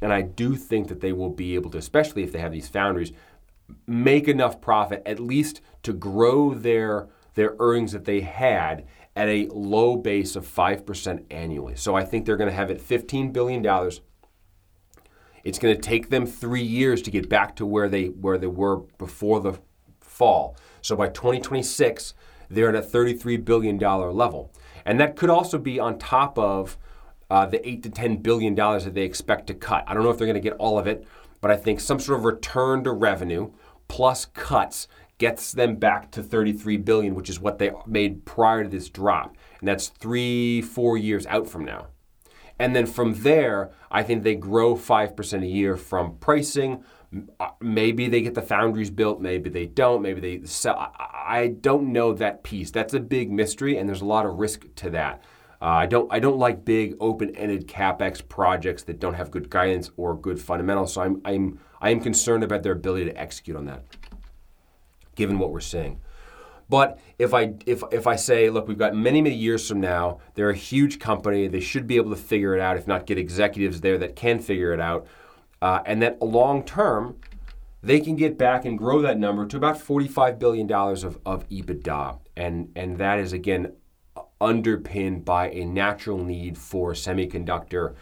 And 0.03 0.12
I 0.12 0.23
do 0.23 0.57
think 0.57 0.89
that 0.89 1.01
they 1.01 1.12
will 1.12 1.31
be 1.31 1.55
able 1.55 1.71
to, 1.71 1.79
especially 1.79 2.25
if 2.25 2.33
they 2.33 2.41
have 2.41 2.51
these 2.51 2.69
foundries, 2.69 3.12
make 3.87 4.27
enough 4.27 4.61
profit 4.61 5.01
at 5.07 5.21
least 5.21 5.61
to 5.85 5.93
grow 5.93 6.55
their 6.55 7.09
their 7.35 7.57
earnings 7.59 7.91
that 7.91 8.05
they 8.05 8.21
had 8.21 8.87
at 9.17 9.29
a 9.29 9.47
low 9.53 9.97
base 9.97 10.37
of 10.37 10.47
5% 10.47 11.25
annually. 11.31 11.77
So 11.77 11.95
I 11.95 12.05
think 12.05 12.27
they're 12.27 12.37
going 12.37 12.51
to 12.51 12.57
have 12.57 12.71
it 12.71 12.81
$15 12.81 13.33
billion. 13.33 13.65
It's 15.45 15.59
going 15.59 15.75
to 15.75 15.81
take 15.81 16.11
them 16.11 16.27
three 16.27 16.62
years 16.62 17.03
to 17.03 17.11
get 17.11 17.29
back 17.29 17.55
to 17.57 17.67
where 17.67 17.89
they 17.89 18.07
where 18.07 18.39
they 18.39 18.47
were 18.47 18.79
before 18.99 19.41
the 19.41 19.59
fall. 20.01 20.57
So 20.81 20.97
by 20.97 21.09
2026, 21.09 22.15
they're 22.49 22.69
at 22.69 22.75
a 22.75 22.87
$33 22.87 23.45
billion 23.45 23.79
level. 23.79 24.53
And 24.85 24.99
that 25.01 25.17
could 25.17 25.31
also 25.31 25.59
be 25.59 25.79
on 25.79 25.99
top 25.99 26.39
of 26.39 26.79
uh, 27.31 27.47
the 27.47 27.67
8 27.67 27.83
to 27.85 27.91
10 27.91 28.17
billion 28.19 28.55
dollars 28.55 28.85
that 28.85 28.95
they 28.95 29.03
expect 29.03 29.47
to 29.49 29.55
cut. 29.55 29.85
I 29.87 29.95
don't 29.95 30.03
know 30.03 30.11
if 30.11 30.19
they're 30.19 30.27
going 30.27 30.35
to 30.35 30.41
get 30.41 30.57
all 30.59 30.79
of 30.79 30.87
it, 30.87 31.07
but 31.41 31.51
I 31.51 31.57
think 31.57 31.81
some 31.81 31.99
sort 31.99 32.19
of 32.19 32.25
return 32.25 32.85
to 32.85 32.93
revenue 32.93 33.51
plus 33.89 34.27
cuts 34.27 34.89
gets 35.19 35.53
them 35.53 35.77
back 35.77 36.11
to 36.12 36.23
33 36.23 36.77
billion, 36.79 37.15
which 37.15 37.31
is 37.31 37.41
what 37.41 37.59
they 37.59 37.71
made 37.87 38.25
prior 38.25 38.65
to 38.65 38.69
this 38.71 38.89
drop. 38.89 39.37
And 39.61 39.69
that's 39.69 39.89
three, 39.89 40.61
four 40.61 40.97
years 40.97 41.27
out 41.27 41.49
from 41.49 41.65
now. 41.65 41.89
And 42.59 42.75
then 42.75 42.87
from 42.87 43.15
there, 43.23 43.71
I 43.91 44.03
think 44.03 44.23
they 44.23 44.35
grow 44.35 44.77
5% 44.77 45.43
a 45.43 45.47
year 45.47 45.77
from 45.77 46.17
pricing. 46.19 46.85
Uh, 47.39 47.51
maybe 47.61 48.09
they 48.09 48.23
get 48.23 48.35
the 48.35 48.43
foundries 48.43 48.91
built, 48.91 49.21
maybe 49.21 49.51
they 49.51 49.67
don't, 49.67 50.03
maybe 50.03 50.21
they 50.21 50.47
sell. 50.47 50.93
I 50.99 51.55
don't 51.61 51.93
know 51.93 52.12
that 52.15 52.43
piece. 52.43 52.71
That's 52.71 52.95
a 52.95 53.01
big 53.01 53.31
mystery, 53.31 53.77
and 53.77 53.89
there's 53.89 54.03
a 54.03 54.07
lot 54.07 54.27
of 54.27 54.39
risk 54.39 54.67
to 54.77 54.91
that. 54.91 55.23
Uh, 55.62 55.67
I 55.67 55.87
don't 55.87 56.12
I 56.12 56.19
don't 56.19 56.39
like 56.39 56.65
big 56.65 56.95
open-ended 57.01 57.69
capex 57.69 58.27
projects 58.29 58.83
that 58.83 59.01
don't 59.01 59.15
have 59.15 59.31
good 59.31 59.49
guidance 59.49 59.91
or 59.97 60.15
good 60.15 60.41
fundamentals. 60.41 60.93
So 60.93 61.01
I'm 61.01 61.23
I'm 61.25 61.59
I 61.81 61.91
am 61.91 62.01
concerned 62.01 62.45
about 62.45 62.62
their 62.62 62.73
ability 62.73 63.07
to 63.07 63.19
execute 63.19 63.57
on 63.57 63.65
that 63.67 63.85
given 65.15 65.39
what 65.39 65.51
we're 65.51 65.61
seeing. 65.61 66.01
But 66.69 66.99
if 67.19 67.35
I 67.35 67.55
if 67.67 67.83
if 67.93 68.07
I 68.07 68.17
say, 68.17 68.51
look, 68.51 68.69
we've 68.69 68.79
got 68.79 68.95
many 68.95 69.21
many 69.21 69.35
years 69.35 69.69
from 69.69 69.81
now, 69.81 70.21
they're 70.35 70.51
a 70.51 70.57
huge 70.57 70.99
company. 70.99 71.47
They 71.47 71.61
should 71.61 71.87
be 71.87 71.97
able 71.97 72.11
to 72.11 72.17
figure 72.17 72.55
it 72.55 72.61
out. 72.61 72.77
If 72.77 72.87
not, 72.87 73.07
get 73.07 73.19
executives 73.19 73.81
there 73.81 73.99
that 73.99 74.17
can 74.17 74.39
figure 74.41 74.73
it 74.73 74.81
out, 74.81 75.07
uh, 75.61 75.81
and 75.85 76.01
that 76.03 76.23
long 76.23 76.65
term, 76.65 77.17
they 77.83 78.01
can 78.01 78.17
get 78.17 78.39
back 78.39 78.65
and 78.65 78.79
grow 78.79 79.03
that 79.03 79.19
number 79.19 79.47
to 79.47 79.57
about 79.57 79.79
forty-five 79.79 80.39
billion 80.39 80.67
dollars 80.67 81.05
of, 81.05 81.19
of 81.27 81.49
EBITDA, 81.51 82.19
and 82.37 82.71
and 82.75 82.97
that 82.99 83.19
is 83.19 83.33
again 83.33 83.73
underpinned 84.41 85.25
by 85.25 85.51
a 85.51 85.65
natural 85.65 86.19
need 86.19 86.57
for 86.59 86.93
semiconductor 86.93 87.95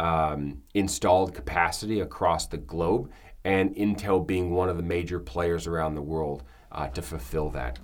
um, 0.00 0.62
installed 0.74 1.34
capacity 1.34 2.00
across 2.00 2.46
the 2.46 2.56
globe 2.56 3.10
and 3.44 3.74
Intel 3.76 4.26
being 4.26 4.50
one 4.50 4.68
of 4.68 4.76
the 4.76 4.82
major 4.82 5.18
players 5.18 5.66
around 5.66 5.94
the 5.94 6.02
world 6.02 6.42
uh, 6.72 6.88
to 6.88 7.02
fulfill 7.02 7.50
that. 7.50 7.78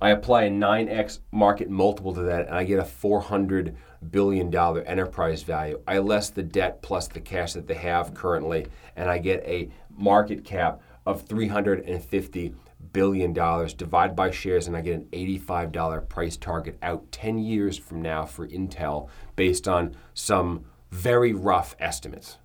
I 0.00 0.10
apply 0.10 0.44
a 0.44 0.50
9x 0.50 1.20
market 1.32 1.68
multiple 1.68 2.14
to 2.14 2.22
that, 2.22 2.46
and 2.46 2.54
I 2.54 2.64
get 2.64 2.78
a 2.78 2.84
$400 2.84 3.74
billion 4.10 4.54
enterprise 4.54 5.42
value. 5.42 5.80
I 5.88 5.98
less 5.98 6.30
the 6.30 6.42
debt 6.42 6.82
plus 6.82 7.08
the 7.08 7.20
cash 7.20 7.54
that 7.54 7.66
they 7.66 7.74
have 7.74 8.14
currently, 8.14 8.66
and 8.94 9.10
I 9.10 9.18
get 9.18 9.42
a 9.44 9.70
market 9.90 10.44
cap 10.44 10.80
of 11.04 11.26
$350 11.26 12.54
billion. 12.92 13.32
Divide 13.32 14.14
by 14.14 14.30
shares, 14.30 14.68
and 14.68 14.76
I 14.76 14.82
get 14.82 14.94
an 14.94 15.08
$85 15.12 16.08
price 16.08 16.36
target 16.36 16.78
out 16.80 17.10
10 17.10 17.38
years 17.38 17.76
from 17.76 18.00
now 18.00 18.24
for 18.24 18.46
Intel 18.46 19.08
based 19.34 19.66
on 19.66 19.96
some 20.14 20.64
very 20.92 21.32
rough 21.32 21.74
estimates 21.80 22.38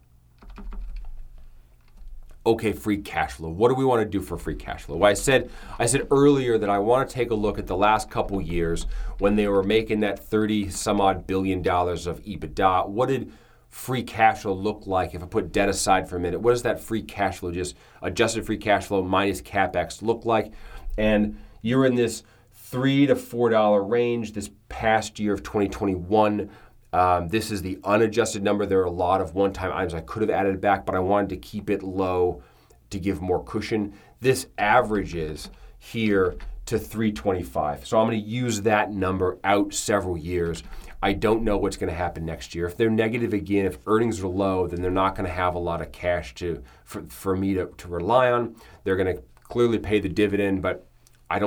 okay, 2.45 2.73
free 2.73 2.97
cash 2.97 3.33
flow. 3.33 3.49
What 3.49 3.69
do 3.69 3.75
we 3.75 3.85
want 3.85 4.01
to 4.01 4.05
do 4.05 4.21
for 4.21 4.37
free 4.37 4.55
cash 4.55 4.83
flow? 4.83 4.97
Well, 4.97 5.09
I 5.09 5.13
said 5.13 5.49
I 5.79 5.85
said 5.85 6.07
earlier 6.11 6.57
that 6.57 6.69
I 6.69 6.79
want 6.79 7.07
to 7.07 7.13
take 7.13 7.31
a 7.31 7.35
look 7.35 7.57
at 7.57 7.67
the 7.67 7.77
last 7.77 8.09
couple 8.09 8.41
years 8.41 8.85
when 9.19 9.35
they 9.35 9.47
were 9.47 9.63
making 9.63 10.01
that 10.01 10.19
30 10.19 10.69
some 10.69 10.99
odd 10.99 11.25
billion 11.25 11.61
dollars 11.61 12.07
of 12.07 12.21
EBITDA. 12.23 12.89
What 12.89 13.09
did 13.09 13.31
free 13.69 14.03
cash 14.03 14.41
flow 14.41 14.53
look 14.53 14.85
like 14.85 15.15
if 15.15 15.23
I 15.23 15.25
put 15.25 15.51
debt 15.51 15.69
aside 15.69 16.09
for 16.09 16.17
a 16.17 16.19
minute? 16.19 16.41
What 16.41 16.51
does 16.51 16.63
that 16.63 16.79
free 16.79 17.01
cash 17.01 17.39
flow 17.39 17.51
just 17.51 17.75
adjusted 18.01 18.45
free 18.45 18.57
cash 18.57 18.85
flow 18.85 19.01
minus 19.03 19.41
capex 19.41 20.01
look 20.01 20.25
like? 20.25 20.51
And 20.97 21.37
you're 21.61 21.85
in 21.85 21.95
this 21.95 22.23
3 22.53 23.07
to 23.07 23.15
4 23.15 23.49
dollar 23.49 23.83
range 23.83 24.33
this 24.33 24.49
past 24.67 25.19
year 25.19 25.33
of 25.33 25.43
2021 25.43 26.49
um, 26.93 27.27
this 27.27 27.51
is 27.51 27.61
the 27.61 27.79
unadjusted 27.83 28.43
number. 28.43 28.65
There 28.65 28.81
are 28.81 28.85
a 28.85 28.91
lot 28.91 29.19
of 29.19 29.33
one 29.33 29.51
time 29.51 29.71
items 29.73 29.93
I 29.93 30.01
could 30.01 30.21
have 30.21 30.29
added 30.29 30.61
back, 30.61 30.85
but 30.85 30.95
I 30.95 30.99
wanted 30.99 31.29
to 31.29 31.37
keep 31.37 31.69
it 31.69 31.81
low 31.81 32.43
to 32.91 32.99
give 32.99 33.21
more 33.21 33.43
cushion. 33.43 33.93
This 34.21 34.47
averages 34.57 35.49
here 35.79 36.37
to 36.67 36.79
325. 36.79 37.85
So 37.85 37.99
I'm 37.99 38.07
going 38.07 38.21
to 38.21 38.25
use 38.25 38.61
that 38.61 38.91
number 38.91 39.37
out 39.43 39.73
several 39.73 40.17
years. 40.17 40.63
I 41.01 41.13
don't 41.13 41.43
know 41.43 41.57
what's 41.57 41.75
going 41.75 41.89
to 41.89 41.95
happen 41.95 42.25
next 42.25 42.55
year. 42.55 42.65
If 42.65 42.77
they're 42.77 42.89
negative 42.89 43.33
again, 43.33 43.65
if 43.65 43.79
earnings 43.85 44.21
are 44.21 44.27
low, 44.27 44.67
then 44.67 44.81
they're 44.81 44.91
not 44.91 45.15
going 45.15 45.27
to 45.27 45.33
have 45.33 45.55
a 45.55 45.59
lot 45.59 45.81
of 45.81 45.91
cash 45.91 46.33
to 46.35 46.63
for, 46.85 47.03
for 47.09 47.35
me 47.35 47.55
to, 47.55 47.65
to 47.77 47.87
rely 47.89 48.31
on. 48.31 48.55
They're 48.83 48.95
going 48.95 49.17
to 49.17 49.21
clearly 49.43 49.79
pay 49.79 49.99
the 49.99 50.07
dividend, 50.07 50.61
but 50.61 50.87